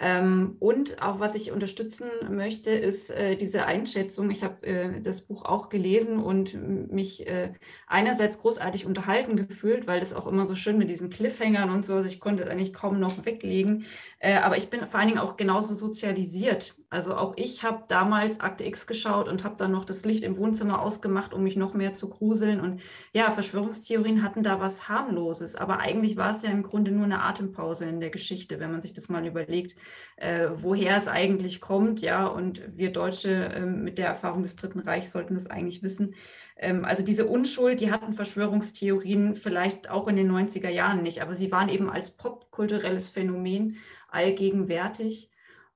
[0.00, 4.30] Ähm, und auch was ich unterstützen möchte, ist äh, diese Einschätzung.
[4.30, 6.54] Ich habe äh, das Buch auch gelesen und
[6.92, 7.52] mich äh,
[7.88, 11.94] einerseits großartig unterhalten gefühlt, weil das auch immer so schön mit diesen Cliffhangern und so,
[11.94, 13.86] also ich konnte es eigentlich kaum noch weglegen.
[14.20, 16.74] Äh, aber ich bin vor allen Dingen auch genauso sozialisiert.
[16.90, 20.36] Also auch ich habe damals Akte X geschaut und habe dann noch das Licht im
[20.36, 22.60] Wohnzimmer ausgemacht, um mich noch mehr zu gruseln.
[22.60, 22.80] Und
[23.12, 27.22] ja, Verschwörungstheorien hatten da was harmloses, aber eigentlich war es ja im Grunde nur eine
[27.22, 29.76] Atempause in der Geschichte, wenn man sich das mal überlegt
[30.18, 34.80] äh, woher es eigentlich kommt, ja, und wir Deutsche äh, mit der Erfahrung des Dritten
[34.80, 36.14] Reichs sollten das eigentlich wissen.
[36.58, 41.34] Ähm, also diese Unschuld, die hatten Verschwörungstheorien vielleicht auch in den 90er Jahren nicht, aber
[41.34, 43.76] sie waren eben als popkulturelles Phänomen
[44.10, 45.30] allgegenwärtig.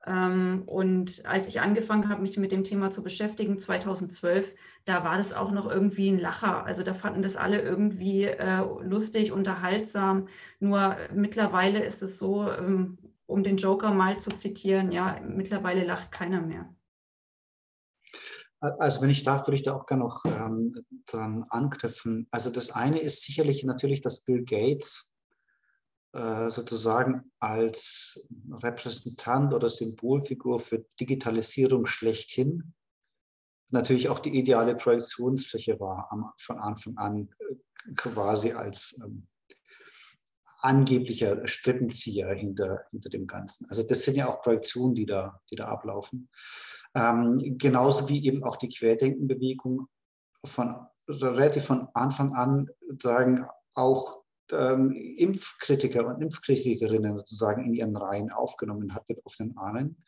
[0.05, 4.53] Ähm, und als ich angefangen habe, mich mit dem Thema zu beschäftigen, 2012,
[4.85, 6.65] da war das auch noch irgendwie ein Lacher.
[6.65, 10.29] Also da fanden das alle irgendwie äh, lustig, unterhaltsam.
[10.59, 16.11] Nur mittlerweile ist es so, ähm, um den Joker mal zu zitieren, ja, mittlerweile lacht
[16.13, 16.69] keiner mehr.
[18.63, 22.29] Also wenn ich darf, würde ich da auch gerne noch ähm, dran anknüpfen.
[22.31, 25.13] Also das eine ist sicherlich natürlich, dass Bill Gates
[26.13, 28.27] äh, sozusagen als
[28.63, 32.75] Repräsentant oder Symbolfigur für Digitalisierung schlechthin
[33.73, 39.27] natürlich auch die ideale Projektionsfläche war am, von Anfang an äh, quasi als ähm,
[40.59, 43.69] angeblicher Strippenzieher hinter, hinter dem Ganzen.
[43.69, 46.29] Also das sind ja auch Projektionen, die da, die da ablaufen.
[46.95, 49.89] Ähm, genauso wie eben auch die Querdenkenbewegung
[50.45, 52.69] von relativ von Anfang an
[53.01, 60.05] sagen auch ähm, Impfkritiker und Impfkritikerinnen sozusagen in ihren Reihen aufgenommen hat mit offenen Armen.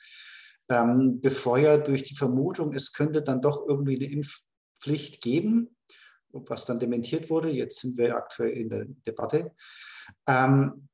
[0.69, 5.77] Ähm, befeuert durch die Vermutung, es könnte dann doch irgendwie eine Impfpflicht geben,
[6.32, 7.51] was dann dementiert wurde.
[7.51, 9.52] Jetzt sind wir aktuell in der Debatte.
[10.27, 10.89] Ähm,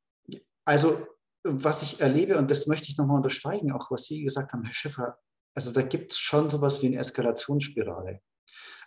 [0.64, 1.06] also,
[1.42, 4.74] was ich erlebe, und das möchte ich nochmal unterstreichen, auch was Sie gesagt haben, Herr
[4.74, 5.18] Schiffer,
[5.55, 8.20] also da gibt es schon sowas wie eine Eskalationsspirale.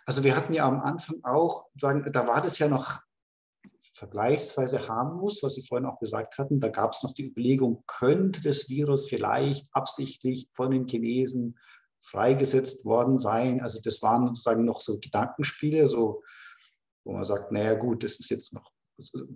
[0.06, 3.00] Also wir hatten ja am Anfang auch, sagen, da war das ja noch
[3.94, 6.60] vergleichsweise harmlos, was Sie vorhin auch gesagt hatten.
[6.60, 11.58] Da gab es noch die Überlegung, könnte das Virus vielleicht absichtlich von den Chinesen
[12.00, 13.62] freigesetzt worden sein?
[13.62, 16.22] Also das waren sozusagen noch so Gedankenspiele, so,
[17.04, 18.72] wo man sagt, naja gut, das ist jetzt noch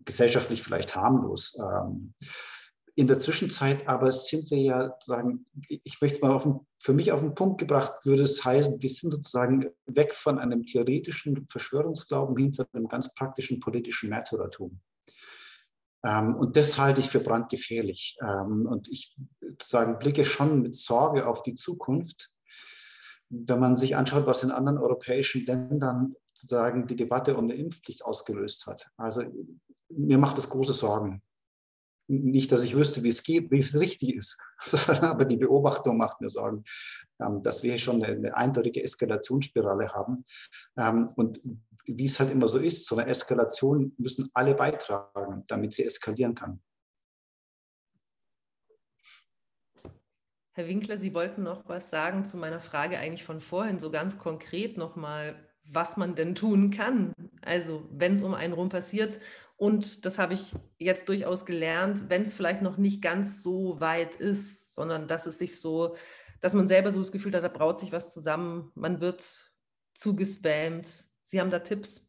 [0.05, 1.57] gesellschaftlich vielleicht harmlos.
[1.59, 2.15] Ähm,
[2.99, 7.21] in der Zwischenzeit aber sind wir ja sagen, ich möchte mal den, für mich auf
[7.21, 12.53] den Punkt gebracht, würde es heißen, wir sind sozusagen weg von einem theoretischen Verschwörungsglauben hin
[12.53, 14.81] zu einem ganz praktischen politischen Märtyrertum.
[16.05, 18.19] Ähm, und das halte ich für brandgefährlich.
[18.21, 19.17] Ähm, und ich
[19.63, 22.33] sagen, blicke schon mit Sorge auf die Zukunft.
[23.29, 28.05] Wenn man sich anschaut, was in anderen europäischen Ländern sozusagen die Debatte um eine Impfpflicht
[28.05, 28.89] ausgelöst hat.
[28.97, 29.23] Also
[29.89, 31.23] mir macht das große Sorgen.
[32.11, 34.41] Nicht, dass ich wüsste, wie es geht, wie es richtig ist,
[35.03, 36.65] aber die Beobachtung macht mir Sorgen,
[37.21, 40.25] ähm, dass wir schon eine eindeutige Eskalationsspirale haben.
[40.79, 41.41] Ähm, und
[41.85, 46.35] wie es halt immer so ist, so eine Eskalation müssen alle beitragen, damit sie eskalieren
[46.35, 46.63] kann.
[50.53, 54.19] Herr Winkler, Sie wollten noch was sagen zu meiner Frage eigentlich von vorhin, so ganz
[54.19, 55.37] konkret nochmal
[55.71, 57.13] was man denn tun kann.
[57.43, 59.21] Also wenn es um einen rum passiert.
[59.59, 64.15] Und das habe ich jetzt durchaus gelernt, wenn es vielleicht noch nicht ganz so weit
[64.15, 65.97] ist, sondern dass es sich so,
[66.41, 69.53] dass man selber so das Gefühl hat, da braut sich was zusammen, man wird
[69.95, 70.87] zugespammt.
[71.25, 72.09] Sie haben da Tipps?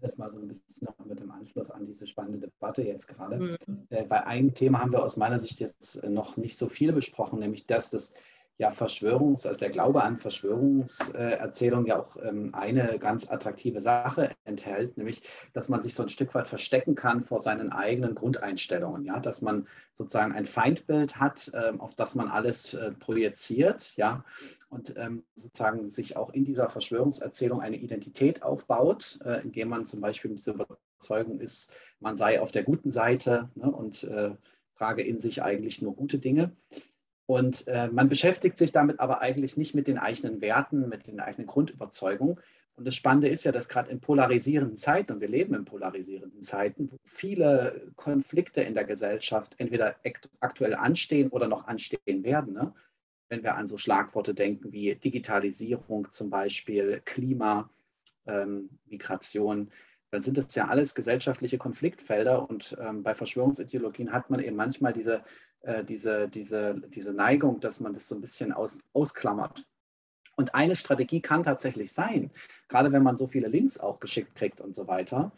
[0.00, 3.38] das mal so ein bisschen noch mit dem Anschluss an diese spannende Debatte jetzt gerade.
[3.38, 3.86] Mhm.
[3.90, 7.40] Äh, bei einem Thema haben wir aus meiner Sicht jetzt noch nicht so viel besprochen,
[7.40, 8.14] nämlich dass das
[8.58, 14.96] ja Verschwörungs-, also der Glaube an Verschwörungserzählungen ja auch ähm, eine ganz attraktive Sache enthält,
[14.96, 15.22] nämlich,
[15.52, 19.42] dass man sich so ein Stück weit verstecken kann vor seinen eigenen Grundeinstellungen, ja, dass
[19.42, 24.24] man sozusagen ein Feindbild hat, äh, auf das man alles äh, projiziert, ja,
[24.70, 30.00] und ähm, sozusagen sich auch in dieser Verschwörungserzählung eine Identität aufbaut, äh, indem man zum
[30.00, 34.34] Beispiel mit dieser Überzeugung ist, man sei auf der guten Seite ne, und äh,
[34.76, 36.56] trage in sich eigentlich nur gute Dinge.
[37.28, 41.20] Und äh, man beschäftigt sich damit aber eigentlich nicht mit den eigenen Werten, mit den
[41.20, 42.40] eigenen Grundüberzeugungen.
[42.74, 46.40] Und das Spannende ist ja, dass gerade in polarisierenden Zeiten, und wir leben in polarisierenden
[46.40, 49.96] Zeiten, wo viele Konflikte in der Gesellschaft entweder
[50.40, 52.72] aktuell anstehen oder noch anstehen werden, ne?
[53.28, 57.68] wenn wir an so Schlagworte denken wie Digitalisierung zum Beispiel, Klima,
[58.26, 59.70] ähm, Migration,
[60.10, 64.92] dann sind das ja alles gesellschaftliche Konfliktfelder und ähm, bei Verschwörungsideologien hat man eben manchmal
[64.92, 65.22] diese,
[65.60, 69.66] äh, diese, diese, diese Neigung, dass man das so ein bisschen aus, ausklammert.
[70.36, 72.30] Und eine Strategie kann tatsächlich sein,
[72.68, 75.32] gerade wenn man so viele Links auch geschickt kriegt und so weiter,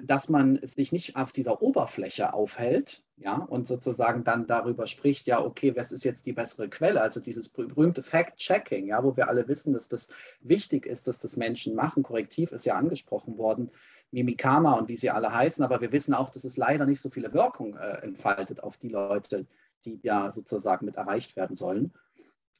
[0.00, 5.44] dass man sich nicht auf dieser Oberfläche aufhält, ja, und sozusagen dann darüber spricht, ja,
[5.44, 7.02] okay, was ist jetzt die bessere Quelle?
[7.02, 10.08] Also dieses berühmte Fact-Checking, ja, wo wir alle wissen, dass das
[10.40, 12.02] wichtig ist, dass das Menschen machen.
[12.02, 13.70] Korrektiv ist ja angesprochen worden,
[14.10, 17.10] Mimikama und wie sie alle heißen, aber wir wissen auch, dass es leider nicht so
[17.10, 19.46] viele Wirkung äh, entfaltet auf die Leute,
[19.84, 21.92] die ja sozusagen mit erreicht werden sollen.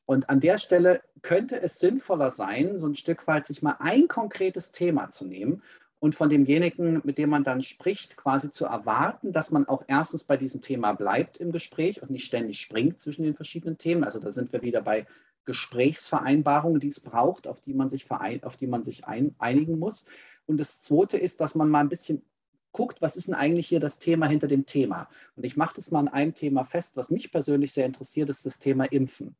[0.05, 4.09] Und an der Stelle könnte es sinnvoller sein, so ein Stück weit sich mal ein
[4.09, 5.63] konkretes Thema zu nehmen
[6.01, 10.25] und von demjenigen, mit dem man dann spricht, quasi zu erwarten, dass man auch erstens
[10.25, 14.05] bei diesem Thema bleibt im Gespräch und nicht ständig springt zwischen den verschiedenen Themen.
[14.05, 15.07] Also da sind wir wieder bei
[15.45, 19.79] Gesprächsvereinbarungen, die es braucht, auf die man sich, verein, auf die man sich ein, einigen
[19.79, 20.05] muss.
[20.47, 22.23] Und das Zweite ist, dass man mal ein bisschen
[22.71, 25.09] guckt, was ist denn eigentlich hier das Thema hinter dem Thema.
[25.37, 28.47] Und ich mache das mal an einem Thema fest, was mich persönlich sehr interessiert, ist
[28.47, 29.35] das Thema Impfen.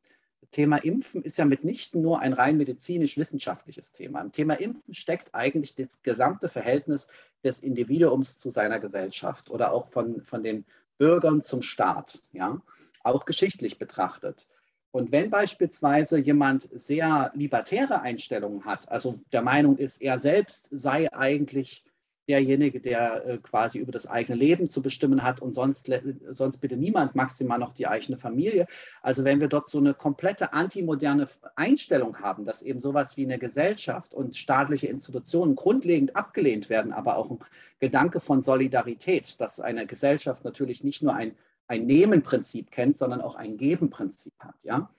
[0.51, 4.21] Thema Impfen ist ja mitnichten nur ein rein medizinisch-wissenschaftliches Thema.
[4.21, 7.09] Im Thema Impfen steckt eigentlich das gesamte Verhältnis
[7.43, 10.65] des Individuums zu seiner Gesellschaft oder auch von, von den
[10.97, 12.61] Bürgern zum Staat, ja,
[13.03, 14.47] auch geschichtlich betrachtet.
[14.91, 21.13] Und wenn beispielsweise jemand sehr libertäre Einstellungen hat, also der Meinung ist, er selbst sei
[21.13, 21.83] eigentlich
[22.29, 25.91] derjenige, der äh, quasi über das eigene Leben zu bestimmen hat und sonst,
[26.29, 28.67] sonst bitte niemand, maximal noch die eigene Familie.
[29.01, 33.39] Also wenn wir dort so eine komplette antimoderne Einstellung haben, dass eben sowas wie eine
[33.39, 37.39] Gesellschaft und staatliche Institutionen grundlegend abgelehnt werden, aber auch ein
[37.79, 41.35] Gedanke von Solidarität, dass eine Gesellschaft natürlich nicht nur ein,
[41.67, 44.89] ein Nehmen-Prinzip kennt, sondern auch ein Geben-Prinzip hat, ja,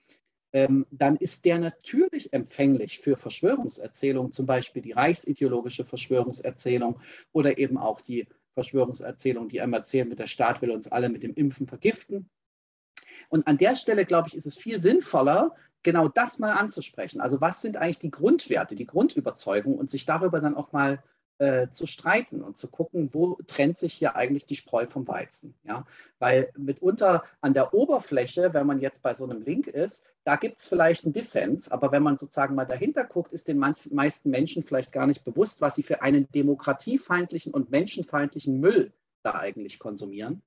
[0.52, 7.00] ähm, dann ist der natürlich empfänglich für Verschwörungserzählungen, zum Beispiel die reichsideologische Verschwörungserzählung
[7.32, 11.22] oder eben auch die Verschwörungserzählung, die einem erzählen, mit der Staat will uns alle mit
[11.22, 12.28] dem Impfen vergiften.
[13.28, 17.20] Und an der Stelle, glaube ich, ist es viel sinnvoller, genau das mal anzusprechen.
[17.20, 21.02] Also was sind eigentlich die Grundwerte, die Grundüberzeugung und sich darüber dann auch mal
[21.40, 25.54] äh, zu streiten und zu gucken, wo trennt sich hier eigentlich die Spreu vom Weizen.
[25.64, 25.86] Ja?
[26.18, 30.58] Weil mitunter an der Oberfläche, wenn man jetzt bei so einem Link ist, da gibt
[30.58, 34.62] es vielleicht einen Dissens, aber wenn man sozusagen mal dahinter guckt, ist den meisten Menschen
[34.62, 38.92] vielleicht gar nicht bewusst, was sie für einen demokratiefeindlichen und menschenfeindlichen Müll
[39.22, 40.42] da eigentlich konsumieren.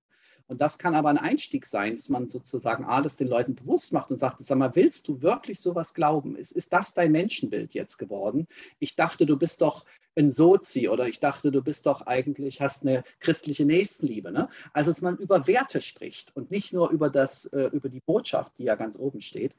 [0.47, 4.11] Und das kann aber ein Einstieg sein, dass man sozusagen alles den Leuten bewusst macht
[4.11, 6.35] und sagt, sag mal, willst du wirklich sowas glauben?
[6.35, 8.47] Ist, ist das dein Menschenbild jetzt geworden?
[8.79, 12.83] Ich dachte, du bist doch ein Sozi oder ich dachte, du bist doch eigentlich, hast
[12.83, 14.31] eine christliche Nächstenliebe.
[14.31, 14.49] Ne?
[14.73, 18.57] Also, dass man über Werte spricht und nicht nur über, das, äh, über die Botschaft,
[18.57, 19.55] die ja ganz oben steht.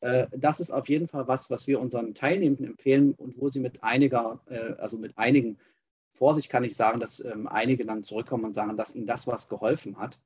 [0.00, 3.60] Äh, das ist auf jeden Fall was, was wir unseren Teilnehmenden empfehlen und wo sie
[3.60, 5.58] mit einiger, äh, also mit einigen
[6.20, 9.48] Vorsicht kann ich sagen, dass ähm, einige dann zurückkommen und sagen, dass ihnen das was
[9.48, 10.20] geholfen hat.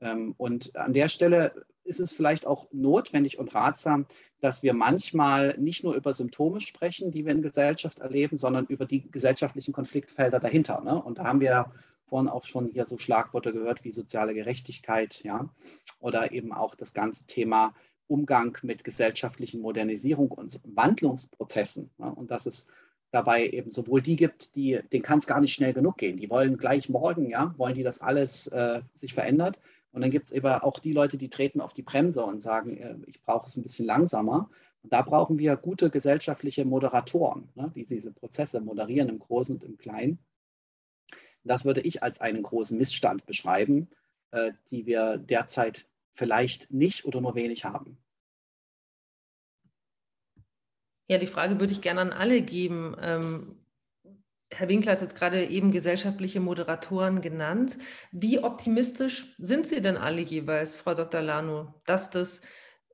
[0.00, 4.06] Ähm, und an der Stelle ist es vielleicht auch notwendig und ratsam,
[4.40, 8.86] dass wir manchmal nicht nur über Symptome sprechen, die wir in Gesellschaft erleben, sondern über
[8.86, 10.80] die gesellschaftlichen Konfliktfelder dahinter.
[10.80, 11.00] Ne?
[11.00, 11.70] Und da haben wir
[12.06, 15.48] vorhin auch schon hier so Schlagworte gehört wie soziale Gerechtigkeit, ja,
[16.00, 17.72] oder eben auch das ganze Thema
[18.08, 21.90] Umgang mit gesellschaftlichen Modernisierung und Wandlungsprozessen.
[21.98, 22.12] Ne?
[22.12, 22.68] Und das ist
[23.10, 26.16] dabei eben sowohl die gibt, die, denen kann es gar nicht schnell genug gehen.
[26.16, 29.58] Die wollen gleich morgen, ja, wollen die, dass alles äh, sich verändert.
[29.92, 32.76] Und dann gibt es eben auch die Leute, die treten auf die Bremse und sagen,
[32.76, 34.50] äh, ich brauche es ein bisschen langsamer.
[34.82, 39.64] Und da brauchen wir gute gesellschaftliche Moderatoren, ne, die diese Prozesse moderieren im Großen und
[39.64, 40.18] im Kleinen.
[41.10, 43.88] Und das würde ich als einen großen Missstand beschreiben,
[44.32, 47.98] äh, die wir derzeit vielleicht nicht oder nur wenig haben.
[51.08, 52.96] Ja, die Frage würde ich gerne an alle geben.
[53.00, 53.56] Ähm,
[54.50, 57.78] Herr Winkler hat jetzt gerade eben gesellschaftliche Moderatoren genannt.
[58.12, 61.20] Wie optimistisch sind Sie denn alle jeweils, Frau Dr.
[61.20, 62.42] Lano, dass das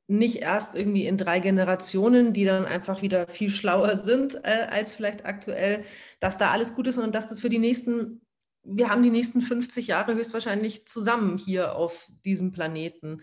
[0.08, 4.94] nicht erst irgendwie in drei Generationen, die dann einfach wieder viel schlauer sind äh, als
[4.94, 5.84] vielleicht aktuell,
[6.20, 8.20] dass da alles gut ist, sondern dass das für die nächsten,
[8.62, 13.22] wir haben die nächsten 50 Jahre höchstwahrscheinlich zusammen hier auf diesem Planeten.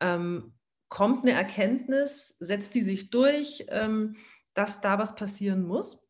[0.00, 0.52] Ähm,
[0.88, 4.16] kommt eine Erkenntnis, setzt die sich durch, ähm,
[4.54, 6.06] dass da was passieren muss?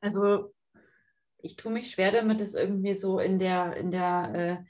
[0.00, 0.54] Also
[1.38, 4.64] ich tue mich schwer damit, es irgendwie so in der, in der äh,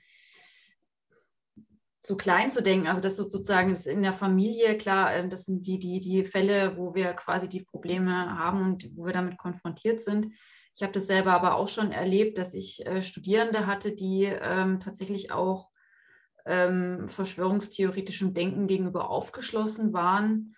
[2.07, 2.87] so klein zu denken.
[2.87, 6.77] Also das sozusagen ist in der Familie, klar, äh, das sind die, die, die Fälle,
[6.77, 10.35] wo wir quasi die Probleme haben und wo wir damit konfrontiert sind.
[10.77, 14.81] Ich habe das selber aber auch schon erlebt, dass ich äh, Studierende hatte, die ähm,
[14.81, 15.71] tatsächlich auch
[16.47, 20.55] ähm, verschwörungstheoretischem Denken gegenüber aufgeschlossen waren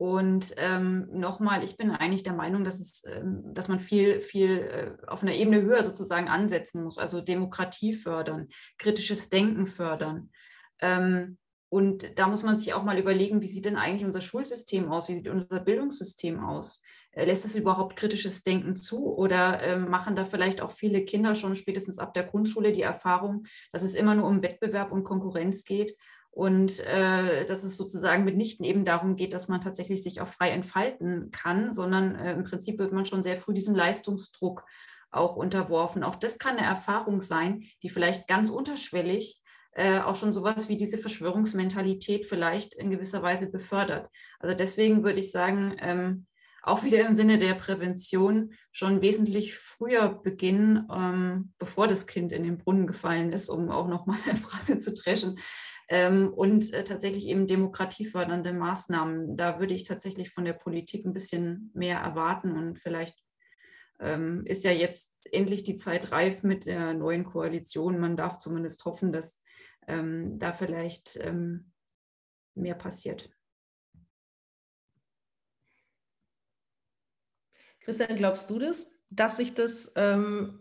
[0.00, 4.50] Und ähm, nochmal, ich bin eigentlich der Meinung, dass, es, ähm, dass man viel, viel
[4.50, 8.48] äh, auf einer Ebene höher sozusagen ansetzen muss, also Demokratie fördern,
[8.78, 10.30] kritisches Denken fördern.
[10.78, 11.36] Ähm,
[11.68, 15.10] und da muss man sich auch mal überlegen, wie sieht denn eigentlich unser Schulsystem aus?
[15.10, 16.80] Wie sieht unser Bildungssystem aus?
[17.12, 19.14] Äh, lässt es überhaupt kritisches Denken zu?
[19.14, 23.44] Oder äh, machen da vielleicht auch viele Kinder schon spätestens ab der Grundschule die Erfahrung,
[23.72, 25.96] dass es immer nur um Wettbewerb und Konkurrenz geht
[26.30, 30.50] und äh, dass es sozusagen mitnichten eben darum geht, dass man tatsächlich sich auch frei
[30.50, 34.64] entfalten kann, sondern äh, im Prinzip wird man schon sehr früh diesem Leistungsdruck
[35.10, 36.04] auch unterworfen.
[36.04, 39.42] Auch das kann eine Erfahrung sein, die vielleicht ganz unterschwellig
[39.72, 44.08] äh, auch schon sowas wie diese Verschwörungsmentalität vielleicht in gewisser Weise befördert.
[44.38, 46.26] Also deswegen würde ich sagen, ähm,
[46.62, 52.42] auch wieder im Sinne der Prävention schon wesentlich früher beginnen, ähm, bevor das Kind in
[52.42, 55.38] den Brunnen gefallen ist, um auch nochmal eine Phrase zu dreschen,
[55.88, 59.36] ähm, und äh, tatsächlich eben demokratiefördernde Maßnahmen.
[59.36, 63.16] Da würde ich tatsächlich von der Politik ein bisschen mehr erwarten und vielleicht
[63.98, 67.98] ähm, ist ja jetzt endlich die Zeit reif mit der neuen Koalition.
[67.98, 69.40] Man darf zumindest hoffen, dass
[69.86, 71.72] ähm, da vielleicht ähm,
[72.54, 73.30] mehr passiert.
[77.80, 80.60] Christian, glaubst du das, dass sich das ähm,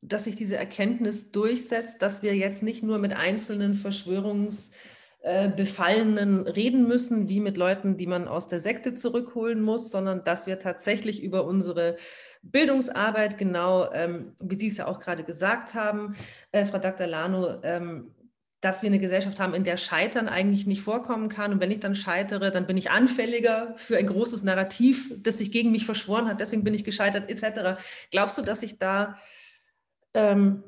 [0.00, 6.86] dass sich diese Erkenntnis durchsetzt, dass wir jetzt nicht nur mit einzelnen Verschwörungsbefallenen äh, reden
[6.86, 11.20] müssen, wie mit Leuten, die man aus der Sekte zurückholen muss, sondern dass wir tatsächlich
[11.22, 11.96] über unsere
[12.42, 16.14] Bildungsarbeit, genau, ähm, wie Sie es ja auch gerade gesagt haben,
[16.52, 17.08] äh, Frau Dr.
[17.08, 18.14] Lano, ähm,
[18.60, 21.52] dass wir eine Gesellschaft haben, in der Scheitern eigentlich nicht vorkommen kann.
[21.52, 25.52] Und wenn ich dann scheitere, dann bin ich anfälliger für ein großes Narrativ, das sich
[25.52, 26.40] gegen mich verschworen hat.
[26.40, 27.80] Deswegen bin ich gescheitert, etc.
[28.10, 29.18] Glaubst du, dass sich da
[30.14, 30.64] ähm,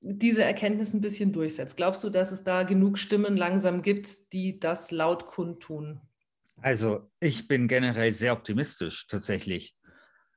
[0.00, 1.78] diese Erkenntnis ein bisschen durchsetzt?
[1.78, 6.00] Glaubst du, dass es da genug Stimmen langsam gibt, die das laut kundtun?
[6.60, 9.74] Also ich bin generell sehr optimistisch tatsächlich.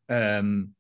[0.08, 0.76] Ähm,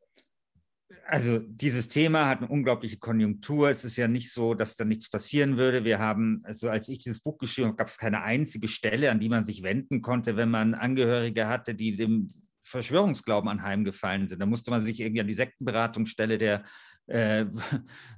[1.07, 3.69] also dieses Thema hat eine unglaubliche Konjunktur.
[3.69, 5.83] Es ist ja nicht so, dass da nichts passieren würde.
[5.83, 9.19] Wir haben, also als ich dieses Buch geschrieben habe, gab es keine einzige Stelle, an
[9.19, 12.29] die man sich wenden konnte, wenn man Angehörige hatte, die dem
[12.61, 14.39] Verschwörungsglauben anheimgefallen sind.
[14.39, 16.63] Da musste man sich irgendwie an die Sektenberatungsstelle der
[17.07, 17.45] äh,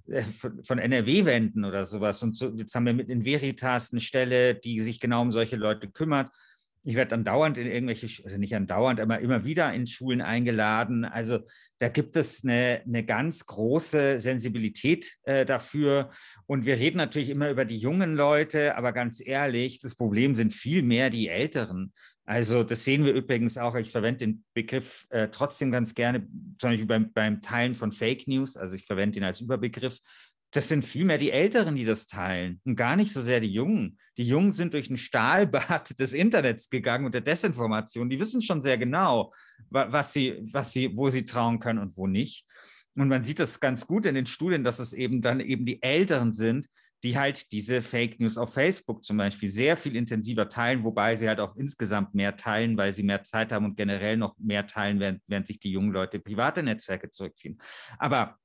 [0.63, 2.21] von NRW wenden oder sowas.
[2.23, 5.55] Und so, jetzt haben wir mit in Veritas eine Stelle, die sich genau um solche
[5.55, 6.29] Leute kümmert.
[6.87, 11.03] Ich werde dann dauernd in irgendwelche, also nicht andauernd, aber immer wieder in Schulen eingeladen.
[11.03, 11.39] Also
[11.79, 16.11] da gibt es eine, eine ganz große Sensibilität äh, dafür.
[16.45, 20.53] Und wir reden natürlich immer über die jungen Leute, aber ganz ehrlich, das Problem sind
[20.53, 21.91] viel mehr die Älteren.
[22.27, 26.71] Also das sehen wir übrigens auch, ich verwende den Begriff äh, trotzdem ganz gerne, zum
[26.71, 29.99] Beispiel beim, beim Teilen von Fake News, also ich verwende ihn als Überbegriff.
[30.55, 33.97] Das sind vielmehr die Älteren, die das teilen und gar nicht so sehr die Jungen.
[34.17, 38.09] Die Jungen sind durch ein Stahlbad des Internets gegangen und der Desinformation.
[38.09, 39.33] Die wissen schon sehr genau,
[39.69, 42.45] was sie, was sie, wo sie trauen können und wo nicht.
[42.95, 45.83] Und man sieht das ganz gut in den Studien, dass es eben dann eben die
[45.83, 46.67] Älteren sind,
[47.03, 51.27] die halt diese Fake News auf Facebook zum Beispiel sehr viel intensiver teilen, wobei sie
[51.27, 55.01] halt auch insgesamt mehr teilen, weil sie mehr Zeit haben und generell noch mehr teilen,
[55.01, 57.59] während, während sich die jungen Leute private Netzwerke zurückziehen.
[57.99, 58.37] Aber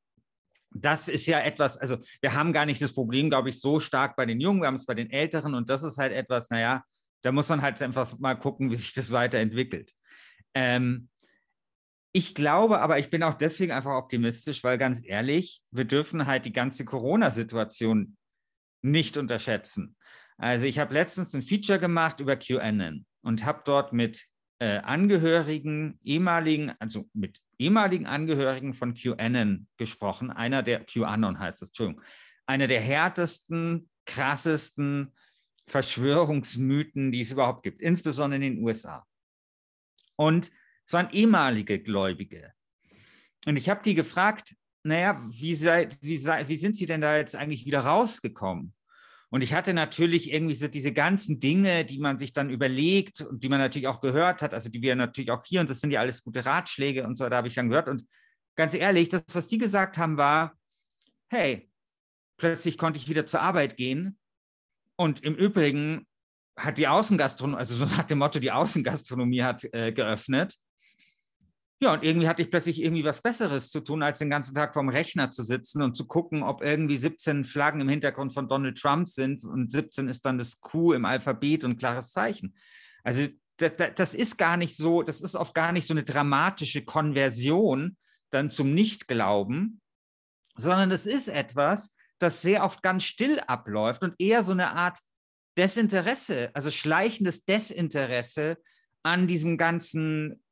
[0.70, 4.16] das ist ja etwas, also wir haben gar nicht das Problem, glaube ich, so stark
[4.16, 6.84] bei den Jungen, wir haben es bei den Älteren und das ist halt etwas, naja,
[7.22, 9.92] da muss man halt einfach mal gucken, wie sich das weiterentwickelt.
[10.54, 11.08] Ähm,
[12.12, 16.44] ich glaube aber, ich bin auch deswegen einfach optimistisch, weil ganz ehrlich, wir dürfen halt
[16.44, 18.16] die ganze Corona-Situation
[18.82, 19.96] nicht unterschätzen.
[20.36, 24.26] Also ich habe letztens ein Feature gemacht über QAnon und habe dort mit
[24.58, 30.30] äh, Angehörigen, ehemaligen, also mit ehemaligen Angehörigen von QAnon gesprochen.
[30.30, 32.02] Einer der, QAnon heißt das, Entschuldigung,
[32.46, 35.14] einer der härtesten, krassesten
[35.66, 39.06] Verschwörungsmythen, die es überhaupt gibt, insbesondere in den USA.
[40.16, 40.50] Und
[40.86, 42.52] es waren ehemalige Gläubige.
[43.46, 47.16] Und ich habe die gefragt, naja, wie, seid, wie, sei, wie sind Sie denn da
[47.16, 48.74] jetzt eigentlich wieder rausgekommen?
[49.32, 53.44] Und ich hatte natürlich irgendwie so diese ganzen Dinge, die man sich dann überlegt und
[53.44, 55.92] die man natürlich auch gehört hat, also die wir natürlich auch hier, und das sind
[55.92, 57.88] ja alles gute Ratschläge und so, da habe ich dann gehört.
[57.88, 58.06] Und
[58.56, 60.58] ganz ehrlich, das, was die gesagt haben, war,
[61.30, 61.70] hey,
[62.38, 64.18] plötzlich konnte ich wieder zur Arbeit gehen.
[64.96, 66.06] Und im Übrigen
[66.58, 70.56] hat die Außengastronomie, also so nach dem Motto, die Außengastronomie hat äh, geöffnet.
[71.82, 74.74] Ja, und irgendwie hatte ich plötzlich irgendwie was Besseres zu tun, als den ganzen Tag
[74.74, 78.78] vorm Rechner zu sitzen und zu gucken, ob irgendwie 17 Flaggen im Hintergrund von Donald
[78.78, 82.54] Trump sind und 17 ist dann das Q im Alphabet und klares Zeichen.
[83.02, 86.84] Also das, das ist gar nicht so, das ist oft gar nicht so eine dramatische
[86.84, 87.96] Konversion
[88.28, 89.80] dann zum Nichtglauben,
[90.56, 94.98] sondern es ist etwas, das sehr oft ganz still abläuft und eher so eine Art
[95.56, 98.58] Desinteresse, also schleichendes Desinteresse
[99.02, 100.42] an diesem ganzen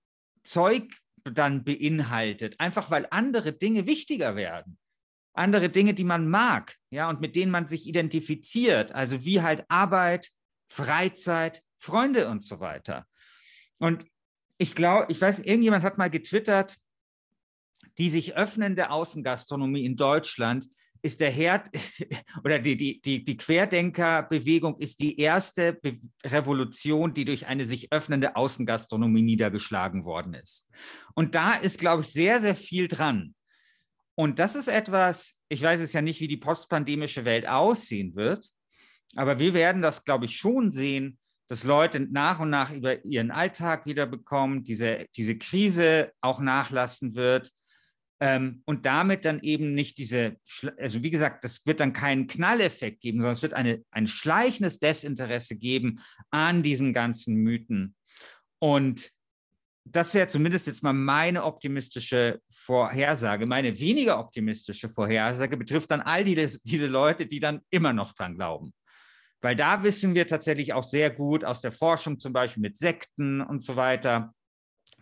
[0.43, 0.91] Zeug
[1.31, 4.79] dann beinhaltet, einfach weil andere Dinge wichtiger werden.
[5.35, 9.65] Andere Dinge, die man mag, ja, und mit denen man sich identifiziert, also wie halt
[9.69, 10.31] Arbeit,
[10.69, 13.07] Freizeit, Freunde und so weiter.
[13.79, 14.05] Und
[14.59, 16.77] ich glaube, ich weiß, irgendjemand hat mal getwittert,
[17.99, 20.67] die sich öffnende Außengastronomie in Deutschland
[21.03, 21.69] ist der Herd
[22.45, 27.93] oder die, die, die, die Querdenkerbewegung ist die erste Be Revolution, die durch eine sich
[27.93, 30.71] öffnende Außengastronomie niedergeschlagen worden ist.
[31.15, 33.35] Und da ist, glaube ich, sehr, sehr viel dran.
[34.15, 38.51] Und das ist etwas, ich weiß es ja nicht, wie die postpandemische Welt aussehen wird,
[39.15, 43.31] aber wir werden das, glaube ich, schon sehen, dass Leute nach und nach über ihren
[43.31, 47.51] Alltag wiederbekommen, diese, diese Krise auch nachlassen wird
[48.21, 50.37] ähm, und damit dann eben nicht diese,
[50.77, 54.79] also wie gesagt, das wird dann keinen Knalleffekt geben, sondern es wird eine, ein schleichendes
[54.79, 56.01] Desinteresse geben
[56.31, 57.95] an diesen ganzen Mythen.
[58.59, 59.11] Und
[59.85, 63.47] das wäre zumindest jetzt mal meine optimistische Vorhersage.
[63.47, 66.35] Meine weniger optimistische Vorhersage betrifft dann all die,
[66.65, 68.75] diese Leute, die dann immer noch dran glauben.
[69.41, 73.41] Weil da wissen wir tatsächlich auch sehr gut aus der Forschung, zum Beispiel mit Sekten
[73.41, 74.35] und so weiter,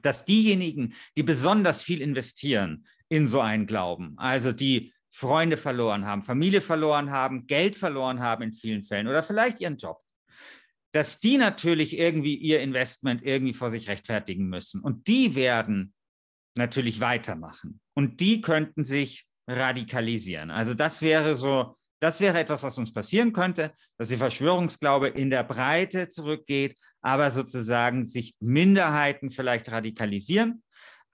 [0.02, 6.22] dass diejenigen, die besonders viel investieren in so einen Glauben, also die Freunde verloren haben,
[6.22, 9.98] Familie verloren haben, Geld verloren haben in vielen Fällen oder vielleicht ihren Job,
[10.92, 14.82] dass die natürlich irgendwie ihr Investment irgendwie vor sich rechtfertigen müssen.
[14.82, 15.94] Und die werden
[16.56, 17.80] natürlich weitermachen.
[17.94, 20.50] Und die könnten sich radikalisieren.
[20.50, 25.30] Also das wäre so das wäre etwas, was uns passieren könnte, dass der Verschwörungsglaube in
[25.30, 30.62] der Breite zurückgeht, aber sozusagen sich Minderheiten vielleicht radikalisieren.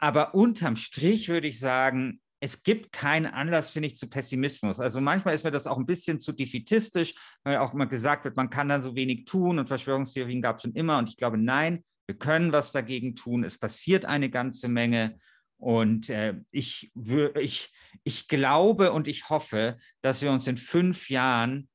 [0.03, 4.81] Aber unterm Strich würde ich sagen, es gibt keinen Anlass, finde ich, zu Pessimismus.
[4.81, 7.15] Also manchmal ist mir das auch ein bisschen zu defitistisch,
[7.45, 10.62] weil auch immer gesagt wird, man kann dann so wenig tun und Verschwörungstheorien gab es
[10.62, 10.99] schon immer.
[10.99, 13.45] Und ich glaube, nein, wir können was dagegen tun.
[13.45, 15.20] Es passiert eine ganze Menge.
[15.57, 16.91] Und äh, ich,
[17.39, 17.73] ich,
[18.03, 21.69] ich glaube und ich hoffe, dass wir uns in fünf Jahren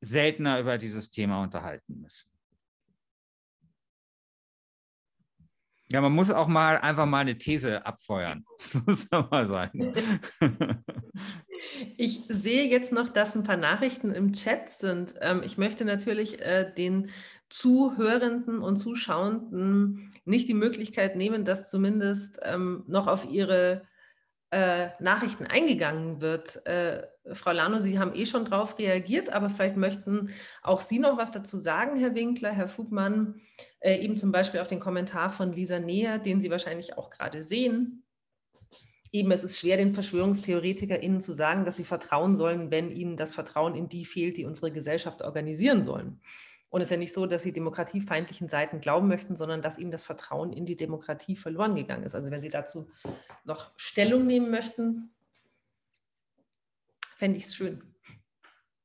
[0.00, 2.28] seltener über dieses Thema unterhalten müssen.
[5.90, 8.44] Ja, man muss auch mal einfach mal eine These abfeuern.
[8.58, 9.94] Das muss auch mal sein.
[11.96, 15.14] Ich sehe jetzt noch, dass ein paar Nachrichten im Chat sind.
[15.20, 17.10] Ähm, ich möchte natürlich äh, den
[17.48, 23.82] Zuhörenden und Zuschauenden nicht die Möglichkeit nehmen, dass zumindest ähm, noch auf ihre
[24.50, 26.64] äh, Nachrichten eingegangen wird.
[26.66, 30.30] Äh, Frau Lano, Sie haben eh schon darauf reagiert, aber vielleicht möchten
[30.62, 33.40] auch Sie noch was dazu sagen, Herr Winkler, Herr Fugmann,
[33.80, 37.42] äh, eben zum Beispiel auf den Kommentar von Lisa Neher, den Sie wahrscheinlich auch gerade
[37.42, 38.04] sehen.
[39.10, 43.34] Eben, es ist schwer, den VerschwörungstheoretikerInnen zu sagen, dass sie vertrauen sollen, wenn ihnen das
[43.34, 46.20] Vertrauen in die fehlt, die unsere Gesellschaft organisieren sollen.
[46.70, 49.90] Und es ist ja nicht so, dass sie demokratiefeindlichen Seiten glauben möchten, sondern dass ihnen
[49.90, 52.14] das Vertrauen in die Demokratie verloren gegangen ist.
[52.14, 52.90] Also wenn Sie dazu
[53.44, 55.10] noch Stellung nehmen möchten,
[57.16, 57.82] fände ich es schön.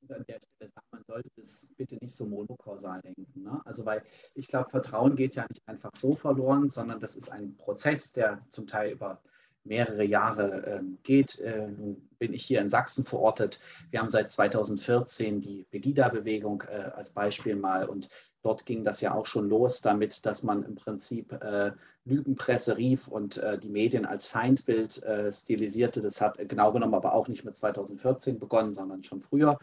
[0.10, 3.42] An der Stelle sagt man sollte es bitte nicht so monokausal denken.
[3.42, 3.62] Ne?
[3.66, 4.04] Also weil
[4.36, 8.46] ich glaube, Vertrauen geht ja nicht einfach so verloren, sondern das ist ein Prozess, der
[8.50, 9.22] zum Teil über
[9.64, 11.40] mehrere Jahre ähm, geht.
[11.40, 13.60] Äh, nun bin ich hier in Sachsen verortet.
[13.92, 18.08] Wir haben seit 2014 die Pegida-Bewegung äh, als Beispiel mal und
[18.44, 21.74] dort ging das ja auch schon los damit, dass man im Prinzip äh,
[22.06, 26.00] Lügenpresse rief und äh, die Medien als Feindbild äh, stilisierte.
[26.00, 29.60] Das hat genau genommen aber auch nicht mit 2014 begonnen, sondern schon früher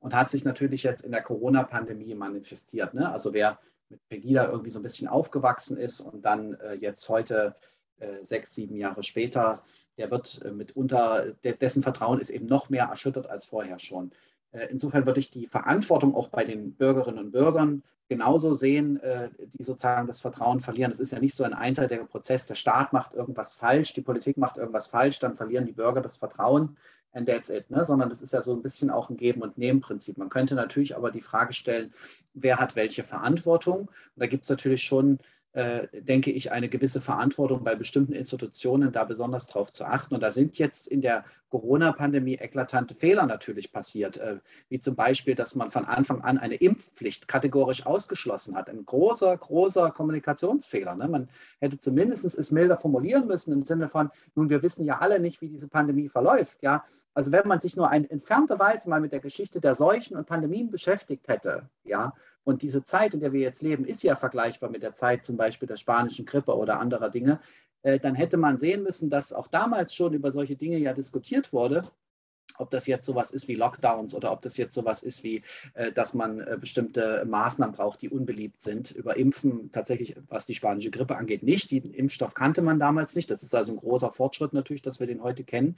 [0.00, 2.92] und hat sich natürlich jetzt in der Corona-Pandemie manifestiert.
[2.92, 3.08] Ne?
[3.08, 7.54] Also wer mit Pegida irgendwie so ein bisschen aufgewachsen ist und dann äh, jetzt heute
[8.22, 9.62] sechs, sieben Jahre später,
[9.96, 14.12] der wird äh, mitunter, dessen Vertrauen ist eben noch mehr erschüttert als vorher schon.
[14.52, 19.00] Äh, insofern würde ich die Verantwortung auch bei den Bürgerinnen und Bürgern genauso sehen,
[19.56, 20.90] die sozusagen das Vertrauen verlieren.
[20.90, 24.36] Es ist ja nicht so ein einseitiger Prozess, der Staat macht irgendwas falsch, die Politik
[24.36, 26.76] macht irgendwas falsch, dann verlieren die Bürger das Vertrauen
[27.12, 27.84] and that's it, ne?
[27.84, 30.18] sondern das ist ja so ein bisschen auch ein Geben- und Nehmen-Prinzip.
[30.18, 31.92] Man könnte natürlich aber die Frage stellen,
[32.34, 33.80] wer hat welche Verantwortung?
[33.88, 35.22] Und da gibt es natürlich schon äh,
[35.52, 40.14] denke ich, eine gewisse Verantwortung bei bestimmten Institutionen, da besonders darauf zu achten.
[40.14, 45.34] Und da sind jetzt in der Corona-Pandemie eklatante Fehler natürlich passiert, äh, wie zum Beispiel,
[45.34, 48.70] dass man von Anfang an eine Impfpflicht kategorisch ausgeschlossen hat.
[48.70, 50.94] Ein großer, großer Kommunikationsfehler.
[50.94, 51.08] Ne?
[51.08, 51.28] Man
[51.58, 55.40] hätte zumindest es milder formulieren müssen im Sinne von, nun, wir wissen ja alle nicht,
[55.40, 56.62] wie diese Pandemie verläuft.
[56.62, 56.84] Ja?
[57.14, 60.26] Also wenn man sich nur in entfernter Weise mal mit der Geschichte der Seuchen und
[60.26, 62.14] Pandemien beschäftigt hätte, ja,
[62.44, 65.36] und diese Zeit, in der wir jetzt leben, ist ja vergleichbar mit der Zeit zum
[65.36, 67.40] Beispiel der spanischen Grippe oder anderer Dinge,
[67.82, 71.52] äh, dann hätte man sehen müssen, dass auch damals schon über solche Dinge ja diskutiert
[71.52, 71.90] wurde
[72.60, 75.42] ob das jetzt sowas ist wie Lockdowns oder ob das jetzt sowas ist wie,
[75.74, 78.90] äh, dass man äh, bestimmte Maßnahmen braucht, die unbeliebt sind.
[78.90, 81.70] Über Impfen tatsächlich, was die spanische Grippe angeht, nicht.
[81.70, 83.30] Den Impfstoff kannte man damals nicht.
[83.30, 85.76] Das ist also ein großer Fortschritt natürlich, dass wir den heute kennen.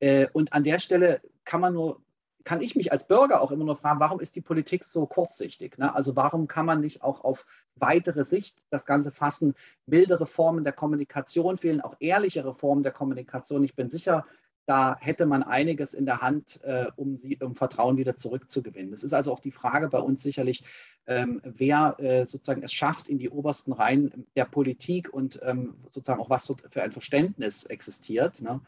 [0.00, 2.00] Äh, und an der Stelle kann man nur
[2.44, 5.78] kann ich mich als Bürger auch immer nur fragen, warum ist die Politik so kurzsichtig?
[5.78, 5.94] Ne?
[5.94, 9.54] Also warum kann man nicht auch auf weitere Sicht das Ganze fassen?
[9.86, 13.64] Mildere Formen der Kommunikation fehlen, auch ehrlichere Formen der Kommunikation.
[13.64, 14.26] Ich bin sicher,
[14.66, 18.92] da hätte man einiges in der Hand, äh, um, sie, um Vertrauen wieder zurückzugewinnen.
[18.92, 20.64] Es ist also auch die Frage bei uns sicherlich,
[21.06, 26.20] ähm, wer äh, sozusagen es schafft in die obersten Reihen der Politik und ähm, sozusagen
[26.20, 28.40] auch was für ein Verständnis existiert.
[28.40, 28.60] Ne?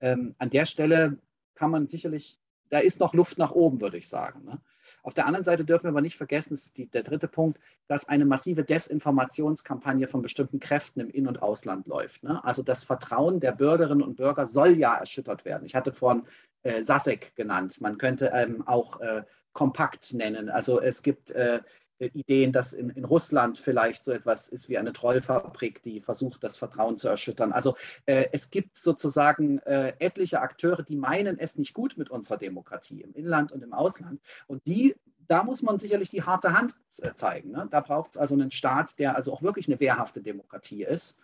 [0.00, 1.18] Ähm, an der Stelle
[1.54, 2.38] kann man sicherlich,
[2.70, 4.44] da ist noch Luft nach oben, würde ich sagen.
[4.44, 4.60] Ne?
[5.02, 7.58] Auf der anderen Seite dürfen wir aber nicht vergessen, das ist die, der dritte Punkt,
[7.88, 12.22] dass eine massive Desinformationskampagne von bestimmten Kräften im In- und Ausland läuft.
[12.22, 12.42] Ne?
[12.44, 15.64] Also das Vertrauen der Bürgerinnen und Bürger soll ja erschüttert werden.
[15.66, 16.22] Ich hatte vorhin
[16.62, 17.80] äh, Sasek genannt.
[17.80, 19.22] Man könnte ähm, auch äh,
[19.52, 20.48] Kompakt nennen.
[20.48, 21.60] Also es gibt äh,
[22.00, 26.56] Ideen, dass in, in, Russland vielleicht so etwas ist wie eine Trollfabrik, die versucht, das
[26.56, 27.52] Vertrauen zu erschüttern.
[27.52, 32.38] Also äh, es gibt sozusagen äh, etliche Akteure, die meinen es nicht gut mit unserer
[32.38, 34.20] Demokratie im Inland und im Ausland.
[34.46, 34.96] Und die,
[35.28, 37.50] da muss man sicherlich die harte Hand äh, zeigen.
[37.50, 37.68] Ne?
[37.70, 41.20] Da braucht es also einen Staat, der also auch wirklich eine wehrhafte Demokratie ist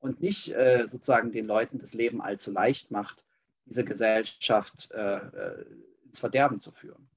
[0.00, 3.24] und nicht äh, sozusagen den Leuten das Leben allzu leicht macht,
[3.66, 5.64] diese Gesellschaft äh, äh,
[6.04, 7.08] ins Verderben zu führen.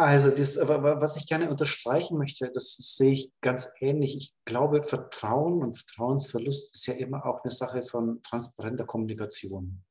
[0.00, 4.16] Also, das, was ich gerne unterstreichen möchte, das sehe ich ganz ähnlich.
[4.16, 9.84] Ich glaube, Vertrauen und Vertrauensverlust ist ja immer auch eine Sache von transparenter Kommunikation.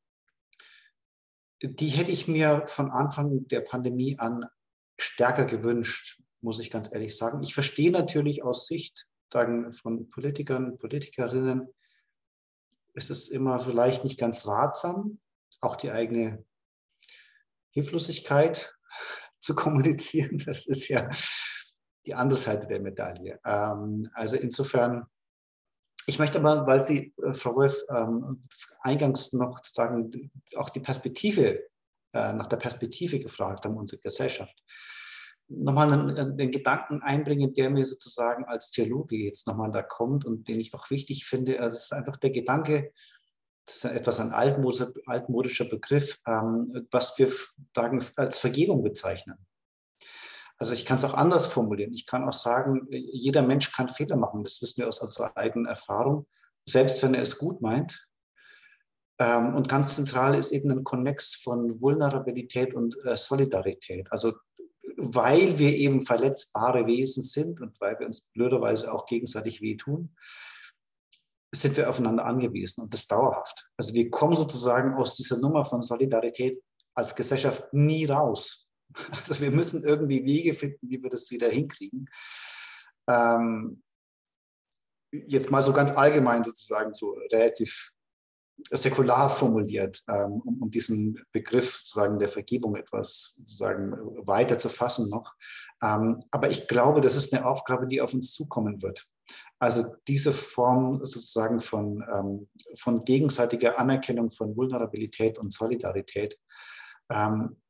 [1.62, 4.46] Die hätte ich mir von Anfang der Pandemie an
[4.98, 7.44] stärker gewünscht, muss ich ganz ehrlich sagen.
[7.44, 11.68] Ich verstehe natürlich aus Sicht von Politikern, Politikerinnen,
[12.94, 15.20] ist es immer vielleicht nicht ganz ratsam,
[15.62, 16.44] auch die eigene
[17.72, 18.76] Hilflosigkeit
[19.40, 20.38] zu kommunizieren.
[20.46, 21.10] Das ist ja
[22.06, 23.40] die andere Seite der Medaille.
[23.46, 25.06] Ähm, also insofern,
[26.06, 28.44] ich möchte aber, weil Sie, äh, Frau Wolf, ähm,
[28.82, 31.68] eingangs noch sagen, auch die Perspektive,
[32.14, 34.64] äh, nach der Perspektive gefragt haben, unsere Gesellschaft,
[35.50, 40.48] nochmal einen, den Gedanken einbringen, der mir sozusagen als Theologe jetzt nochmal da kommt und
[40.48, 41.60] den ich auch wichtig finde.
[41.60, 42.92] Also es ist einfach der Gedanke,
[43.70, 47.32] das ist etwas ein altmodischer, Begriff, ähm, was wir
[47.76, 49.38] sagen, als Vergebung bezeichnen.
[50.58, 51.94] Also ich kann es auch anders formulieren.
[51.94, 54.44] Ich kann auch sagen, jeder Mensch kann Fehler machen.
[54.44, 56.28] Das wissen wir aus unserer eigenen Erfahrung,
[56.66, 58.08] selbst wenn er es gut meint.
[59.20, 64.12] Ähm, und ganz zentral ist eben ein Konnex von Vulnerabilität und äh, Solidarität.
[64.12, 64.34] Also
[64.98, 70.16] weil wir eben verletzbare Wesen sind und weil wir uns blöderweise auch gegenseitig wehtun,
[71.52, 73.70] sind wir aufeinander angewiesen und das dauerhaft.
[73.78, 76.62] Also wir kommen sozusagen aus dieser Nummer von Solidarität
[76.96, 78.68] als Gesellschaft nie raus.
[79.12, 82.10] Also wir müssen irgendwie Wege finden, wie wir das wieder hinkriegen.
[83.08, 83.84] Ähm,
[85.12, 87.92] jetzt mal so ganz allgemein sozusagen so relativ
[88.72, 93.94] säkular formuliert, ähm, um, um, diesen Begriff sozusagen der Vergebung etwas sozusagen
[94.28, 95.34] weiter zu fassen noch.
[95.82, 99.06] Ähm, aber ich glaube, das ist eine Aufgabe, die auf uns zukommen wird.
[99.60, 106.40] Also diese Form sozusagen von, ähm, von gegenseitiger Anerkennung von Vulnerabilität und Solidarität.
[107.10, 107.62] Ähm,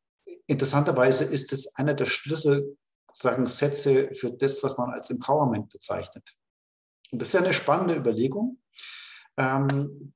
[0.45, 2.77] interessanterweise ist es einer der Schlüssel,
[3.11, 6.35] sagen Sätze für das, was man als Empowerment bezeichnet.
[7.11, 8.61] Und das ist ja eine spannende Überlegung.
[9.37, 10.13] Ähm,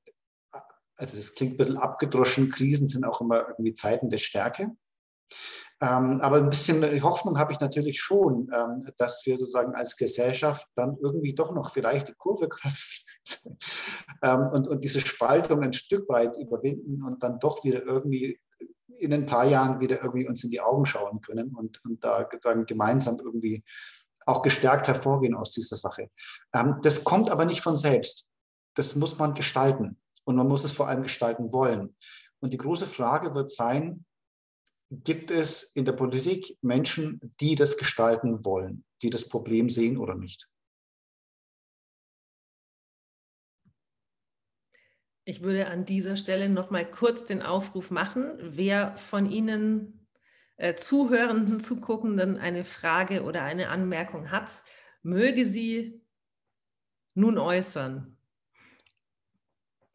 [0.96, 4.70] also es klingt ein bisschen abgedroschen, Krisen sind auch immer irgendwie Zeiten der Stärke.
[5.80, 10.66] Ähm, aber ein bisschen Hoffnung habe ich natürlich schon, ähm, dass wir sozusagen als Gesellschaft
[10.76, 13.58] dann irgendwie doch noch vielleicht die Kurve kratzen
[14.22, 18.40] ähm, und, und diese Spaltung ein Stück weit überwinden und dann doch wieder irgendwie
[18.98, 22.28] in ein paar Jahren wieder irgendwie uns in die Augen schauen können und, und da
[22.30, 23.64] sozusagen gemeinsam irgendwie
[24.26, 26.08] auch gestärkt hervorgehen aus dieser Sache.
[26.82, 28.28] Das kommt aber nicht von selbst.
[28.74, 31.94] Das muss man gestalten und man muss es vor allem gestalten wollen.
[32.40, 34.04] Und die große Frage wird sein,
[35.02, 40.14] gibt es in der Politik Menschen, die das gestalten wollen, die das Problem sehen oder
[40.14, 40.48] nicht?
[45.26, 50.06] Ich würde an dieser Stelle noch mal kurz den Aufruf machen, wer von Ihnen
[50.56, 54.50] äh, Zuhörenden, Zuguckenden eine Frage oder eine Anmerkung hat,
[55.02, 56.02] möge sie
[57.14, 58.13] nun äußern.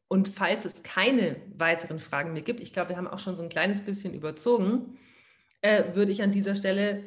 [0.09, 3.43] Und falls es keine weiteren Fragen mehr gibt, ich glaube, wir haben auch schon so
[3.43, 4.97] ein kleines bisschen überzogen,
[5.61, 7.03] äh, würde ich an dieser Stelle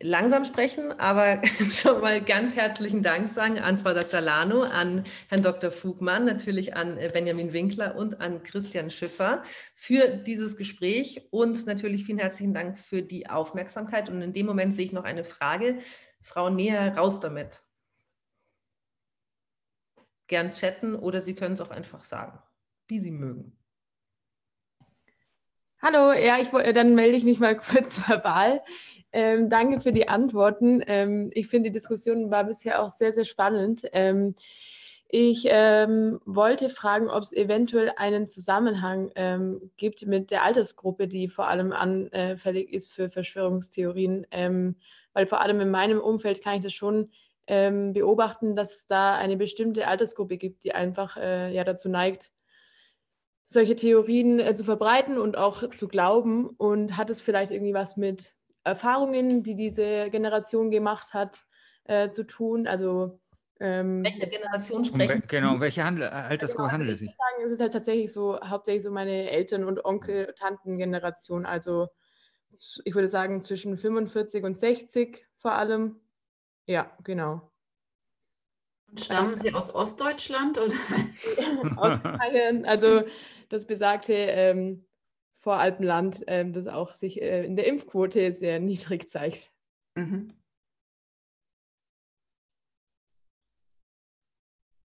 [0.00, 1.42] langsam sprechen, aber
[1.72, 4.22] schon mal ganz herzlichen Dank sagen an Frau Dr.
[4.22, 5.70] Lano, an Herrn Dr.
[5.70, 9.42] Fugmann, natürlich an äh, Benjamin Winkler und an Christian Schiffer
[9.74, 14.08] für dieses Gespräch und natürlich vielen herzlichen Dank für die Aufmerksamkeit.
[14.08, 15.76] Und in dem Moment sehe ich noch eine Frage.
[16.22, 17.63] Frau Näher, raus damit.
[20.26, 22.38] Gern chatten oder Sie können es auch einfach sagen,
[22.88, 23.56] wie Sie mögen.
[25.82, 28.62] Hallo, ja, ich, dann melde ich mich mal kurz verbal.
[29.12, 30.82] Ähm, danke für die Antworten.
[30.86, 33.82] Ähm, ich finde, die Diskussion war bisher auch sehr, sehr spannend.
[33.92, 34.34] Ähm,
[35.08, 41.28] ich ähm, wollte fragen, ob es eventuell einen Zusammenhang ähm, gibt mit der Altersgruppe, die
[41.28, 44.26] vor allem anfällig ist für Verschwörungstheorien.
[44.32, 44.76] Ähm,
[45.12, 47.10] weil vor allem in meinem Umfeld kann ich das schon
[47.46, 52.30] beobachten, dass es da eine bestimmte Altersgruppe gibt, die einfach äh, ja, dazu neigt,
[53.44, 56.48] solche Theorien äh, zu verbreiten und auch zu glauben.
[56.48, 58.34] Und hat es vielleicht irgendwie was mit
[58.64, 61.44] Erfahrungen, die diese Generation gemacht hat,
[61.84, 62.66] äh, zu tun?
[62.66, 63.20] Also
[63.60, 65.22] ähm, welche Generation sprechen?
[65.22, 67.10] Um, genau, welche Handel, Altersgruppe genau, handelt es sich?
[67.10, 71.46] Ich sagen, es ist halt tatsächlich so, hauptsächlich so meine Eltern- und Onkel-, Tanten-Generation.
[71.46, 71.88] Also
[72.84, 76.00] ich würde sagen zwischen 45 und 60 vor allem.
[76.66, 77.50] Ja, genau.
[78.88, 80.58] Und stammen Sie aus Ostdeutschland?
[80.58, 80.74] Oder?
[81.76, 82.64] aus Bayern.
[82.64, 83.02] Also
[83.48, 84.86] das besagte ähm,
[85.40, 89.52] Voralpenland, ähm, das auch sich äh, in der Impfquote sehr niedrig zeigt.
[89.94, 90.32] Mhm.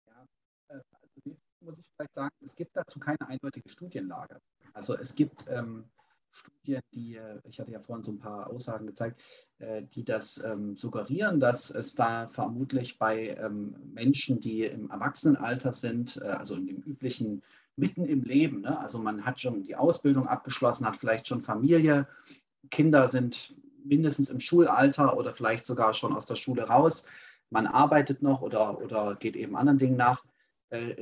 [0.07, 0.27] Ja,
[0.69, 4.41] äh, also muss ich vielleicht sagen, es gibt dazu keine eindeutige Studienlage.
[4.73, 5.89] Also es gibt ähm,
[6.35, 9.23] Studien, die, äh, ich hatte ja vorhin so ein paar Aussagen gezeigt,
[9.59, 15.73] äh, die das ähm, suggerieren, dass es da vermutlich bei ähm, Menschen, die im Erwachsenenalter
[15.73, 17.43] sind, äh, also in dem üblichen
[17.77, 18.79] mitten im Leben, ne?
[18.79, 22.07] also man hat schon die Ausbildung abgeschlossen, hat vielleicht schon Familie,
[22.71, 23.55] Kinder sind
[23.85, 27.05] mindestens im Schulalter oder vielleicht sogar schon aus der Schule raus,
[27.51, 30.25] man arbeitet noch oder, oder geht eben anderen Dingen nach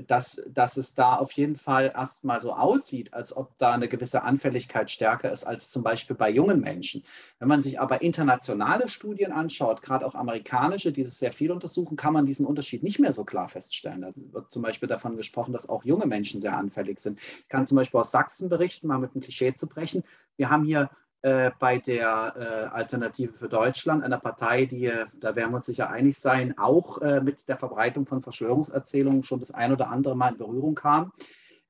[0.07, 4.23] dass, dass es da auf jeden Fall erstmal so aussieht, als ob da eine gewisse
[4.23, 7.03] Anfälligkeit stärker ist als zum Beispiel bei jungen Menschen.
[7.39, 11.97] Wenn man sich aber internationale Studien anschaut, gerade auch amerikanische, die das sehr viel untersuchen,
[11.97, 14.03] kann man diesen Unterschied nicht mehr so klar feststellen.
[14.03, 17.19] Da wird zum Beispiel davon gesprochen, dass auch junge Menschen sehr anfällig sind.
[17.21, 20.03] Ich kann zum Beispiel aus Sachsen berichten, mal mit einem Klischee zu brechen.
[20.37, 25.37] Wir haben hier äh, bei der äh, Alternative für Deutschland, einer Partei, die, äh, da
[25.37, 29.53] werden wir uns sicher einig sein, auch äh, mit der Verbreitung von Verschwörungserzählungen schon das
[29.53, 31.13] ein oder andere Mal in Berührung kam,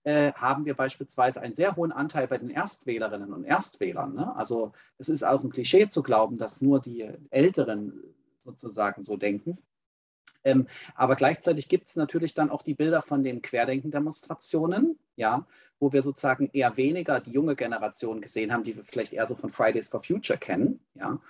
[0.05, 4.15] äh, haben wir beispielsweise einen sehr hohen Anteil bei den Erstwählerinnen und Erstwählern.
[4.15, 4.35] Ne?
[4.35, 7.93] Also es ist auch ein Klischee zu glauben, dass nur die Älteren
[8.41, 9.59] sozusagen so denken.
[10.45, 15.47] Ähm, aber gleichzeitig gibt es natürlich dann auch die Bilder von den Querdenken-Demonstrationen, ja,
[15.79, 19.35] wo wir sozusagen eher weniger die junge Generation gesehen haben, die wir vielleicht eher so
[19.35, 21.21] von Fridays for Future kennen, ja.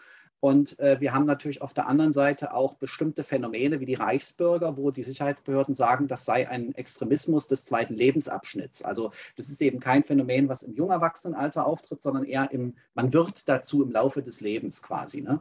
[0.44, 4.76] Und äh, wir haben natürlich auf der anderen Seite auch bestimmte Phänomene wie die Reichsbürger,
[4.76, 8.82] wo die Sicherheitsbehörden sagen, das sei ein Extremismus des zweiten Lebensabschnitts.
[8.82, 13.12] Also das ist eben kein Phänomen, was im jungen Erwachsenenalter auftritt, sondern eher im, man
[13.12, 15.20] wird dazu im Laufe des Lebens quasi.
[15.20, 15.40] Ne?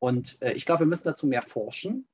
[0.00, 2.06] Und äh, ich glaube, wir müssen dazu mehr forschen.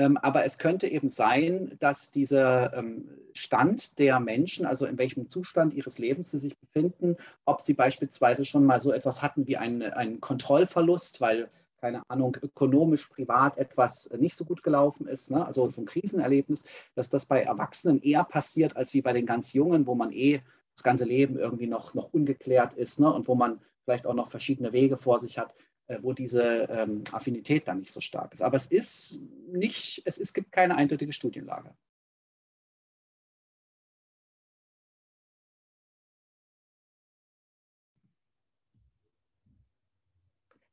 [0.00, 5.28] Ähm, aber es könnte eben sein, dass dieser ähm, Stand der Menschen, also in welchem
[5.28, 9.58] Zustand ihres Lebens sie sich befinden, ob sie beispielsweise schon mal so etwas hatten wie
[9.58, 11.50] einen, einen Kontrollverlust, weil
[11.82, 15.44] keine Ahnung, ökonomisch, privat etwas nicht so gut gelaufen ist, ne?
[15.44, 16.64] also so ein Krisenerlebnis,
[16.94, 20.40] dass das bei Erwachsenen eher passiert als wie bei den ganz Jungen, wo man eh
[20.74, 23.12] das ganze Leben irgendwie noch, noch ungeklärt ist ne?
[23.12, 25.54] und wo man vielleicht auch noch verschiedene Wege vor sich hat,
[26.02, 28.42] wo diese ähm, Affinität dann nicht so stark ist.
[28.42, 29.18] Aber es ist
[29.48, 31.74] nicht, es, es gibt keine eindeutige Studienlage.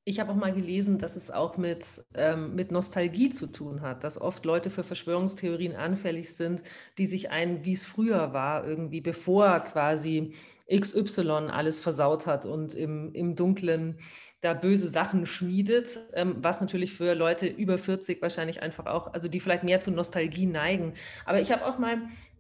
[0.10, 4.06] Ich habe auch mal gelesen, dass es auch mit, ähm, mit Nostalgie zu tun hat,
[4.06, 6.64] dass oft Leute für Verschwörungstheorien anfällig sind,
[6.98, 10.34] die sich ein, wie es früher war, irgendwie bevor quasi
[10.72, 14.00] XY alles versaut hat und im, im Dunklen
[14.42, 19.28] da böse Sachen schmiedet, ähm, was natürlich für Leute über 40 wahrscheinlich einfach auch, also
[19.28, 20.94] die vielleicht mehr zu Nostalgie neigen.
[21.26, 21.98] Aber ich habe auch mal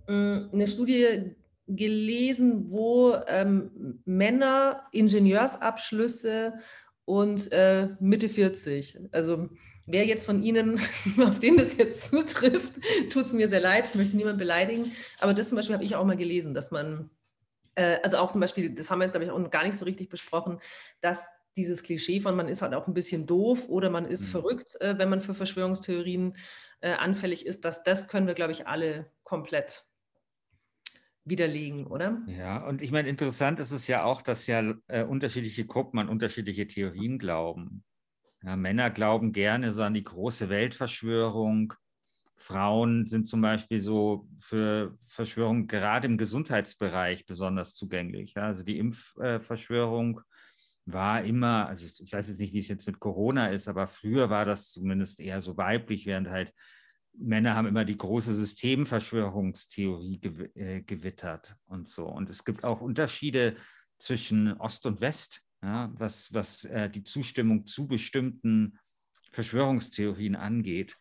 [0.08, 1.36] mh, mm, eine Studie
[1.68, 6.54] gelesen, wo ähm, Männer Ingenieursabschlüsse
[7.06, 9.50] und äh, Mitte 40, also
[9.86, 10.80] wer jetzt von Ihnen,
[11.26, 12.76] auf den das jetzt zutrifft,
[13.10, 15.96] tut es mir sehr leid, ich möchte niemanden beleidigen, aber das zum Beispiel habe ich
[15.96, 17.10] auch mal gelesen, dass man
[17.78, 19.86] äh, also auch zum Beispiel, das haben wir jetzt, glaube ich, auch gar nicht so
[19.86, 20.60] richtig besprochen,
[21.00, 24.32] dass dieses Klischee von man ist halt auch ein bisschen doof oder man ist mhm.
[24.32, 26.36] verrückt, äh, wenn man für Verschwörungstheorien
[26.82, 29.86] äh, anfällig ist, dass das können wir, glaube ich, alle komplett
[31.24, 32.22] widerlegen, oder?
[32.28, 36.10] Ja, und ich meine, interessant ist es ja auch, dass ja äh, unterschiedliche Gruppen an
[36.10, 37.84] unterschiedliche Theorien glauben.
[38.44, 41.74] Ja, Männer glauben gerne so an die große Weltverschwörung.
[42.38, 48.36] Frauen sind zum Beispiel so für Verschwörungen gerade im Gesundheitsbereich besonders zugänglich.
[48.36, 50.22] Ja, also die Impfverschwörung
[50.86, 54.30] war immer, also ich weiß jetzt nicht, wie es jetzt mit Corona ist, aber früher
[54.30, 56.54] war das zumindest eher so weiblich, während halt
[57.20, 60.22] Männer haben immer die große Systemverschwörungstheorie
[60.56, 62.06] äh, gewittert und so.
[62.06, 63.56] Und es gibt auch Unterschiede
[63.98, 68.78] zwischen Ost und West, ja, was, was äh, die Zustimmung zu bestimmten
[69.32, 70.96] Verschwörungstheorien angeht.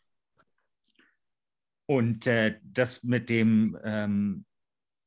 [1.86, 4.44] Und äh, das mit dem, ähm,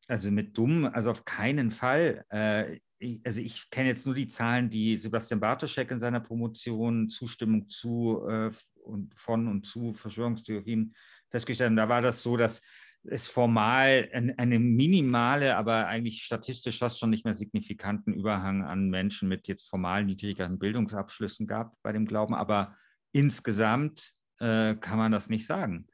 [0.07, 2.25] also mit dumm, also auf keinen Fall.
[2.29, 7.09] Äh, ich, also ich kenne jetzt nur die Zahlen, die Sebastian Bartoschek in seiner Promotion
[7.09, 8.51] Zustimmung zu äh,
[8.83, 10.95] und von und zu Verschwörungstheorien
[11.29, 11.75] festgestellt haben.
[11.75, 12.61] Da war das so, dass
[13.03, 19.29] es formal eine minimale, aber eigentlich statistisch fast schon nicht mehr signifikanten Überhang an Menschen
[19.29, 22.35] mit jetzt formal niedrigeren Bildungsabschlüssen gab bei dem Glauben.
[22.35, 22.75] Aber
[23.13, 25.87] insgesamt äh, kann man das nicht sagen.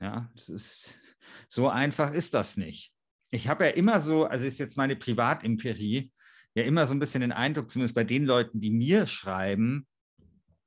[0.00, 1.00] Ja, das ist,
[1.48, 2.92] so einfach ist das nicht.
[3.30, 6.12] Ich habe ja immer so, also ist jetzt meine Privatimperie,
[6.54, 9.86] ja immer so ein bisschen den Eindruck, zumindest bei den Leuten, die mir schreiben,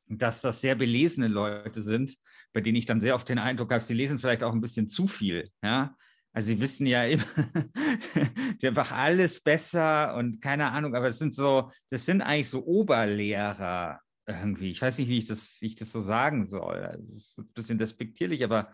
[0.07, 2.15] dass das sehr belesene Leute sind,
[2.53, 4.87] bei denen ich dann sehr oft den Eindruck habe, sie lesen vielleicht auch ein bisschen
[4.87, 5.49] zu viel.
[5.63, 5.95] Ja?
[6.33, 7.23] Also sie wissen ja immer
[8.63, 14.01] einfach alles besser und keine Ahnung, aber es sind so, das sind eigentlich so Oberlehrer
[14.27, 14.71] irgendwie.
[14.71, 16.83] Ich weiß nicht, wie ich das, wie ich das so sagen soll.
[16.83, 18.71] Also es ist ein bisschen despektierlich, aber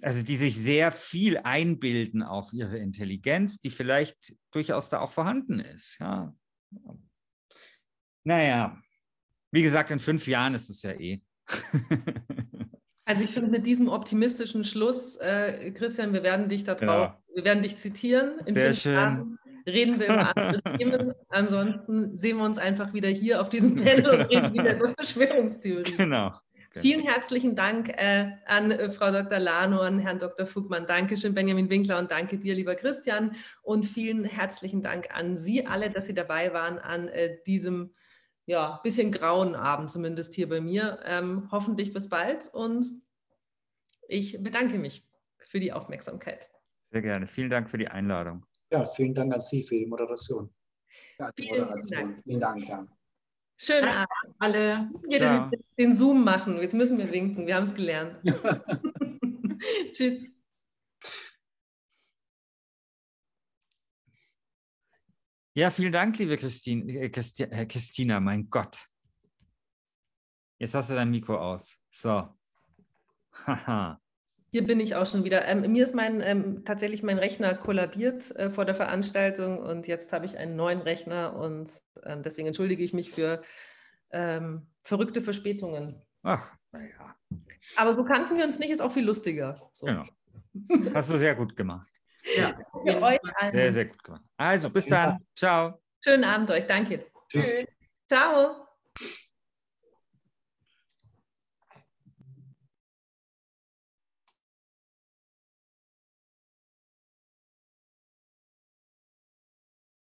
[0.00, 5.60] also die sich sehr viel einbilden auf ihre Intelligenz, die vielleicht durchaus da auch vorhanden
[5.60, 5.98] ist.
[5.98, 6.34] Ja.
[8.24, 8.78] Naja,
[9.50, 11.20] wie gesagt, in fünf Jahren ist es ja eh.
[13.04, 17.22] also ich finde mit diesem optimistischen Schluss, äh, Christian, wir werden dich da drauf, genau.
[17.34, 18.38] wir werden dich zitieren.
[18.46, 18.92] In Sehr schön.
[18.92, 21.12] Jahren reden wir über andere Themen.
[21.28, 25.96] Ansonsten sehen wir uns einfach wieder hier auf diesem Panel und reden wieder über Verschwörungstheorien.
[25.96, 26.32] Genau.
[26.70, 29.38] Vielen herzlichen Dank äh, an äh, Frau Dr.
[29.38, 30.46] Lano, an Herrn Dr.
[30.46, 30.86] Fugmann.
[30.86, 33.34] Dankeschön, Benjamin Winkler und danke dir, lieber Christian.
[33.62, 37.94] Und vielen herzlichen Dank an Sie alle, dass Sie dabei waren an äh, diesem
[38.46, 41.00] ja, bisschen grauen Abend, zumindest hier bei mir.
[41.04, 42.86] Ähm, hoffentlich bis bald und
[44.08, 45.06] ich bedanke mich
[45.38, 46.50] für die Aufmerksamkeit.
[46.90, 47.26] Sehr gerne.
[47.26, 48.46] Vielen Dank für die Einladung.
[48.72, 50.50] Ja, vielen Dank an Sie für die Moderation.
[51.18, 52.00] Ja, die vielen Moderation.
[52.00, 52.22] Dank.
[52.24, 52.68] Vielen Dank.
[52.68, 52.88] Ja.
[53.60, 54.88] Schönen Abend alle.
[55.08, 56.58] Wir den, den, Zoom machen.
[56.58, 57.44] Jetzt müssen wir winken.
[57.46, 58.16] Wir haben es gelernt.
[59.90, 60.30] Tschüss.
[65.54, 68.20] Ja, vielen Dank, liebe Christine, äh, äh, Christina.
[68.20, 68.86] Mein Gott.
[70.60, 71.76] Jetzt hast du dein Mikro aus.
[71.90, 72.28] So.
[73.44, 74.00] Haha.
[74.50, 75.44] Hier bin ich auch schon wieder.
[75.46, 80.12] Ähm, mir ist mein ähm, tatsächlich mein Rechner kollabiert äh, vor der Veranstaltung und jetzt
[80.12, 81.68] habe ich einen neuen Rechner und
[82.04, 83.42] ähm, deswegen entschuldige ich mich für
[84.10, 86.02] ähm, verrückte Verspätungen.
[86.22, 87.14] Ach, naja.
[87.76, 89.70] Aber so kannten wir uns nicht, ist auch viel lustiger.
[89.74, 89.86] So.
[89.86, 90.04] Genau.
[90.94, 91.88] Hast du sehr gut gemacht.
[92.36, 93.54] Ja, für euch allen.
[93.54, 94.22] Sehr, sehr gut gemacht.
[94.36, 95.18] Also, bis dann.
[95.34, 95.80] Ciao.
[96.02, 96.66] Schönen Abend euch.
[96.66, 97.06] Danke.
[97.28, 97.64] Tschüss.
[98.08, 98.67] Ciao.